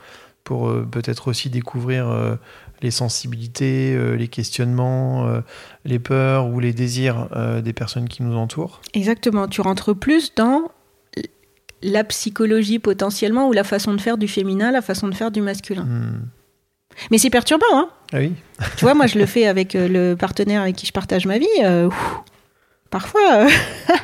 pour 0.45 0.73
peut-être 0.91 1.29
aussi 1.29 1.51
découvrir 1.51 2.39
les 2.83 2.91
sensibilités, 2.91 3.95
euh, 3.95 4.14
les 4.14 4.29
questionnements, 4.29 5.26
euh, 5.26 5.41
les 5.85 5.99
peurs 5.99 6.47
ou 6.47 6.61
les 6.61 6.72
désirs 6.72 7.29
euh, 7.35 7.61
des 7.61 7.72
personnes 7.72 8.09
qui 8.09 8.22
nous 8.22 8.37
entourent. 8.37 8.81
Exactement. 8.95 9.49
Tu 9.49 9.61
rentres 9.61 9.95
plus 9.95 10.35
dans 10.35 10.70
la 11.83 12.05
psychologie 12.05 12.79
potentiellement 12.79 13.49
ou 13.49 13.53
la 13.53 13.64
façon 13.64 13.95
de 13.95 14.01
faire 14.01 14.18
du 14.18 14.29
féminin, 14.29 14.72
la 14.72 14.83
façon 14.83 15.09
de 15.09 15.14
faire 15.14 15.31
du 15.31 15.41
masculin. 15.41 15.85
Hmm. 15.85 16.29
Mais 17.11 17.18
c'est 17.18 17.31
perturbant, 17.31 17.66
hein. 17.72 17.91
Ah 18.12 18.18
oui 18.18 18.33
tu 18.76 18.85
vois, 18.85 18.95
moi 18.95 19.07
je 19.07 19.18
le 19.18 19.26
fais 19.35 19.47
avec 19.47 19.74
le 19.74 20.14
partenaire 20.14 20.62
avec 20.62 20.74
qui 20.74 20.87
je 20.87 20.93
partage 20.93 21.26
ma 21.26 21.39
vie. 21.39 21.47
ouf, 21.87 22.22
parfois, 22.91 23.47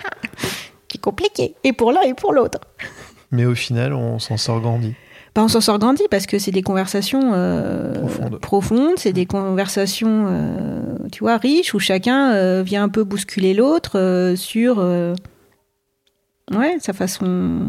c'est 0.88 1.00
compliqué. 1.00 1.56
Et 1.64 1.72
pour 1.72 1.90
l'un 1.90 2.02
et 2.02 2.14
pour 2.14 2.32
l'autre. 2.32 2.60
Mais 3.32 3.46
au 3.46 3.56
final, 3.56 3.92
on 3.94 4.20
s'en 4.20 4.36
sort 4.36 4.60
grandi. 4.60 4.94
Bah, 5.34 5.42
on 5.42 5.48
s'en 5.48 5.60
sort 5.60 5.80
grandi 5.80 6.04
parce 6.10 6.26
que 6.26 6.38
c'est 6.38 6.52
des 6.52 6.62
conversations 6.62 7.32
euh, 7.34 7.92
Profondes. 7.92 8.38
profondes, 8.38 8.98
c'est 8.98 9.12
des 9.12 9.26
conversations, 9.26 10.26
euh, 10.28 10.80
tu 11.10 11.24
vois, 11.24 11.38
riches 11.38 11.74
où 11.74 11.80
chacun 11.80 12.32
euh, 12.32 12.62
vient 12.64 12.84
un 12.84 12.88
peu 12.88 13.02
bousculer 13.02 13.52
l'autre 13.52 14.34
sur, 14.36 14.78
ouais, 14.78 16.76
sa 16.78 16.92
façon, 16.92 17.62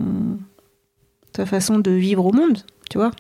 sa 1.36 1.48
façon 1.48 1.80
de 1.80 1.90
vivre 1.90 2.28
au 2.28 2.32
monde, 2.32 2.60
tu 2.92 3.00
vois, 3.00 3.12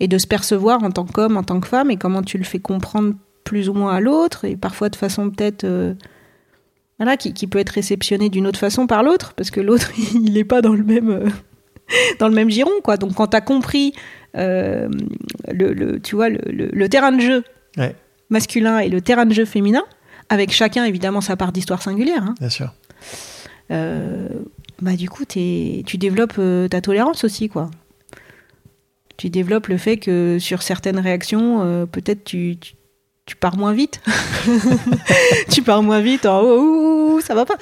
et 0.00 0.08
de 0.08 0.16
se 0.16 0.26
percevoir 0.26 0.82
en 0.82 0.90
tant 0.90 1.04
qu'homme, 1.04 1.36
en 1.36 1.42
tant 1.42 1.60
que 1.60 1.68
femme, 1.68 1.90
et 1.90 1.98
comment 1.98 2.22
tu 2.22 2.38
le 2.38 2.44
fais 2.44 2.60
comprendre 2.60 3.12
plus 3.44 3.68
ou 3.68 3.74
moins 3.74 3.96
à 3.96 4.00
l'autre, 4.00 4.46
et 4.46 4.56
parfois 4.56 4.88
de 4.88 4.96
façon 4.96 5.28
peut-être, 5.28 5.66
voilà, 6.98 7.18
qui, 7.18 7.34
qui 7.34 7.46
peut 7.46 7.58
être 7.58 7.70
réceptionné 7.70 8.30
d'une 8.30 8.46
autre 8.46 8.58
façon 8.58 8.86
par 8.86 9.02
l'autre, 9.02 9.34
parce 9.34 9.50
que 9.50 9.60
l'autre, 9.60 9.92
il 10.14 10.32
n'est 10.32 10.44
pas 10.44 10.62
dans 10.62 10.72
le 10.72 10.84
même. 10.84 11.30
dans 12.18 12.28
le 12.28 12.34
même 12.34 12.50
giron, 12.50 12.70
quoi. 12.82 12.96
Donc, 12.96 13.14
quand 13.14 13.28
tu 13.28 13.36
as 13.36 13.40
compris 13.40 13.92
euh, 14.36 14.88
le, 15.52 15.72
le- 15.72 16.00
tu 16.00 16.14
vois, 16.16 16.28
le, 16.28 16.38
le- 16.46 16.70
le 16.72 16.88
terrain 16.88 17.12
de 17.12 17.20
jeu 17.20 17.44
Ouais. 17.76 17.94
masculin 18.30 18.78
et 18.80 18.88
le 18.88 19.00
terrain 19.00 19.24
de 19.26 19.32
jeu 19.34 19.44
féminin, 19.44 19.84
avec 20.28 20.50
chacun, 20.52 20.84
évidemment, 20.84 21.20
sa 21.20 21.36
part 21.36 21.52
d'histoire 21.52 21.80
singulière, 21.82 22.22
hein, 22.22 22.34
Bien 22.40 22.50
sûr. 22.50 22.74
euh, 23.70 24.28
bah, 24.82 24.96
du 24.96 25.08
coup, 25.08 25.24
tu 25.24 25.82
développes 25.96 26.34
euh, 26.38 26.68
ta 26.68 26.80
tolérance 26.80 27.24
aussi, 27.24 27.48
quoi. 27.48 27.70
Tu 29.16 29.30
développes 29.30 29.66
le 29.66 29.78
fait 29.78 29.96
que 29.96 30.38
sur 30.38 30.62
certaines 30.62 30.98
réactions, 31.00 31.86
peut-être 31.90 32.22
tu, 32.22 32.56
tu, 32.60 32.74
tu 33.28 33.36
pars 33.36 33.56
moins 33.58 33.74
vite. 33.74 34.00
tu 35.52 35.62
pars 35.62 35.82
moins 35.82 36.00
vite 36.00 36.24
en 36.24 36.40
oh, 36.42 37.16
ouh, 37.16 37.20
ça 37.20 37.34
va 37.34 37.44
pas. 37.44 37.56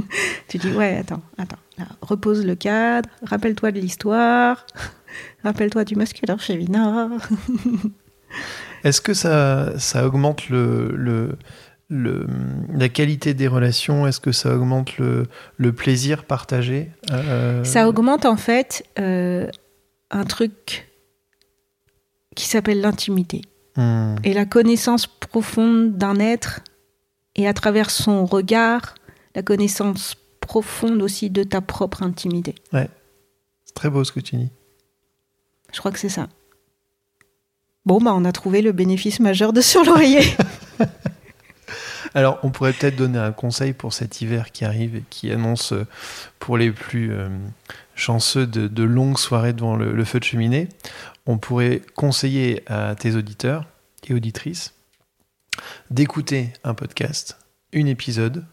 tu 0.48 0.58
dis 0.58 0.70
ouais, 0.72 0.98
attends, 0.98 1.22
attends. 1.38 1.56
Repose 2.00 2.44
le 2.44 2.56
cadre, 2.56 3.08
rappelle-toi 3.24 3.70
de 3.70 3.78
l'histoire, 3.80 4.66
rappelle-toi 5.44 5.84
du 5.84 5.94
masculin 5.94 6.38
féminin. 6.38 7.16
Est-ce 8.84 9.00
que 9.00 9.14
ça, 9.14 9.78
ça 9.78 10.04
augmente 10.06 10.48
le, 10.48 10.92
le, 10.96 11.36
le- 11.88 12.26
la 12.74 12.88
qualité 12.88 13.32
des 13.32 13.46
relations? 13.46 14.06
Est-ce 14.08 14.18
que 14.20 14.32
ça 14.32 14.56
augmente 14.56 14.98
le, 14.98 15.26
le 15.56 15.72
plaisir 15.72 16.24
partagé? 16.24 16.90
Euh, 17.12 17.62
Ça 17.62 17.88
augmente 17.88 18.26
en 18.26 18.36
fait 18.36 18.84
euh, 18.98 19.48
un 20.10 20.24
truc 20.24 20.88
qui 22.34 22.46
s'appelle 22.46 22.80
l'intimité. 22.80 23.42
Hmm, 23.76 24.16
et 24.24 24.32
la 24.32 24.44
connaissance 24.44 25.06
profonde 25.06 25.96
d'un 25.96 26.18
être 26.18 26.60
et 27.34 27.48
à 27.48 27.54
travers 27.54 27.90
son 27.90 28.26
regard, 28.26 28.94
la 29.34 29.42
connaissance 29.42 30.16
profonde 30.40 31.02
aussi 31.02 31.30
de 31.30 31.42
ta 31.44 31.60
propre 31.60 32.02
intimité. 32.02 32.54
C'est 32.72 33.74
très 33.74 33.90
beau 33.90 34.04
ce 34.04 34.12
que 34.12 34.20
tu 34.20 34.36
dis. 34.36 34.50
Je 35.72 35.78
crois 35.78 35.90
que 35.90 35.98
c'est 35.98 36.10
ça. 36.10 36.28
Bon, 37.86 37.98
bah, 37.98 38.12
on 38.14 38.24
a 38.24 38.32
trouvé 38.32 38.62
le 38.62 38.72
bénéfice 38.72 39.18
majeur 39.18 39.52
de 39.52 39.60
sur 39.60 39.82
l'oreiller. 39.84 40.24
Alors, 42.14 42.38
on 42.42 42.50
pourrait 42.50 42.74
peut-être 42.74 42.96
donner 42.96 43.18
un 43.18 43.32
conseil 43.32 43.72
pour 43.72 43.94
cet 43.94 44.20
hiver 44.20 44.52
qui 44.52 44.66
arrive 44.66 44.96
et 44.96 45.04
qui 45.08 45.32
annonce 45.32 45.72
euh, 45.72 45.86
pour 46.38 46.58
les 46.58 46.70
plus 46.70 47.10
euh, 47.10 47.28
chanceux 47.94 48.46
de, 48.46 48.68
de 48.68 48.82
longues 48.82 49.16
soirées 49.16 49.54
devant 49.54 49.76
le, 49.76 49.92
le 49.92 50.04
feu 50.04 50.20
de 50.20 50.24
cheminée. 50.24 50.68
On 51.26 51.38
pourrait 51.38 51.82
conseiller 51.94 52.62
à 52.66 52.94
tes 52.94 53.14
auditeurs 53.14 53.66
et 54.08 54.14
auditrices 54.14 54.74
d'écouter 55.90 56.52
un 56.64 56.74
podcast, 56.74 57.38
un 57.74 57.86
épisode, 57.86 58.44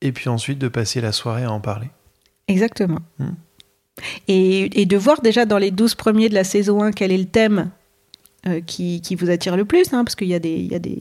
et 0.00 0.12
puis 0.12 0.28
ensuite 0.28 0.58
de 0.58 0.68
passer 0.68 1.00
la 1.00 1.12
soirée 1.12 1.44
à 1.44 1.52
en 1.52 1.60
parler. 1.60 1.88
Exactement. 2.48 3.00
Et, 4.28 4.80
et 4.80 4.86
de 4.86 4.96
voir 4.96 5.20
déjà 5.20 5.44
dans 5.44 5.58
les 5.58 5.70
12 5.70 5.94
premiers 5.94 6.28
de 6.28 6.34
la 6.34 6.44
saison 6.44 6.82
1 6.82 6.92
quel 6.92 7.12
est 7.12 7.18
le 7.18 7.26
thème 7.26 7.70
euh, 8.48 8.60
qui, 8.60 9.00
qui 9.00 9.14
vous 9.14 9.30
attire 9.30 9.56
le 9.56 9.64
plus, 9.64 9.92
hein, 9.92 10.02
parce 10.02 10.16
qu'il 10.16 10.26
y 10.26 10.34
a 10.34 10.40
des, 10.40 10.50
il 10.50 10.72
y 10.72 10.74
a 10.74 10.80
des, 10.80 10.98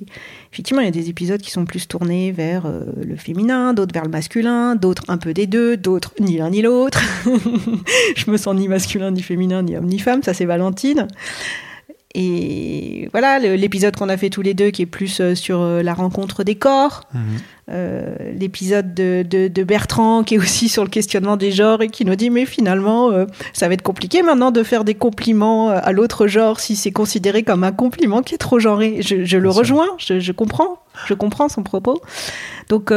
effectivement, 0.54 0.82
il 0.82 0.86
y 0.86 0.90
a 0.90 0.92
des 0.92 1.10
épisodes 1.10 1.42
qui 1.42 1.50
sont 1.50 1.66
plus 1.66 1.88
tournés 1.88 2.32
vers 2.32 2.68
euh, 2.68 2.82
le 3.04 3.16
féminin, 3.16 3.74
d'autres 3.74 3.96
vers 3.96 4.04
le 4.04 4.12
masculin, 4.12 4.76
d'autres 4.76 5.04
un 5.08 5.18
peu 5.18 5.34
des 5.34 5.48
deux, 5.48 5.76
d'autres 5.76 6.14
ni 6.20 6.38
l'un 6.38 6.52
ni 6.52 6.62
l'autre. 6.62 7.02
Je 8.16 8.30
me 8.30 8.38
sens 8.38 8.56
ni 8.56 8.68
masculin 8.68 9.10
ni 9.10 9.24
féminin, 9.24 9.64
ni 9.64 9.76
homme 9.76 9.88
ni 9.88 9.98
femme, 9.98 10.22
ça 10.22 10.36
c'est 10.36 10.46
Valentine. 10.46 11.08
Et 12.14 13.08
voilà, 13.12 13.40
l'épisode 13.40 13.96
qu'on 13.96 14.10
a 14.10 14.18
fait 14.18 14.30
tous 14.30 14.42
les 14.42 14.54
deux, 14.54 14.70
qui 14.70 14.82
est 14.82 14.86
plus 14.88 15.20
euh, 15.22 15.34
sur 15.36 15.62
euh, 15.62 15.82
la 15.82 15.94
rencontre 15.94 16.44
des 16.44 16.56
corps. 16.56 17.04
Mhm. 17.14 17.22
Euh, 17.70 18.16
l'épisode 18.38 18.94
de, 18.94 19.24
de- 19.24 19.48
de 19.48 19.64
Bertrand, 19.64 20.24
qui 20.24 20.36
est 20.36 20.38
aussi 20.38 20.68
sur 20.68 20.84
le 20.84 20.90
questionnement 20.90 21.38
des 21.38 21.52
genres 21.52 21.82
et 21.82 21.88
qui 21.88 22.04
nous 22.04 22.16
dit 22.16 22.30
mais 22.30 22.46
finalement, 22.46 23.12
ça 23.54 23.68
va 23.70 23.76
être 23.76 23.82
compliqué 23.82 24.24
maintenant 24.24 24.52
de 24.52 24.62
faire 24.62 24.84
des 24.84 24.96
compliments 24.96 25.70
à 25.70 25.92
l'autre 25.94 26.28
genre 26.28 26.60
si 26.60 26.76
c'est 26.76 26.92
considéré 26.92 27.44
comme 27.44 27.64
un 27.64 27.72
compliment 27.72 28.24
qui 28.24 28.36
est 28.36 28.40
trop 28.40 28.60
genré. 28.60 28.98
Je, 29.02 29.24
je 29.24 29.38
le 29.38 29.50
Bien 29.50 29.58
rejoins, 29.58 29.88
je, 30.00 30.20
je 30.20 30.32
comprends, 30.34 30.80
je 31.08 31.14
comprends 31.14 31.48
son 31.48 31.64
propos. 31.64 32.02
Donc 32.68 32.92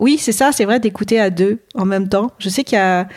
oui, 0.00 0.18
c'est 0.18 0.32
ça, 0.32 0.50
c'est 0.52 0.66
vrai 0.66 0.80
d'écouter 0.80 1.18
à 1.18 1.30
deux 1.30 1.60
en 1.74 1.86
même 1.86 2.08
temps. 2.10 2.30
Je 2.38 2.50
sais 2.50 2.62
qu'il 2.64 2.76
y 2.76 2.80
a, 2.82 3.08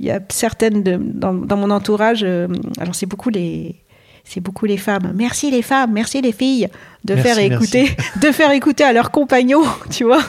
il 0.00 0.06
y 0.06 0.10
a 0.10 0.20
certaines 0.30 0.82
de, 0.82 0.98
dans, 0.98 1.34
dans 1.34 1.56
mon 1.58 1.70
entourage, 1.70 2.22
alors 2.22 2.94
c'est 2.94 3.06
beaucoup 3.06 3.28
les 3.28 3.81
c'est 4.24 4.40
beaucoup 4.40 4.66
les 4.66 4.76
femmes. 4.76 5.12
Merci 5.14 5.50
les 5.50 5.62
femmes, 5.62 5.92
merci 5.92 6.20
les 6.20 6.32
filles 6.32 6.68
de 7.04 7.14
Merci, 7.14 7.28
faire 7.28 7.38
écouter, 7.38 7.90
de 8.20 8.30
faire 8.32 8.50
écouter 8.52 8.84
à 8.84 8.92
leurs 8.92 9.10
compagnons, 9.10 9.64
tu 9.90 10.04
vois. 10.04 10.22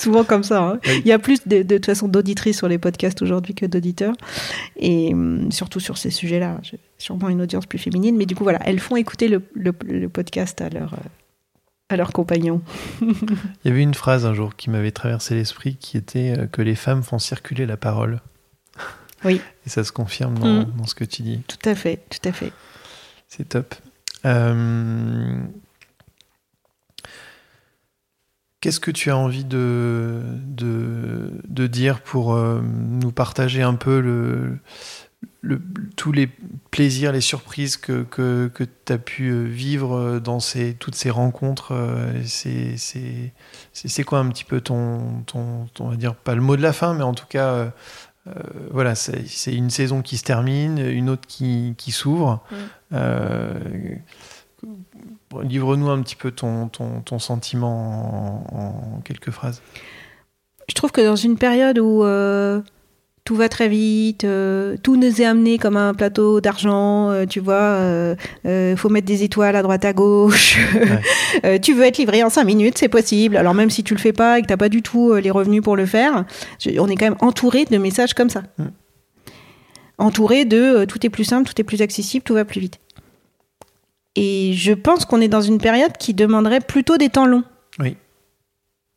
Souvent 0.00 0.24
comme 0.24 0.42
ça. 0.42 0.62
hein. 0.62 0.78
Oui. 0.86 1.02
Il 1.04 1.06
y 1.08 1.12
a 1.12 1.18
plus 1.18 1.46
de, 1.46 1.62
de 1.62 1.74
toute 1.76 1.84
façon 1.86 2.08
d'auditrices 2.08 2.56
sur 2.56 2.66
les 2.66 2.78
podcasts 2.78 3.20
aujourd'hui 3.20 3.54
que 3.54 3.66
d'auditeurs, 3.66 4.14
et 4.76 5.12
hum, 5.12 5.52
surtout 5.52 5.80
sur 5.80 5.98
ces 5.98 6.10
sujets-là. 6.10 6.58
J'ai 6.62 6.78
sûrement 6.96 7.28
une 7.28 7.42
audience 7.42 7.66
plus 7.66 7.78
féminine, 7.78 8.16
mais 8.16 8.24
du 8.24 8.34
coup 8.34 8.42
voilà, 8.44 8.58
elles 8.64 8.80
font 8.80 8.96
écouter 8.96 9.28
le, 9.28 9.42
le- 9.54 9.74
le 9.84 10.08
podcast 10.08 10.60
à 10.62 10.70
leurs 10.70 10.94
euh, 10.94 11.08
à 11.90 11.96
leurs 11.98 12.12
compagnons. 12.14 12.62
Il 13.02 13.14
y 13.66 13.68
avait 13.68 13.82
une 13.82 13.92
phrase 13.94 14.24
un 14.24 14.32
jour 14.32 14.56
qui 14.56 14.70
m'avait 14.70 14.90
traversé 14.92 15.34
l'esprit 15.34 15.76
qui 15.76 15.96
était 15.98 16.34
euh, 16.38 16.46
que 16.46 16.62
les 16.62 16.74
femmes 16.74 17.02
font 17.02 17.18
circuler 17.18 17.66
la 17.66 17.76
parole. 17.76 18.22
Oui. 19.24 19.40
Et 19.66 19.68
ça 19.68 19.84
se 19.84 19.92
confirme 19.92 20.38
dans, 20.38 20.46
Mm. 20.62 20.72
dans 20.78 20.86
ce 20.86 20.94
que 20.94 21.04
tu 21.04 21.20
dis. 21.22 21.42
Tout 21.46 21.68
à 21.68 21.74
fait, 21.74 22.00
tout 22.10 22.26
à 22.28 22.32
fait. 22.32 22.50
C'est 23.28 23.48
top. 23.48 23.74
Euh, 24.24 25.38
Qu'est-ce 28.60 28.80
que 28.80 28.90
tu 28.90 29.10
as 29.10 29.16
envie 29.16 29.44
de, 29.44 30.22
dire 31.68 32.00
pour 32.00 32.34
euh, 32.34 32.60
nous 32.62 33.12
partager 33.12 33.62
un 33.62 33.74
peu 33.74 34.58
tous 35.94 36.10
les 36.10 36.28
plaisirs, 36.70 37.12
les 37.12 37.20
surprises 37.20 37.76
que, 37.76 38.02
que, 38.02 38.50
tu 38.84 38.92
as 38.92 38.98
pu 38.98 39.28
euh, 39.28 39.44
vivre 39.44 40.18
dans 40.18 40.38
toutes 40.80 40.94
ces 40.96 41.10
rencontres 41.10 41.74
C'est 42.24 44.04
quoi 44.04 44.18
un 44.18 44.28
petit 44.30 44.44
peu 44.44 44.60
ton, 44.60 45.22
ton, 45.26 45.66
ton- 45.74 45.86
on 45.86 45.90
va 45.90 45.96
dire, 45.96 46.16
pas 46.16 46.34
le 46.34 46.40
mot 46.40 46.56
de 46.56 46.62
la 46.62 46.72
fin, 46.72 46.94
mais 46.94 47.04
en 47.04 47.14
tout 47.14 47.26
cas, 47.28 47.72
euh, 48.26 48.32
voilà, 48.70 48.94
c'est 48.94 49.54
une 49.54 49.70
saison 49.70 50.02
qui 50.02 50.16
se 50.16 50.24
termine, 50.24 50.78
une 50.78 51.08
autre 51.08 51.26
qui, 51.26 51.74
qui 51.78 51.92
s'ouvre. 51.92 52.42
Mm. 52.50 52.54
Euh, 52.92 53.94
Livre-nous 55.42 55.90
un 55.90 56.00
petit 56.02 56.16
peu 56.16 56.30
ton, 56.30 56.68
ton, 56.68 57.02
ton 57.02 57.18
sentiment 57.18 58.46
en, 58.52 58.96
en 58.96 59.00
quelques 59.02 59.30
phrases. 59.30 59.60
Je 60.68 60.74
trouve 60.74 60.92
que 60.92 61.00
dans 61.00 61.16
une 61.16 61.36
période 61.36 61.78
où 61.78 62.02
euh, 62.02 62.60
tout 63.26 63.34
va 63.34 63.50
très 63.50 63.68
vite, 63.68 64.24
euh, 64.24 64.76
tout 64.82 64.96
nous 64.96 65.20
est 65.20 65.24
amené 65.26 65.58
comme 65.58 65.76
un 65.76 65.92
plateau 65.92 66.40
d'argent, 66.40 67.10
euh, 67.10 67.26
tu 67.26 67.40
vois, 67.40 67.78
il 68.44 68.76
faut 68.78 68.88
mettre 68.88 69.06
des 69.06 69.22
étoiles 69.22 69.56
à 69.56 69.62
droite 69.62 69.84
à 69.84 69.92
gauche, 69.92 70.56
Euh, 71.44 71.58
tu 71.58 71.74
veux 71.74 71.84
être 71.84 71.98
livré 71.98 72.22
en 72.22 72.30
cinq 72.30 72.44
minutes, 72.44 72.78
c'est 72.78 72.88
possible. 72.88 73.36
Alors 73.36 73.54
même 73.54 73.70
si 73.70 73.84
tu 73.84 73.94
le 73.94 74.00
fais 74.00 74.12
pas 74.12 74.38
et 74.38 74.42
que 74.42 74.46
t'as 74.46 74.56
pas 74.56 74.68
du 74.68 74.82
tout 74.82 75.10
euh, 75.10 75.20
les 75.20 75.30
revenus 75.30 75.62
pour 75.62 75.76
le 75.76 75.86
faire, 75.86 76.24
on 76.78 76.88
est 76.88 76.96
quand 76.96 77.06
même 77.06 77.16
entouré 77.20 77.64
de 77.64 77.76
messages 77.78 78.14
comme 78.14 78.30
ça. 78.30 78.42
Mm. 78.58 78.64
Entouré 79.98 80.44
de 80.44 80.58
euh, 80.58 80.86
tout 80.86 81.04
est 81.04 81.10
plus 81.10 81.24
simple, 81.24 81.48
tout 81.48 81.60
est 81.60 81.64
plus 81.64 81.82
accessible, 81.82 82.24
tout 82.24 82.34
va 82.34 82.44
plus 82.44 82.60
vite. 82.60 82.78
Et 84.14 84.52
je 84.54 84.72
pense 84.72 85.04
qu'on 85.04 85.20
est 85.20 85.28
dans 85.28 85.42
une 85.42 85.58
période 85.58 85.92
qui 85.98 86.14
demanderait 86.14 86.60
plutôt 86.60 86.96
des 86.96 87.10
temps 87.10 87.26
longs. 87.26 87.44
Oui. 87.78 87.96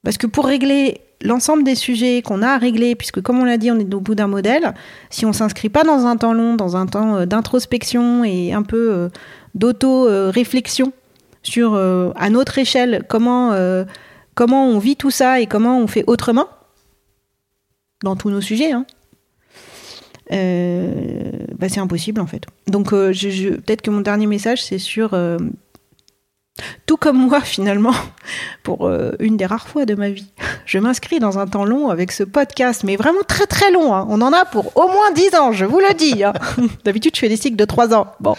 Parce 0.03 0.17
que 0.17 0.27
pour 0.27 0.45
régler 0.45 1.01
l'ensemble 1.21 1.63
des 1.63 1.75
sujets 1.75 2.21
qu'on 2.21 2.41
a 2.41 2.49
à 2.49 2.57
régler, 2.57 2.95
puisque 2.95 3.21
comme 3.21 3.39
on 3.39 3.45
l'a 3.45 3.57
dit, 3.57 3.71
on 3.71 3.79
est 3.79 3.93
au 3.93 3.99
bout 3.99 4.15
d'un 4.15 4.27
modèle, 4.27 4.73
si 5.09 5.25
on 5.25 5.33
s'inscrit 5.33 5.69
pas 5.69 5.83
dans 5.83 6.05
un 6.05 6.17
temps 6.17 6.33
long, 6.33 6.55
dans 6.55 6.77
un 6.77 6.85
temps 6.85 7.17
euh, 7.17 7.25
d'introspection 7.25 8.23
et 8.23 8.53
un 8.53 8.63
peu 8.63 8.91
euh, 8.91 9.09
d'auto-réflexion 9.55 10.93
sur, 11.43 11.73
euh, 11.73 12.11
à 12.15 12.29
notre 12.29 12.57
échelle, 12.57 13.03
comment, 13.07 13.51
on 14.37 14.79
vit 14.79 14.95
tout 14.95 15.11
ça 15.11 15.39
et 15.39 15.47
comment 15.47 15.79
on 15.79 15.87
fait 15.87 16.03
autrement, 16.07 16.47
dans 18.03 18.15
tous 18.15 18.29
nos 18.29 18.41
sujets, 18.41 18.71
hein, 18.71 18.85
bah, 20.31 21.67
c'est 21.67 21.79
impossible 21.79 22.21
en 22.21 22.27
fait. 22.27 22.45
Donc 22.67 22.91
peut-être 22.91 23.81
que 23.81 23.89
mon 23.89 24.01
dernier 24.01 24.27
message, 24.27 24.63
c'est 24.63 24.77
sur... 24.77 25.17
tout 26.85 26.97
comme 26.97 27.17
moi, 27.17 27.41
finalement, 27.43 27.95
pour 28.63 28.89
une 29.19 29.35
des 29.35 29.45
rares 29.45 29.67
fois 29.67 29.85
de 29.85 29.95
ma 29.95 30.11
vie, 30.11 30.31
je 30.69 30.77
m'inscris 30.77 31.17
dans 31.19 31.39
un 31.39 31.47
temps 31.47 31.65
long 31.65 31.89
avec 31.89 32.11
ce 32.11 32.23
podcast, 32.23 32.83
mais 32.83 32.95
vraiment 32.95 33.23
très 33.27 33.47
très 33.47 33.71
long. 33.71 33.91
hein. 33.95 34.05
On 34.07 34.21
en 34.21 34.31
a 34.31 34.45
pour 34.45 34.77
au 34.77 34.87
moins 34.87 35.11
10 35.15 35.33
ans, 35.35 35.51
je 35.51 35.65
vous 35.65 35.79
le 35.79 35.91
dis. 35.95 36.23
hein. 36.23 36.31
D'habitude, 36.85 37.15
je 37.15 37.19
fais 37.21 37.27
des 37.27 37.37
cycles 37.37 37.55
de 37.55 37.65
3 37.65 37.95
ans. 37.95 38.05
Bon. 38.19 38.35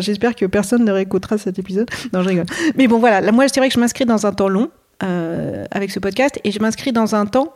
J'espère 0.00 0.34
que 0.34 0.46
personne 0.46 0.84
ne 0.84 0.90
réécoutera 0.90 1.38
cet 1.38 1.60
épisode. 1.60 1.88
Non, 2.12 2.22
je 2.24 2.28
rigole. 2.28 2.46
Mais 2.74 2.88
bon, 2.88 2.98
voilà. 2.98 3.20
Là, 3.20 3.30
moi, 3.30 3.46
c'est 3.48 3.60
vrai 3.60 3.68
que 3.68 3.74
je 3.76 3.78
m'inscris 3.78 4.04
dans 4.04 4.26
un 4.26 4.32
temps 4.32 4.48
long 4.48 4.68
euh, 5.04 5.64
avec 5.70 5.92
ce 5.92 6.00
podcast 6.00 6.40
et 6.42 6.50
je 6.50 6.58
m'inscris 6.58 6.90
dans 6.90 7.14
un 7.14 7.24
temps 7.26 7.54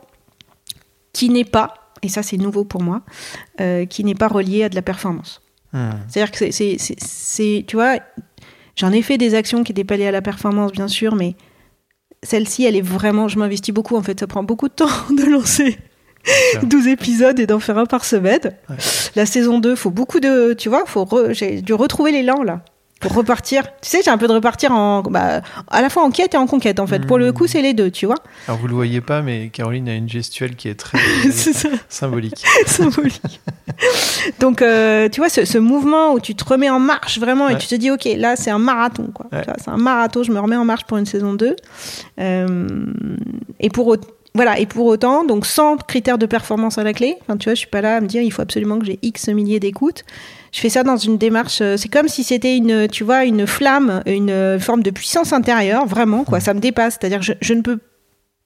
qui 1.11 1.29
n'est 1.29 1.43
pas, 1.43 1.73
et 2.03 2.07
ça 2.07 2.23
c'est 2.23 2.37
nouveau 2.37 2.63
pour 2.63 2.81
moi, 2.81 3.01
euh, 3.59 3.85
qui 3.85 4.05
n'est 4.05 4.15
pas 4.15 4.29
relié 4.29 4.63
à 4.63 4.69
de 4.69 4.75
la 4.75 4.81
performance. 4.81 5.41
Hmm. 5.73 5.89
C'est-à-dire 6.07 6.31
que 6.31 6.51
c'est- 6.51 7.65
tu 7.67 7.75
vois, 7.75 7.97
j'en 8.77 8.93
ai 8.93 9.01
fait 9.01 9.17
des 9.17 9.35
actions 9.35 9.65
qui 9.65 9.73
étaient 9.73 9.83
pas 9.83 9.97
liées 9.97 10.07
à 10.07 10.11
la 10.11 10.21
performance, 10.21 10.71
bien 10.71 10.87
sûr, 10.87 11.15
mais 11.15 11.35
celle-ci, 12.23 12.63
elle 12.65 12.75
est 12.75 12.81
vraiment, 12.81 13.27
je 13.27 13.37
m'investis 13.39 13.73
beaucoup, 13.73 13.95
en 13.95 14.03
fait, 14.03 14.19
ça 14.19 14.27
prend 14.27 14.43
beaucoup 14.43 14.67
de 14.67 14.73
temps 14.73 14.87
de 15.09 15.23
lancer 15.29 15.77
sûr. 16.53 16.63
12 16.63 16.87
épisodes 16.87 17.39
et 17.39 17.47
d'en 17.47 17.59
faire 17.59 17.77
un 17.79 17.85
par 17.87 18.05
semaine. 18.05 18.39
Ouais. 18.69 18.75
La 19.15 19.25
saison 19.25 19.57
2, 19.59 19.75
faut 19.75 19.89
beaucoup 19.89 20.19
de, 20.19 20.53
tu 20.53 20.69
vois, 20.69 20.83
faut 20.85 21.03
re- 21.03 21.33
j'ai 21.33 21.61
dû 21.61 21.73
retrouver 21.73 22.11
l'élan, 22.11 22.43
là, 22.43 22.63
pour 23.01 23.13
repartir. 23.13 23.63
Tu 23.81 23.89
sais, 23.89 23.99
j'ai 24.05 24.11
un 24.11 24.17
peu 24.17 24.27
de 24.27 24.33
repartir 24.33 24.71
en, 24.71 25.01
bah, 25.01 25.41
à 25.69 25.81
la 25.81 25.89
fois 25.89 26.03
en 26.03 26.11
quête 26.11 26.33
et 26.35 26.37
en 26.37 26.47
conquête, 26.47 26.79
en 26.79 26.87
fait. 26.87 27.05
Pour 27.05 27.17
le 27.17 27.33
coup, 27.33 27.47
c'est 27.47 27.61
les 27.61 27.73
deux, 27.73 27.91
tu 27.91 28.05
vois. 28.05 28.15
Alors 28.47 28.59
vous 28.59 28.67
le 28.67 28.75
voyez 28.75 29.01
pas, 29.01 29.21
mais 29.21 29.49
Caroline 29.49 29.89
a 29.89 29.95
une 29.95 30.07
gestuelle 30.07 30.55
qui 30.55 30.69
est 30.69 30.75
très 30.75 30.99
symbolique. 31.89 32.45
symbolique. 32.67 33.41
Donc, 34.39 34.61
euh, 34.61 35.09
tu 35.09 35.19
vois, 35.19 35.29
ce, 35.29 35.43
ce 35.45 35.57
mouvement 35.57 36.13
où 36.13 36.19
tu 36.19 36.35
te 36.35 36.45
remets 36.45 36.69
en 36.69 36.79
marche 36.79 37.19
vraiment 37.19 37.49
et 37.49 37.57
tu 37.57 37.67
te 37.67 37.75
dis, 37.75 37.91
OK, 37.91 38.07
là, 38.17 38.35
c'est 38.35 38.51
un 38.51 38.59
marathon. 38.59 39.09
quoi. 39.13 39.25
Ouais. 39.31 39.41
C'est 39.57 39.69
un 39.71 39.77
marathon, 39.77 40.23
je 40.23 40.31
me 40.31 40.39
remets 40.39 40.55
en 40.55 40.65
marche 40.65 40.85
pour 40.85 40.97
une 40.97 41.05
saison 41.07 41.33
2. 41.33 41.55
Euh, 42.19 42.85
et, 43.59 43.69
pour, 43.69 43.97
voilà, 44.35 44.59
et 44.59 44.67
pour 44.67 44.85
autant, 44.85 45.23
donc 45.23 45.45
sans 45.47 45.75
critères 45.77 46.19
de 46.19 46.27
performance 46.27 46.77
à 46.77 46.83
la 46.83 46.93
clé, 46.93 47.15
enfin, 47.21 47.37
tu 47.37 47.45
vois, 47.45 47.55
je 47.55 47.59
suis 47.59 47.67
pas 47.67 47.81
là 47.81 47.97
à 47.97 48.01
me 48.01 48.07
dire, 48.07 48.21
il 48.21 48.31
faut 48.31 48.43
absolument 48.43 48.77
que 48.79 48.85
j'ai 48.85 48.99
X 49.01 49.27
milliers 49.29 49.59
d'écoutes. 49.59 50.03
Je 50.51 50.59
fais 50.59 50.69
ça 50.69 50.83
dans 50.83 50.97
une 50.97 51.17
démarche, 51.17 51.59
euh, 51.61 51.77
c'est 51.77 51.87
comme 51.89 52.07
si 52.09 52.23
c'était 52.23 52.57
une, 52.57 52.87
tu 52.89 53.03
vois, 53.05 53.23
une 53.25 53.47
flamme, 53.47 54.01
une 54.05 54.59
forme 54.59 54.83
de 54.83 54.91
puissance 54.91 55.31
intérieure, 55.33 55.85
vraiment, 55.85 56.23
quoi. 56.25 56.39
Ça 56.41 56.53
me 56.53 56.59
dépasse. 56.59 56.97
C'est-à-dire 56.99 57.19
que 57.19 57.25
je, 57.25 57.33
je 57.41 57.53
ne 57.53 57.61
peux 57.61 57.79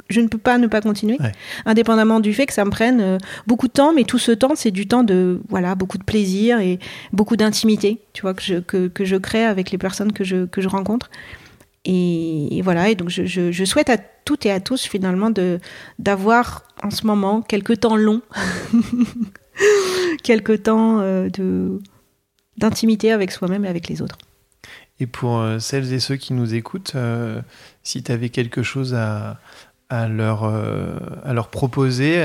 je 0.08 0.22
ne 0.22 0.28
peux 0.28 0.38
pas 0.38 0.60
ne 0.60 0.68
pas 0.68 0.82
continuer, 0.82 1.18
Ouais. 1.20 1.32
indépendamment 1.66 2.20
du 2.20 2.32
fait 2.32 2.46
que 2.46 2.54
ça 2.54 2.64
me 2.64 2.70
prenne 2.70 3.02
euh, 3.02 3.18
beaucoup 3.48 3.68
de 3.68 3.72
temps, 3.74 3.92
mais 3.92 4.04
tout 4.04 4.20
ce 4.20 4.32
temps, 4.32 4.52
c'est 4.54 4.70
du 4.70 4.86
temps 4.88 5.02
de 5.02 5.42
voilà 5.50 5.74
beaucoup 5.74 5.98
de 5.98 6.04
plaisir 6.04 6.60
et 6.60 6.78
beaucoup 7.12 7.36
d'intimité, 7.36 7.98
tu 8.14 8.22
vois, 8.22 8.36
que 8.36 8.44
je, 8.44 8.56
que, 8.60 8.88
que 8.88 9.04
je 9.04 9.16
crée 9.16 9.44
avec 9.46 9.72
les 9.72 9.80
personnes 9.80 10.12
que 10.14 10.24
je, 10.24 10.46
que 10.46 10.62
je 10.62 10.68
rencontre. 10.68 11.10
Et, 11.86 12.56
et 12.56 12.62
voilà, 12.62 12.90
et 12.90 12.94
donc 12.96 13.10
je, 13.10 13.26
je, 13.26 13.52
je 13.52 13.66
souhaite 13.66 13.90
à 13.90 13.98
toutes 13.98 14.46
et 14.46 14.52
à 14.52 14.60
tous 14.60 14.84
finalement 14.84 15.32
de 15.32 15.60
d'avoir 15.98 16.62
en 16.84 16.92
ce 16.92 17.08
moment 17.08 17.42
quelques 17.42 17.80
temps 17.80 17.96
longs, 17.96 18.22
quelques 20.24 20.64
temps 20.64 21.00
euh, 21.00 21.30
de 21.30 21.80
d'intimité 22.58 23.12
avec 23.12 23.32
soi-même 23.32 23.66
et 23.66 23.68
avec 23.68 23.88
les 23.88 24.02
autres. 24.02 24.18
Et 25.00 25.08
pour 25.08 25.40
euh, 25.40 25.60
celles 25.60 25.92
et 25.94 26.00
ceux 26.00 26.16
qui 26.16 26.34
nous 26.34 26.54
écoutent, 26.54 26.94
euh, 26.96 27.42
si 27.84 28.02
tu 28.02 28.12
avais 28.12 28.30
quelque 28.30 28.64
chose 28.64 28.94
à, 28.94 29.40
euh, 29.92 31.00
leur 31.34 31.50
proposer, 31.50 32.16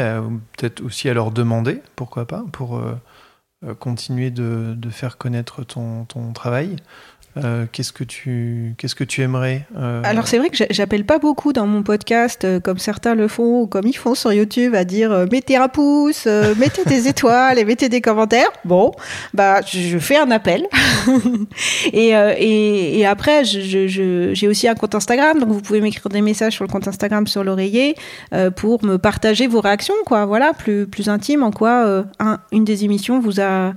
peut-être 0.57 0.83
aussi 0.83 1.09
à 1.09 1.15
leur 1.15 1.31
demander, 1.31 1.83
pourquoi 1.95 2.27
pas, 2.27 2.45
pour 2.53 2.83
continuer 3.79 4.31
de, 4.31 4.77
faire 4.91 5.19
connaître 5.19 5.63
ton 5.65 6.33
travail, 6.33 6.77
Euh, 7.37 7.67
qu'est-ce 7.71 7.93
que 7.93 8.03
tu 8.03 8.75
qu'est-ce 8.77 8.97
que 8.97 9.05
tu 9.05 9.23
aimerais 9.23 9.65
euh, 9.79 10.03
Alors 10.05 10.27
c'est 10.27 10.37
vrai 10.39 10.49
que 10.51 10.57
j'a- 10.57 10.67
j'appelle 10.71 11.05
pas 11.05 11.19
beaucoup 11.21 11.53
dans 11.53 11.67
mon 11.67 11.85
podcast, 11.85 12.45
euh, 12.45 12.59
comme 12.59 12.79
certains 12.79 13.15
le 13.15 13.29
font, 13.29 13.63
ou 13.63 13.67
comme 13.69 13.87
ils 13.87 13.97
font 13.97 14.17
sur 14.17 14.33
YouTube, 14.33 14.75
à 14.75 14.85
dire 14.85 15.27
mettez 15.31 15.57
un 15.57 15.69
pouce, 15.69 16.27
mettez 16.59 16.85
des 16.87 17.07
étoiles 17.07 17.59
et 17.61 17.65
mettez 17.65 17.89
des 17.89 18.01
commentaires. 18.01 18.51
Bon, 18.65 18.91
bah 19.33 19.61
je 19.65 19.99
fais 19.99 20.17
un 20.19 20.31
appel. 20.33 20.67
et, 21.93 22.09
et, 22.11 22.99
et 22.99 23.07
après, 23.07 23.45
je- 23.45 23.61
je- 23.61 23.87
je- 23.87 24.35
j'ai 24.35 24.49
aussi 24.49 24.67
un 24.69 24.75
compte 24.75 24.95
Instagram, 24.97 25.39
donc 25.39 25.51
vous 25.51 25.61
pouvez 25.63 25.81
m'écrire 25.81 26.09
des 26.09 26.23
messages 26.23 26.55
sur 26.55 26.65
le 26.65 26.69
compte 26.71 26.89
Instagram 26.89 27.27
sur 27.29 27.45
l'oreiller 27.45 27.95
pour 28.57 28.85
me 28.85 28.97
partager 28.99 29.47
vos 29.47 29.61
réactions, 29.61 29.95
quoi. 30.05 30.25
Voilà, 30.27 30.53
plus 30.53 30.87
plus 30.87 31.09
intime, 31.09 31.43
en 31.43 31.51
quoi 31.53 32.05
un- 32.19 32.39
une 32.53 32.65
des 32.65 32.85
émissions 32.85 33.21
vous 33.21 33.41
a 33.41 33.75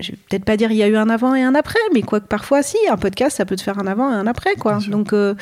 je 0.00 0.12
vais 0.12 0.18
peut-être 0.28 0.44
pas 0.44 0.56
dire 0.56 0.70
il 0.70 0.76
y 0.76 0.82
a 0.82 0.88
eu 0.88 0.96
un 0.96 1.08
avant 1.08 1.34
et 1.34 1.42
un 1.42 1.54
après, 1.54 1.78
mais 1.94 2.02
quoi 2.02 2.20
que 2.20 2.26
parfois, 2.26 2.62
si, 2.62 2.76
un 2.90 2.96
podcast, 2.96 3.36
ça 3.36 3.44
peut 3.44 3.56
te 3.56 3.62
faire 3.62 3.78
un 3.78 3.86
avant 3.86 4.10
et 4.10 4.14
un 4.14 4.26
après, 4.26 4.54
quoi. 4.56 4.78
Donc, 4.88 5.12
euh, 5.12 5.34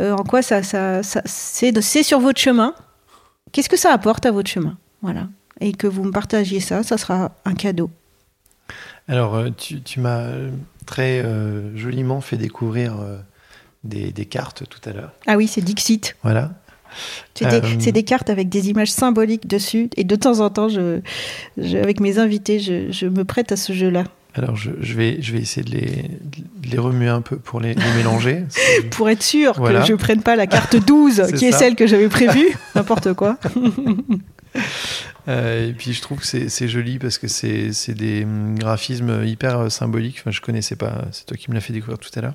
euh, 0.00 0.12
en 0.12 0.24
quoi 0.24 0.42
ça, 0.42 0.62
ça, 0.62 1.02
ça 1.02 1.22
c'est, 1.24 2.02
sur 2.02 2.20
votre 2.20 2.40
chemin. 2.40 2.74
Qu'est-ce 3.52 3.68
que 3.68 3.76
ça 3.76 3.92
apporte 3.92 4.26
à 4.26 4.30
votre 4.30 4.50
chemin? 4.50 4.76
Voilà. 5.02 5.28
Et 5.60 5.72
que 5.72 5.86
vous 5.86 6.04
me 6.04 6.12
partagiez 6.12 6.60
ça, 6.60 6.82
ça 6.82 6.98
sera 6.98 7.32
un 7.44 7.54
cadeau. 7.54 7.90
Alors, 9.08 9.34
euh, 9.34 9.50
tu, 9.50 9.80
tu 9.80 10.00
m'as 10.00 10.28
très 10.86 11.22
euh, 11.24 11.76
joliment 11.76 12.20
fait 12.20 12.36
découvrir 12.36 12.96
des, 13.84 14.12
des 14.12 14.26
cartes 14.26 14.64
tout 14.68 14.80
à 14.88 14.92
l'heure. 14.92 15.12
Ah 15.26 15.36
oui, 15.36 15.48
c'est 15.48 15.62
Dixit. 15.62 16.16
Voilà. 16.22 16.52
C'est, 17.34 17.46
des, 17.48 17.56
Euh, 17.88 17.92
des 17.92 18.02
cartes 18.02 18.30
avec 18.30 18.48
des 18.48 18.68
images 18.70 18.90
symboliques 18.90 19.46
dessus. 19.46 19.88
Et 19.96 20.04
de 20.04 20.16
temps 20.16 20.40
en 20.40 20.50
temps, 20.50 20.68
je, 20.68 21.00
je- 21.56 21.76
avec 21.78 22.00
mes 22.00 22.18
invités, 22.18 22.58
je, 22.60 22.90
je 22.90 23.06
me 23.06 23.24
prête 23.24 23.52
à 23.52 23.56
ce 23.56 23.72
jeu-là. 23.72 24.04
Alors, 24.34 24.54
je, 24.56 24.70
je 24.80 24.94
vais, 24.94 25.18
je 25.20 25.32
vais 25.32 25.40
essayer 25.40 25.64
de 25.64 25.70
les, 25.70 25.86
de 26.62 26.70
les 26.70 26.78
remuer 26.78 27.08
un 27.08 27.22
peu 27.22 27.36
pour 27.38 27.60
les, 27.60 27.74
les 27.74 27.92
mélanger. 27.96 28.44
Pour 28.90 29.08
être 29.10 29.22
sûr 29.22 29.54
Voilà. 29.56 29.80
que 29.80 29.86
je 29.86 29.94
prenne 29.94 30.22
pas 30.22 30.36
la 30.36 30.46
carte 30.46 30.76
12, 30.76 31.14
C'est 31.26 31.32
qui 31.32 31.46
est 31.46 31.52
celle 31.52 31.74
que 31.74 31.86
j'avais 31.86 32.08
prévue. 32.08 32.46
N'importe 32.76 33.14
quoi. 33.14 33.38
Euh, 35.28 35.68
et 35.68 35.72
puis, 35.72 35.92
je 35.92 36.00
trouve 36.00 36.20
que 36.20 36.26
c'est 36.26 36.68
joli 36.68 36.98
parce 36.98 37.18
que 37.18 37.26
c'est 37.28 37.94
des 37.94 38.24
hum, 38.24 38.58
graphismes 38.58 39.24
hyper 39.26 39.70
symboliques. 39.70 40.18
Enfin, 40.20 40.30
je 40.30 40.40
connaissais 40.40 40.76
pas. 40.76 41.04
C'est 41.12 41.26
toi 41.26 41.36
qui 41.36 41.50
me 41.50 41.54
l'as 41.54 41.60
fait 41.60 41.72
découvrir 41.72 41.98
tout 41.98 42.10
à 42.16 42.20
l'heure. 42.22 42.34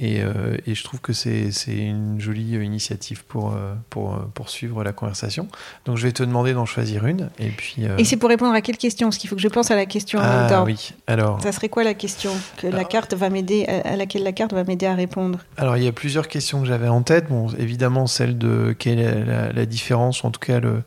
Et, 0.00 0.22
euh, 0.22 0.56
et 0.66 0.74
je 0.74 0.82
trouve 0.82 1.00
que 1.00 1.12
c'est 1.12 1.52
une 1.68 2.20
jolie 2.20 2.54
initiative 2.56 3.24
pour, 3.24 3.52
euh, 3.52 3.74
pour 3.90 4.14
euh, 4.14 4.18
poursuivre 4.34 4.82
la 4.82 4.92
conversation. 4.92 5.46
Donc, 5.84 5.98
je 5.98 6.02
vais 6.02 6.10
te 6.10 6.24
demander 6.24 6.52
d'en 6.52 6.66
choisir 6.66 7.06
une. 7.06 7.30
Et 7.38 7.50
puis. 7.50 7.84
euh, 7.84 7.96
Et 7.96 8.04
c'est 8.04 8.16
pour 8.16 8.28
répondre 8.28 8.54
à 8.54 8.60
quelle 8.60 8.76
question? 8.76 9.06
Parce 9.08 9.18
qu'il 9.18 9.30
faut 9.30 9.36
que 9.36 9.42
je 9.42 9.46
pense 9.48 9.70
à 9.70 9.76
la 9.76 9.86
question 9.86 10.18
en 10.18 10.22
même 10.22 10.32
ah 10.32 10.48
temps. 10.48 10.64
oui. 10.64 10.92
Alors, 11.06 11.40
Ça 11.40 11.52
serait 11.52 11.68
quoi 11.68 11.84
la 11.84 11.94
question 11.94 12.32
que 12.56 12.66
la 12.66 12.78
Alors- 12.78 12.88
carte 12.88 13.14
va 13.14 13.30
m'aider 13.30 13.66
à 13.66 13.92
à 13.92 13.96
laquelle 13.96 14.24
la 14.24 14.32
carte 14.32 14.52
va 14.52 14.64
m'aider 14.64 14.86
à 14.86 14.94
répondre? 14.96 15.38
Alors, 15.58 15.76
il 15.76 15.84
y 15.84 15.86
a 15.86 15.92
plusieurs 15.92 16.26
questions 16.26 16.60
que 16.62 16.66
j'avais 16.66 16.88
en 16.88 17.02
tête. 17.02 17.28
Bon, 17.28 17.48
évidemment, 17.56 18.08
celle 18.08 18.36
de 18.36 18.74
quelle 18.76 18.98
est 18.98 19.24
la, 19.24 19.52
la 19.52 19.66
différence, 19.66 20.24
ou 20.24 20.26
en 20.26 20.30
tout 20.32 20.40
cas, 20.40 20.58
le, 20.58 20.82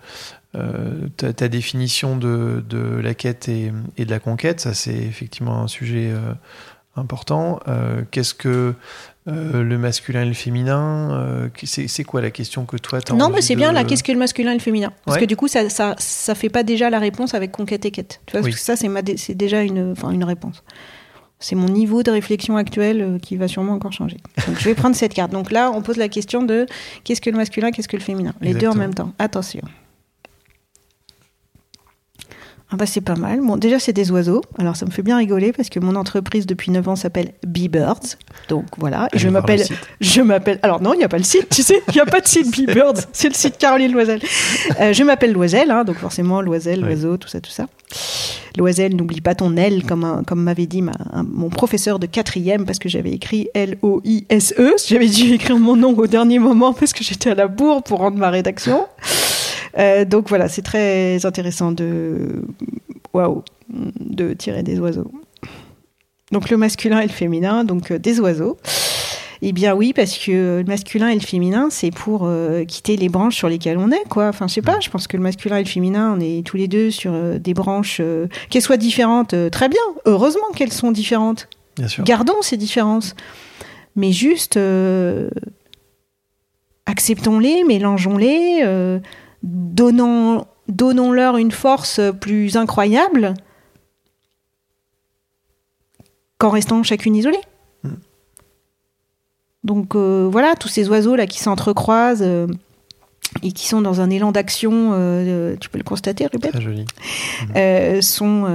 euh, 0.55 1.07
ta, 1.15 1.31
ta 1.31 1.47
définition 1.47 2.17
de, 2.17 2.61
de 2.67 2.79
la 2.99 3.13
quête 3.13 3.47
et, 3.47 3.71
et 3.97 4.03
de 4.03 4.09
la 4.11 4.19
conquête. 4.19 4.59
Ça, 4.59 4.73
c'est 4.73 4.95
effectivement 4.97 5.61
un 5.63 5.67
sujet 5.67 6.09
euh, 6.11 6.33
important. 6.97 7.59
Euh, 7.67 8.01
Qu'est-ce 8.11 8.33
que 8.33 8.73
euh, 9.27 9.61
le 9.63 9.77
masculin 9.77 10.21
et 10.23 10.25
le 10.25 10.33
féminin 10.33 11.11
euh, 11.11 11.49
C'est 11.63 12.03
quoi 12.03 12.21
la 12.21 12.31
question 12.31 12.65
que 12.65 12.77
toi, 12.77 12.99
as 13.07 13.13
Non, 13.13 13.29
mais 13.29 13.41
c'est 13.41 13.55
bien 13.55 13.71
là. 13.71 13.83
Qu'est-ce 13.83 14.03
que 14.03 14.11
le 14.11 14.17
masculin 14.19 14.51
et 14.51 14.55
le 14.55 14.59
féminin 14.61 14.91
Parce 15.05 15.15
Ouais. 15.17 15.21
que 15.21 15.27
du 15.27 15.35
coup, 15.35 15.47
ça, 15.47 15.69
ça, 15.69 15.95
ça 15.97 16.33
fait 16.35 16.49
pas 16.49 16.63
déjà 16.63 16.89
la 16.89 16.99
réponse 16.99 17.33
avec 17.33 17.51
conquête 17.51 17.85
et 17.85 17.91
quête. 17.91 18.21
Tu 18.25 18.31
vois, 18.31 18.41
Oui. 18.41 18.51
parce 18.51 18.61
que 18.61 18.65
ça, 18.65 18.75
c'est 18.75 18.89
dé- 19.03 19.35
déjà 19.35 19.61
une, 19.63 19.93
une 20.11 20.23
réponse. 20.23 20.63
C'est 21.39 21.55
mon 21.55 21.67
niveau 21.67 22.01
de 22.01 22.09
réflexion 22.09 22.57
actuel 22.57 23.19
qui 23.21 23.35
va 23.37 23.47
sûrement 23.47 23.73
encore 23.73 23.91
changer. 23.93 24.17
Donc, 24.47 24.57
je 24.57 24.63
vais 24.65 24.73
prendre 24.73 24.95
cette 24.95 25.13
carte. 25.13 25.31
Donc 25.31 25.51
là, 25.51 25.71
on 25.71 25.81
pose 25.83 25.97
la 25.97 26.07
question 26.09 26.41
de 26.41 26.65
qu'est-ce 27.03 27.21
que 27.21 27.29
le 27.29 27.37
masculin, 27.37 27.69
qu'est-ce 27.71 27.87
que 27.87 27.97
le 27.97 28.01
féminin? 28.01 28.33
Les 28.41 28.53
deux 28.55 28.67
en 28.67 28.73
même 28.75 28.93
temps. 28.95 29.13
Attention. 29.19 29.61
Ah 32.69 32.75
bah 32.75 32.85
c'est 32.85 32.99
pas 33.01 33.15
mal. 33.15 33.39
Bon, 33.41 33.55
déjà 33.55 33.79
c'est 33.79 33.93
des 33.93 34.11
oiseaux. 34.11 34.41
Alors 34.59 34.75
ça 34.75 34.85
me 34.85 34.91
fait 34.91 35.01
bien 35.01 35.15
rigoler 35.17 35.53
parce 35.53 35.69
que 35.69 35.79
mon 35.79 35.95
entreprise 35.95 36.45
depuis 36.45 36.69
9 36.71 36.85
ans 36.89 36.95
s'appelle 36.97 37.31
Bee 37.45 37.69
Birds. 37.69 38.17
Donc 38.49 38.65
voilà, 38.77 39.07
et 39.13 39.17
je 39.19 39.29
m'appelle 39.29 39.63
je 40.01 40.21
m'appelle 40.21 40.59
alors 40.63 40.81
non, 40.81 40.93
il 40.93 40.97
n'y 40.97 41.03
a 41.05 41.07
pas 41.09 41.17
le 41.17 41.23
site, 41.23 41.47
tu 41.49 41.63
sais, 41.63 41.81
il 41.87 41.93
n'y 41.93 42.01
a 42.01 42.05
pas 42.05 42.19
de 42.19 42.27
site 42.27 42.51
Bee 42.51 42.65
Birds, 42.65 42.95
c'est 43.13 43.29
le 43.29 43.33
site 43.35 43.57
Caroline 43.57 43.93
Loisel. 43.93 44.19
Euh, 44.81 44.91
je 44.91 45.03
m'appelle 45.03 45.31
Loisel 45.31 45.71
hein, 45.71 45.85
donc 45.85 45.95
forcément 45.97 46.41
Loisel, 46.41 46.79
Oui. 46.79 46.85
l'oiseau, 46.87 47.15
tout 47.15 47.29
ça 47.29 47.39
tout 47.39 47.51
ça. 47.51 47.67
Loisel, 48.57 48.95
n'oublie 48.97 49.21
pas 49.21 49.33
ton 49.35 49.55
L 49.55 49.83
comme 49.85 50.03
un- 50.03 50.23
comme 50.25 50.41
m'avait 50.43 50.65
dit 50.65 50.81
ma- 50.81 50.91
un- 51.13 51.23
mon 51.23 51.49
professeur 51.49 51.99
de 51.99 52.05
quatrième 52.07 52.65
parce 52.65 52.79
que 52.79 52.89
j'avais 52.89 53.11
écrit 53.11 53.47
L 53.53 53.77
O 53.81 54.01
I 54.03 54.25
S 54.29 54.53
E. 54.59 54.73
J'avais 54.87 55.07
dû 55.07 55.33
écrire 55.33 55.57
mon 55.57 55.75
nom 55.77 55.95
au 55.97 56.07
dernier 56.07 56.39
moment 56.39 56.73
parce 56.73 56.91
que 56.91 57.03
j'étais 57.03 57.29
à 57.29 57.35
la 57.35 57.47
bourre 57.47 57.81
pour 57.83 57.99
rendre 57.99 58.17
ma 58.17 58.29
rédaction. 58.29 58.85
Euh, 59.77 60.05
donc 60.05 60.29
voilà, 60.29 60.47
c'est 60.47 60.61
très 60.61 61.25
intéressant 61.25 61.71
de 61.71 62.43
waouh 63.13 63.43
de 63.69 64.33
tirer 64.33 64.63
des 64.63 64.79
oiseaux. 64.79 65.11
Donc 66.31 66.49
le 66.49 66.57
masculin 66.57 66.99
et 66.99 67.07
le 67.07 67.11
féminin, 67.11 67.63
donc 67.63 67.91
euh, 67.91 67.99
des 67.99 68.19
oiseaux. 68.19 68.57
Eh 69.41 69.51
bien 69.51 69.75
oui, 69.75 69.93
parce 69.93 70.17
que 70.17 70.59
le 70.59 70.63
masculin 70.65 71.09
et 71.09 71.15
le 71.15 71.21
féminin, 71.21 71.67
c'est 71.69 71.91
pour 71.91 72.21
euh, 72.23 72.63
quitter 72.65 72.97
les 72.97 73.09
branches 73.09 73.35
sur 73.35 73.49
lesquelles 73.49 73.77
on 73.77 73.91
est, 73.91 74.03
quoi. 74.09 74.27
Enfin, 74.29 74.47
je 74.47 74.55
sais 74.55 74.61
pas, 74.61 74.79
je 74.79 74.89
pense 74.89 75.07
que 75.07 75.15
le 75.15 75.23
masculin 75.23 75.57
et 75.57 75.63
le 75.63 75.69
féminin, 75.69 76.15
on 76.17 76.19
est 76.19 76.45
tous 76.45 76.57
les 76.57 76.67
deux 76.67 76.89
sur 76.89 77.11
euh, 77.13 77.37
des 77.37 77.53
branches, 77.53 77.99
euh, 77.99 78.27
qu'elles 78.49 78.61
soient 78.63 78.77
différentes, 78.77 79.35
très 79.51 79.69
bien. 79.69 79.81
Heureusement 80.05 80.47
qu'elles 80.55 80.73
sont 80.73 80.91
différentes. 80.91 81.47
Bien 81.77 81.87
sûr. 81.87 82.03
Gardons 82.03 82.41
ces 82.41 82.57
différences. 82.57 83.15
Mais 83.95 84.11
juste, 84.11 84.59
acceptons-les, 86.85 87.63
mélangeons-les, 87.63 88.99
donnons, 89.43 90.45
donnons-leur 90.67 91.37
une 91.37 91.51
force 91.51 91.99
plus 92.21 92.57
incroyable 92.57 93.33
qu'en 96.37 96.49
restant 96.49 96.83
chacune 96.83 97.15
isolée. 97.15 97.41
Mm. 97.83 97.89
Donc 99.63 99.95
euh, 99.95 100.27
voilà, 100.31 100.55
tous 100.55 100.67
ces 100.67 100.87
oiseaux-là 100.89 101.27
qui 101.27 101.39
s'entrecroisent 101.39 102.21
euh, 102.23 102.47
et 103.43 103.51
qui 103.51 103.67
sont 103.67 103.81
dans 103.81 104.01
un 104.01 104.09
élan 104.09 104.31
d'action, 104.31 104.91
euh, 104.93 105.55
tu 105.59 105.69
peux 105.69 105.77
le 105.77 105.83
constater, 105.83 106.27
Ruben 106.27 106.51
Très 106.51 106.61
joli. 106.61 106.85
euh, 107.55 108.01
sont. 108.01 108.45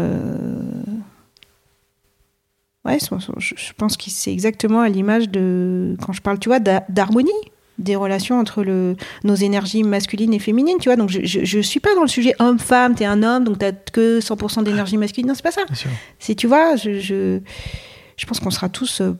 Ouais, 2.85 2.99
sont- 2.99 3.21
sont- 3.21 3.35
je 3.39 3.55
je 3.57 3.73
pense 3.75 3.97
que 3.97 4.05
c'est 4.11 4.33
exactement 4.33 4.81
à 4.81 4.89
l'image 4.89 5.29
de. 5.29 5.97
Quand 6.05 6.13
je 6.13 6.21
parle, 6.21 6.39
tu 6.41 6.49
vois, 6.49 6.59
d'harmonie 6.59 7.31
des 7.79 7.97
relations 7.97 8.39
entre 8.39 8.63
le, 8.63 8.97
nos 9.25 9.35
énergies 9.35 9.83
masculines 9.83 10.35
et 10.35 10.39
féminines, 10.39 10.77
tu 10.81 10.89
vois. 10.89 10.97
Donc, 10.97 11.11
je, 11.11 11.21
je, 11.25 11.45
je 11.45 11.61
suis 11.61 11.81
pas 11.81 11.95
dans 11.95 12.03
le 12.03 12.09
sujet 12.09 12.35
homme-femme, 12.39 12.95
t'es 12.95 13.05
un 13.05 13.23
homme, 13.23 13.45
donc 13.45 13.59
t'as 13.59 13.73
que 13.73 14.21
100% 14.21 14.65
d'énergie 14.65 14.97
masculine. 14.97 15.29
Non, 15.29 15.35
c'est 15.35 15.43
pas 15.43 15.53
ça. 15.53 15.63
C'est, 16.19 16.35
tu 16.35 16.47
vois, 16.47 16.77
je, 16.77 17.01
je, 17.01 17.41
je 18.17 18.27
pense 18.27 18.41
qu'on 18.41 18.51
sera 18.51 18.69
tous 18.69 19.01
euh, 19.01 19.17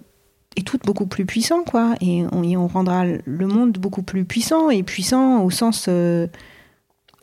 et 0.57 0.63
toutes 0.63 0.85
beaucoup 0.85 1.07
plus 1.07 1.25
puissants, 1.25 1.65
quoi. 1.65 1.95
Et 2.01 2.25
on, 2.33 2.43
et 2.43 2.57
on 2.57 2.67
rendra 2.67 3.05
le 3.07 3.47
monde 3.47 3.73
beaucoup 3.79 4.03
plus 4.03 4.25
puissant, 4.25 4.71
et 4.71 4.83
puissant 4.83 5.43
au 5.43 5.51
sens 5.51 5.87
euh, 5.89 6.27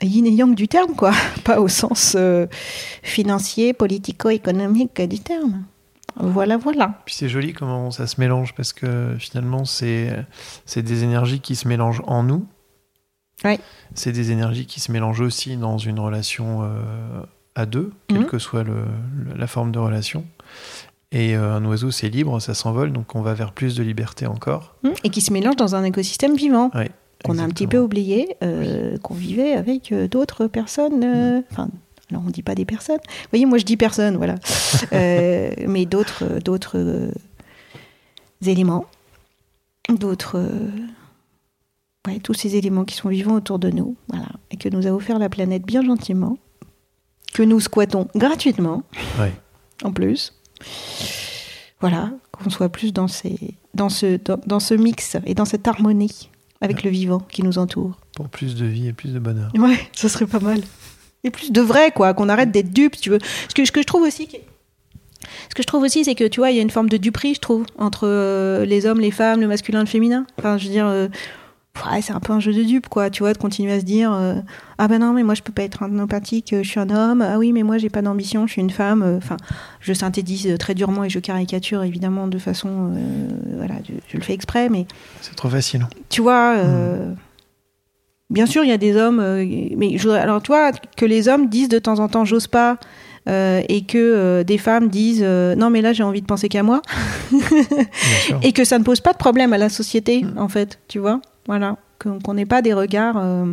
yin 0.02 0.26
et 0.26 0.32
yang 0.32 0.56
du 0.56 0.68
terme, 0.68 0.96
quoi. 0.96 1.12
Pas 1.44 1.60
au 1.60 1.68
sens 1.68 2.16
euh, 2.18 2.48
financier, 3.04 3.74
politico-économique 3.74 5.02
du 5.02 5.20
terme. 5.20 5.64
Voilà, 6.20 6.58
voilà. 6.58 7.00
Puis 7.06 7.16
c'est 7.16 7.30
joli 7.30 7.54
comment 7.54 7.92
ça 7.92 8.06
se 8.08 8.20
mélange 8.20 8.54
parce 8.56 8.74
que 8.74 9.16
finalement 9.20 9.66
c'est 9.66 10.26
des 10.76 11.04
énergies 11.04 11.40
qui 11.40 11.56
se 11.56 11.68
mélangent 11.68 12.02
en 12.08 12.24
nous. 12.24 12.46
C'est 13.96 14.12
des 14.12 14.32
énergies 14.32 14.66
qui 14.66 14.80
se 14.82 14.92
mélangent 14.92 15.22
aussi 15.22 15.56
dans 15.56 15.78
une 15.78 16.00
relation 16.00 16.64
euh, 16.64 17.24
à 17.56 17.66
deux, 17.66 17.92
quelle 18.08 18.20
Mhm. 18.20 18.26
que 18.26 18.38
soit 18.38 18.64
le, 18.64 18.84
le- 19.16 19.36
la 19.38 19.48
forme 19.48 19.72
de 19.72 19.80
relation. 19.80 20.26
Et 21.12 21.36
euh, 21.38 21.56
un 21.56 21.64
oiseau 21.66 21.90
c'est 21.90 22.10
libre, 22.10 22.40
ça 22.42 22.54
s'envole, 22.54 22.92
donc 22.92 23.16
on 23.16 23.22
va 23.22 23.34
vers 23.34 23.54
plus 23.54 23.76
de 23.76 23.82
liberté 23.84 24.28
encore. 24.28 24.76
Hum, 24.84 24.94
Et 25.06 25.10
qui 25.10 25.22
se 25.22 25.32
mélange 25.34 25.56
dans 25.56 25.74
un 25.76 25.84
écosystème 25.84 26.36
vivant. 26.36 26.70
Qu'on 27.26 27.38
a 27.38 27.44
un 27.44 27.50
petit 27.50 27.68
peu 27.68 27.80
oublié, 27.80 28.38
euh, 28.44 28.98
qu'on 29.00 29.14
vivait 29.14 29.52
avec 29.54 29.94
d'autres 29.94 30.48
personnes. 30.48 31.44
Enfin, 31.52 31.70
alors 32.12 32.24
on 32.26 32.30
dit 32.30 32.42
pas 32.44 32.56
des 32.56 32.66
personnes. 32.66 33.00
Vous 33.06 33.28
voyez, 33.32 33.46
moi 33.46 33.58
je 33.58 33.66
dis 33.66 33.78
personne, 33.78 34.18
voilà. 34.18 34.36
Euh, 34.94 35.50
mais 35.68 35.86
d'autres, 35.86 36.24
euh, 36.24 36.40
d'autres 36.40 36.78
euh, 36.78 37.12
éléments, 38.46 38.86
d'autres, 39.90 40.38
euh, 40.38 40.70
ouais, 42.08 42.20
tous 42.20 42.34
ces 42.34 42.56
éléments 42.56 42.86
qui 42.86 42.96
sont 42.96 43.10
vivants 43.10 43.36
autour 43.36 43.60
de 43.60 43.70
nous, 43.70 43.96
voilà, 44.08 44.28
et 44.52 44.58
que 44.58 44.70
nous 44.70 44.88
a 44.88 44.92
offert 44.92 45.20
la 45.20 45.28
planète 45.30 45.64
bien 45.64 45.84
gentiment, 45.84 46.38
que 47.34 47.44
nous 47.44 47.60
squattons 47.60 48.08
gratuitement, 48.16 48.84
Ouais. 49.20 49.34
en 49.84 49.92
plus. 49.92 50.34
Voilà, 51.82 52.12
qu'on 52.32 52.50
soit 52.50 52.70
plus 52.70 52.94
dans, 52.94 53.08
ces, 53.08 53.38
dans, 53.74 53.90
ce, 53.90 54.18
dans, 54.18 54.40
dans 54.46 54.60
ce 54.60 54.74
mix 54.74 55.18
et 55.26 55.34
dans 55.34 55.46
cette 55.46 55.68
harmonie 55.68 56.30
avec 56.62 56.84
le 56.84 56.90
vivant 56.90 57.20
qui 57.20 57.42
nous 57.44 57.58
entoure. 57.58 57.98
Pour 58.16 58.28
plus 58.30 58.56
de 58.56 58.66
vie 58.66 58.88
et 58.88 58.94
plus 58.94 59.14
de 59.14 59.20
bonheur. 59.20 59.52
Ouais, 59.58 59.80
ça 59.94 60.10
serait 60.10 60.28
pas 60.28 60.40
mal. 60.42 60.62
Et 61.24 61.32
plus 61.32 61.52
de 61.52 61.62
vrai, 61.62 61.92
quoi, 61.92 62.14
qu'on 62.14 62.30
arrête 62.30 62.52
d'être 62.52 62.72
dupes, 62.72 62.96
tu 63.00 63.10
veux. 63.10 63.20
Ce 63.50 63.54
que, 63.54 63.66
ce 63.66 63.72
que 63.72 63.82
je 63.82 63.86
trouve 63.88 64.04
aussi 64.04 64.28
Ce 64.32 65.56
que 65.56 65.62
je 65.62 65.68
trouve 65.68 65.84
aussi, 65.84 66.06
c'est 66.06 66.16
que 66.16 66.26
tu 66.28 66.40
vois, 66.40 66.52
il 66.52 66.56
y 66.58 66.60
a 66.60 66.62
une 66.62 66.70
forme 66.70 66.90
de 66.90 66.98
duperie, 66.98 67.34
je 67.36 67.40
trouve, 67.42 67.66
entre 67.78 68.08
euh, 68.08 68.66
les 68.66 68.86
hommes, 68.86 69.00
les 69.02 69.12
femmes, 69.12 69.42
le 69.42 69.48
masculin, 69.48 69.82
le 69.82 69.86
féminin. 69.86 70.26
Enfin, 70.38 70.58
je 70.58 70.66
veux 70.66 70.72
dire, 70.72 70.88
euh, 70.88 71.08
ouais, 71.92 72.02
c'est 72.02 72.14
un 72.14 72.22
peu 72.22 72.32
un 72.32 72.40
jeu 72.40 72.54
de 72.54 72.64
dupe, 72.64 72.88
quoi. 72.88 73.10
Tu 73.10 73.24
vois, 73.24 73.34
de 73.34 73.38
continuer 73.38 73.74
à 73.74 73.80
se 73.82 73.86
dire, 73.86 74.14
euh, 74.14 74.36
ah 74.78 74.88
ben 74.88 75.00
non, 75.00 75.12
mais 75.12 75.24
moi 75.24 75.34
je 75.36 75.42
peux 75.42 75.52
pas 75.52 75.64
être 75.64 75.84
empathique, 75.84 76.56
je 76.58 76.68
suis 76.68 76.80
un 76.80 76.90
homme. 76.90 77.22
Ah 77.22 77.38
oui, 77.38 77.52
mais 77.52 77.64
moi 77.64 77.78
j'ai 77.78 77.90
pas 77.90 78.02
d'ambition, 78.02 78.48
je 78.48 78.54
suis 78.54 78.62
une 78.62 78.70
femme. 78.70 79.04
Enfin, 79.18 79.36
je 79.82 79.92
synthétise 79.94 80.56
très 80.58 80.74
durement 80.74 81.04
et 81.04 81.10
je 81.10 81.20
caricature 81.20 81.84
évidemment 81.84 82.28
de 82.28 82.38
façon, 82.38 82.94
voilà, 83.58 83.76
je, 83.88 83.94
je 84.08 84.18
le 84.18 84.24
fais 84.24 84.34
exprès, 84.34 84.70
mais 84.70 84.86
C'est 85.22 85.36
trop 85.36 85.50
facile. 85.50 85.86
tu 86.08 86.22
vois. 86.22 86.56
euh, 86.58 87.14
Bien 88.30 88.46
sûr, 88.46 88.64
il 88.64 88.70
y 88.70 88.74
a 88.74 88.78
des 88.78 88.96
hommes, 88.96 89.20
euh, 89.20 89.44
mais 89.76 89.98
je 89.98 90.10
alors 90.10 90.42
tu 90.42 90.52
vois 90.52 90.72
que 90.96 91.06
les 91.06 91.28
hommes 91.28 91.50
disent 91.50 91.70
de 91.70 91.80
temps 91.80 92.00
en 92.00 92.08
temps 92.08 92.26
j'ose 92.26 92.46
pas, 92.46 92.78
euh, 93.28 93.62
et 93.68 93.86
que 93.86 93.98
euh, 93.98 94.44
des 94.44 94.60
femmes 94.60 94.88
disent 94.88 95.24
euh, 95.24 95.56
non 95.56 95.70
mais 95.72 95.82
là 95.82 95.94
j'ai 95.94 96.04
envie 96.04 96.22
de 96.22 96.28
penser 96.28 96.48
qu'à 96.48 96.62
moi, 96.62 96.82
et 98.44 98.54
que 98.54 98.64
ça 98.64 98.78
ne 98.78 98.84
pose 98.84 99.02
pas 99.02 99.14
de 99.14 99.18
problème 99.18 99.52
à 99.52 99.58
la 99.58 99.70
société 99.70 100.26
en 100.38 100.48
fait, 100.48 100.80
tu 100.88 101.00
vois, 101.00 101.22
voilà, 101.48 101.78
qu'on 101.98 102.20
qu'on 102.20 102.36
n'ait 102.36 102.46
pas 102.46 102.62
des 102.62 102.74
regards, 102.74 103.18
euh, 103.18 103.50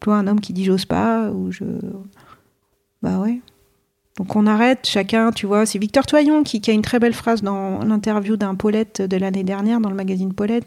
tu 0.00 0.04
vois 0.04 0.16
un 0.16 0.26
homme 0.26 0.40
qui 0.40 0.52
dit 0.52 0.64
j'ose 0.66 0.84
pas 0.84 1.30
ou 1.30 1.50
je, 1.50 1.64
bah 3.02 3.18
ouais. 3.18 3.40
Donc 4.18 4.34
on 4.34 4.46
arrête 4.48 4.80
chacun, 4.84 5.30
tu 5.30 5.46
vois. 5.46 5.64
C'est 5.64 5.78
Victor 5.78 6.04
Toyon 6.04 6.42
qui, 6.42 6.60
qui 6.60 6.70
a 6.72 6.74
une 6.74 6.82
très 6.82 6.98
belle 6.98 7.14
phrase 7.14 7.42
dans 7.42 7.84
l'interview 7.84 8.36
d'un 8.36 8.56
Paulette 8.56 9.00
de 9.00 9.16
l'année 9.16 9.44
dernière, 9.44 9.80
dans 9.80 9.90
le 9.90 9.94
magazine 9.94 10.34
Paulette, 10.34 10.66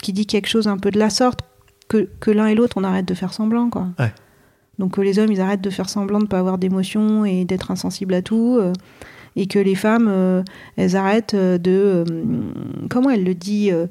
qui 0.00 0.12
dit 0.12 0.24
quelque 0.24 0.46
chose 0.46 0.68
un 0.68 0.78
peu 0.78 0.92
de 0.92 1.00
la 1.00 1.10
sorte, 1.10 1.40
que, 1.92 2.08
que 2.20 2.30
l'un 2.30 2.46
et 2.46 2.54
l'autre, 2.54 2.76
on 2.76 2.84
arrête 2.84 3.06
de 3.06 3.14
faire 3.14 3.32
semblant, 3.32 3.68
quoi. 3.70 3.88
Ouais. 3.98 4.12
Donc 4.78 4.92
que 4.94 5.00
les 5.02 5.18
hommes, 5.18 5.30
ils 5.30 5.40
arrêtent 5.40 5.60
de 5.60 5.70
faire 5.70 5.88
semblant 5.88 6.18
de 6.18 6.24
ne 6.24 6.28
pas 6.28 6.38
avoir 6.38 6.58
d'émotions 6.58 7.24
et 7.24 7.44
d'être 7.44 7.70
insensibles 7.70 8.14
à 8.14 8.22
tout. 8.22 8.58
euh, 8.60 8.72
et 9.34 9.46
que 9.46 9.58
les 9.58 9.74
femmes, 9.74 10.08
euh, 10.10 10.42
elles 10.76 10.94
arrêtent 10.94 11.32
euh, 11.32 11.56
de... 11.56 11.70
euh, 11.70 12.04
comment 12.90 13.08
elle 13.08 13.24
le 13.24 13.34
dit 13.34 13.70
euh, 13.72 13.86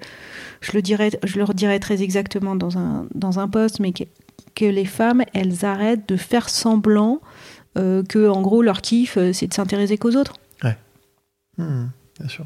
je, 0.62 0.72
le 0.74 0.84
dirais, 0.84 1.10
je 1.24 1.40
le 1.40 1.44
redirai 1.44 1.80
très 1.80 2.04
exactement 2.04 2.56
dans 2.56 2.78
un, 2.78 3.08
dans 3.16 3.40
un 3.40 3.48
post, 3.48 3.80
mais 3.80 3.92
que, 3.92 4.04
que 4.54 4.66
les 4.66 4.86
femmes, 4.86 5.24
elles 5.34 5.66
arrêtent 5.66 6.08
de 6.08 6.16
faire 6.16 6.48
semblant 6.48 7.22
euh, 7.78 8.04
que, 8.04 8.30
en 8.30 8.42
gros, 8.42 8.62
leur 8.62 8.82
kiff, 8.82 9.18
euh, 9.18 9.34
c'est 9.34 9.48
de 9.48 9.54
s'intéresser 9.54 9.98
qu'aux 9.98 10.16
autres. 10.16 10.34
Hmm, 11.58 11.88
bien 12.20 12.30
sûr. 12.30 12.46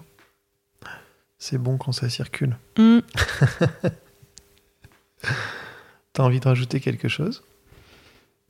C'est 1.38 1.58
bon 1.60 1.78
quand 1.78 1.92
ça 1.92 2.10
circule. 2.10 2.58
Mm. 2.78 3.00
T'as 6.14 6.24
envie 6.24 6.40
de 6.40 6.48
rajouter 6.48 6.80
quelque 6.80 7.08
chose? 7.08 7.44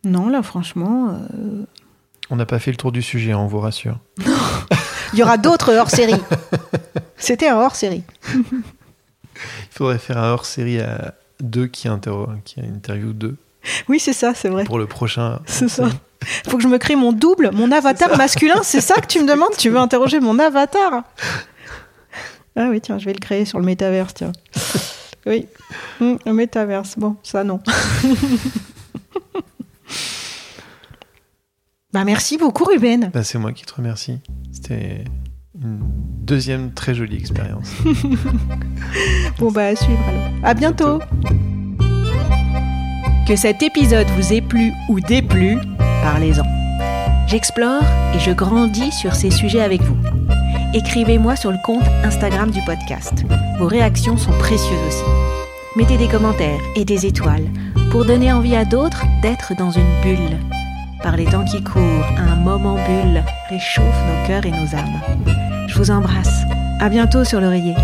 Non, 0.04 0.30
là, 0.30 0.44
franchement, 0.44 1.10
euh, 1.34 1.64
On 2.30 2.36
n'a 2.36 2.46
pas 2.46 2.60
fait 2.60 2.72
le 2.72 2.78
tour 2.78 2.92
du 2.92 3.02
sujet, 3.02 3.34
on 3.34 3.48
vous 3.48 3.60
rassure. 3.60 3.98
il 5.14 5.20
y 5.20 5.24
aura 5.24 5.38
d'autres 5.38 5.74
hors-série. 5.74 6.20
C'était 7.18 7.48
un 7.50 7.58
hors-série. 7.58 8.04
Il 8.36 9.78
faudrait 9.78 9.98
faire 9.98 10.18
un 10.18 10.32
hors-série 10.32 10.80
à 10.80 11.14
deux 11.42 11.68
qui, 11.68 11.88
interro- 11.90 12.30
qui 12.46 12.62
interview 12.62 13.12
deux 13.14 13.36
Oui, 13.90 14.00
c'est 14.00 14.14
ça, 14.14 14.34
c'est 14.34 14.48
vrai. 14.48 14.64
pour 14.64 14.78
le 14.80 14.86
prochain. 14.86 15.42
C'est 15.46 15.68
ça. 15.68 15.90
Faut 16.48 16.56
que 16.58 16.64
je 16.64 16.68
me 16.70 16.78
crée 16.78 16.96
mon 16.96 17.12
double, 17.12 17.52
mon 17.52 17.72
avatar 17.72 18.16
masculin. 18.18 18.62
C'est 18.64 18.80
ça 18.82 18.96
que 19.02 19.08
tu 19.08 19.22
me 19.22 19.28
demandes? 19.28 19.56
Tu 19.58 19.70
veux 19.70 19.78
interroger 19.78 20.20
mon 20.22 20.40
avatar? 20.40 21.04
Ah 22.56 22.68
oui, 22.70 22.80
tiens, 22.80 22.98
je 22.98 23.06
vais 23.06 23.14
le 23.14 23.20
créer 23.20 23.44
sur 23.44 23.60
le 23.60 23.66
métaverse, 23.66 24.14
tiens. 24.14 24.32
Oui, 25.26 25.48
Hum, 26.02 26.18
le 26.26 26.34
métaverse. 26.34 26.96
Bon, 26.98 27.16
ça 27.24 27.44
non. 27.44 27.60
bah 31.94 32.04
merci 32.04 32.38
beaucoup, 32.38 32.66
Ruben. 32.66 33.10
Bah, 33.14 33.24
c'est 33.24 33.38
moi 33.38 33.52
qui 33.54 33.66
te 33.66 33.74
remercie. 33.74 34.20
C'était 34.52 35.06
une 35.62 35.80
deuxième 36.22 36.74
très 36.74 36.94
jolie 36.96 37.18
expérience. 37.18 37.72
Bon 39.40 39.52
bah 39.52 39.68
à 39.68 39.76
suivre 39.76 40.04
alors. 40.08 40.24
À 40.44 40.54
bientôt. 40.54 41.00
Que 43.28 43.36
cet 43.36 43.64
épisode 43.64 44.08
vous 44.18 44.34
ait 44.34 44.42
plu 44.42 44.72
ou 44.90 45.00
déplu, 45.00 45.58
parlez-en. 45.78 46.46
J'explore 47.28 47.82
et 48.14 48.20
je 48.20 48.32
grandis 48.32 48.92
sur 48.92 49.16
ces 49.16 49.32
sujets 49.32 49.62
avec 49.62 49.82
vous. 49.82 49.98
Écrivez-moi 50.76 51.38
sur 51.38 51.52
le 51.52 51.58
compte 51.64 51.86
Instagram 52.04 52.52
du 52.52 52.62
podcast. 52.64 53.24
Vos 53.60 53.66
réactions 53.66 54.18
sont 54.18 54.38
précieuses 54.40 54.78
aussi. 54.86 55.06
Mettez 55.78 55.96
des 55.96 56.10
commentaires 56.10 56.60
et 56.76 56.84
des 56.84 57.06
étoiles 57.06 57.48
pour 57.92 58.04
donner 58.04 58.34
envie 58.34 58.58
à 58.58 58.66
d'autres 58.66 59.06
d'être 59.22 59.56
dans 59.56 59.72
une 59.72 60.02
bulle. 60.02 60.38
Par 61.02 61.16
les 61.16 61.24
temps 61.24 61.46
qui 61.46 61.64
courent, 61.64 62.06
un 62.18 62.36
moment 62.36 62.76
bulle 62.76 63.24
réchauffe 63.50 63.86
nos 63.86 64.28
cœurs 64.28 64.46
et 64.46 64.52
nos 64.52 64.76
âmes. 64.76 65.02
Je 65.70 65.78
vous 65.78 65.92
embrasse. 65.92 66.42
À 66.82 66.90
bientôt 66.90 67.24
sur 67.24 67.40
l'oreiller. 67.40 67.76